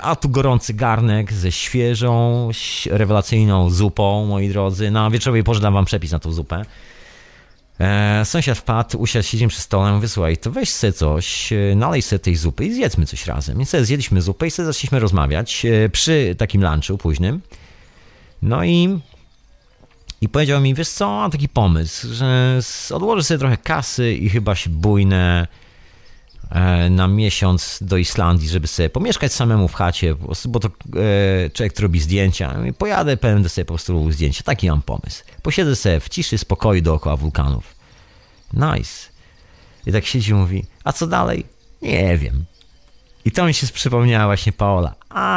[0.00, 2.50] a tu gorący garnek ze świeżą,
[2.90, 4.90] rewelacyjną zupą, moi drodzy.
[4.90, 6.64] Na wieczorowej porze dam wam przepis na tą zupę.
[7.80, 12.02] E, sąsiad wpadł, usiadł, siedzimy przy stole, mówię, słuchaj, to weź sobie coś, e, nalej
[12.02, 13.58] sobie tej zupy i zjedzmy coś razem.
[13.58, 17.40] Więc sobie zjedliśmy zupę i sobie zaczęliśmy rozmawiać e, przy takim lunchu późnym.
[18.42, 18.98] No i,
[20.20, 22.60] i powiedział mi, wiesz co, taki pomysł, że
[22.90, 25.46] odłożę sobie trochę kasy i chyba się bujnę
[26.90, 30.14] na miesiąc do Islandii, żeby sobie pomieszkać samemu w chacie,
[30.48, 32.56] bo to e, człowiek, robi zdjęcia.
[32.78, 34.42] Pojadę, będę sobie po prostu robił zdjęcia.
[34.44, 35.24] Taki mam pomysł.
[35.42, 37.74] Posiedzę sobie w ciszy, spokoju dookoła wulkanów.
[38.52, 39.08] Nice.
[39.86, 41.46] I tak siedzi i mówi, a co dalej?
[41.82, 42.44] Nie wiem.
[43.24, 44.94] I to mi się przypomniała właśnie Paola.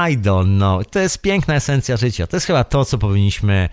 [0.09, 0.87] I don't know.
[0.87, 2.27] To jest piękna esencja życia.
[2.27, 3.69] To jest chyba to, co powinniśmy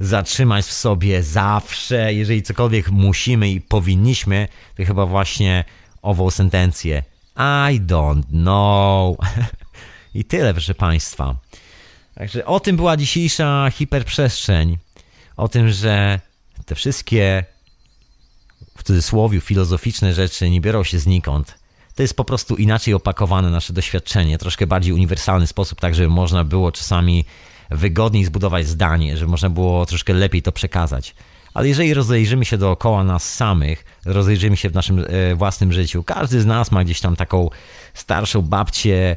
[0.00, 2.14] zatrzymać w sobie zawsze.
[2.14, 5.64] Jeżeli cokolwiek musimy i powinniśmy, to chyba właśnie
[6.06, 7.02] ową sentencję.
[7.72, 9.16] I don't know.
[10.14, 11.36] I tyle, proszę Państwa.
[12.14, 14.78] Także o tym była dzisiejsza hiperprzestrzeń.
[15.36, 16.20] O tym, że
[16.66, 17.44] te wszystkie
[18.76, 21.66] w cudzysłowie filozoficzne rzeczy nie biorą się znikąd
[21.96, 26.44] to jest po prostu inaczej opakowane nasze doświadczenie, troszkę bardziej uniwersalny sposób, tak żeby można
[26.44, 27.24] było czasami
[27.70, 31.14] wygodniej zbudować zdanie, żeby można było troszkę lepiej to przekazać.
[31.56, 36.40] Ale jeżeli rozejrzymy się dookoła nas samych, rozejrzymy się w naszym e, własnym życiu, każdy
[36.40, 37.50] z nas ma gdzieś tam taką
[37.94, 39.16] starszą babcię,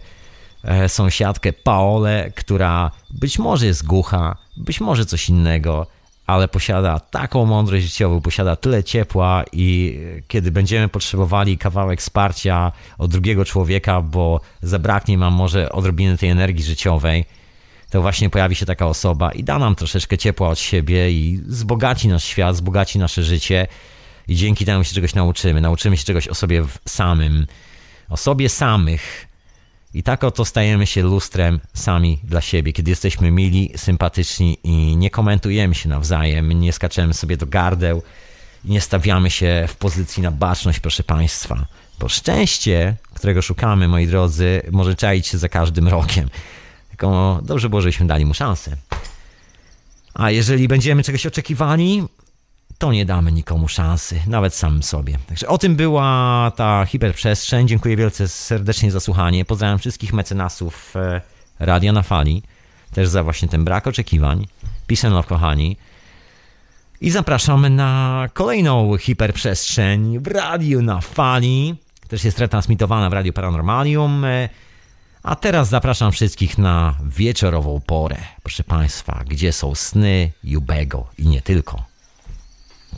[0.63, 5.87] e, sąsiadkę Paolę, która być może jest głucha, być może coś innego,
[6.27, 13.11] ale posiada taką mądrość życiową, posiada tyle ciepła i kiedy będziemy potrzebowali kawałek wsparcia od
[13.11, 17.25] drugiego człowieka, bo zabraknie nam może odrobiny tej energii życiowej,
[17.89, 22.07] to właśnie pojawi się taka osoba i da nam troszeczkę ciepła od siebie i zbogaci
[22.07, 23.67] nasz świat, zbogaci nasze życie
[24.27, 25.61] i dzięki temu się czegoś nauczymy.
[25.61, 27.47] Nauczymy się czegoś o sobie samym,
[28.09, 29.29] o sobie samych,
[29.93, 35.09] i tak oto stajemy się lustrem sami dla siebie, kiedy jesteśmy mili, sympatyczni i nie
[35.09, 38.01] komentujemy się nawzajem, nie skaczemy sobie do gardeł
[38.65, 41.65] nie stawiamy się w pozycji na baczność, proszę Państwa.
[41.99, 46.29] Bo szczęście, którego szukamy, moi drodzy, może czaić się za każdym rokiem.
[46.99, 48.75] Tylko dobrze było, żebyśmy dali mu szansę.
[50.13, 52.03] A jeżeli będziemy czegoś oczekiwali,
[52.77, 55.17] to nie damy nikomu szansy, nawet samym sobie.
[55.27, 57.67] Także o tym była ta hiperprzestrzeń.
[57.67, 59.45] Dziękuję wielce serdecznie za słuchanie.
[59.45, 61.21] Pozdrawiam wszystkich mecenasów e,
[61.59, 62.43] Radia na Fali,
[62.93, 64.47] też za właśnie ten brak oczekiwań.
[64.87, 65.77] Peace love, kochani.
[67.01, 71.75] I zapraszamy na kolejną hiperprzestrzeń w Radiu na Fali.
[72.07, 74.25] Też jest retransmitowana w Radiu Paranormalium.
[75.23, 81.41] A teraz zapraszam wszystkich na wieczorową porę, proszę Państwa, gdzie są sny Jubego i nie
[81.41, 81.83] tylko.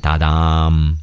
[0.02, 1.01] Tadam!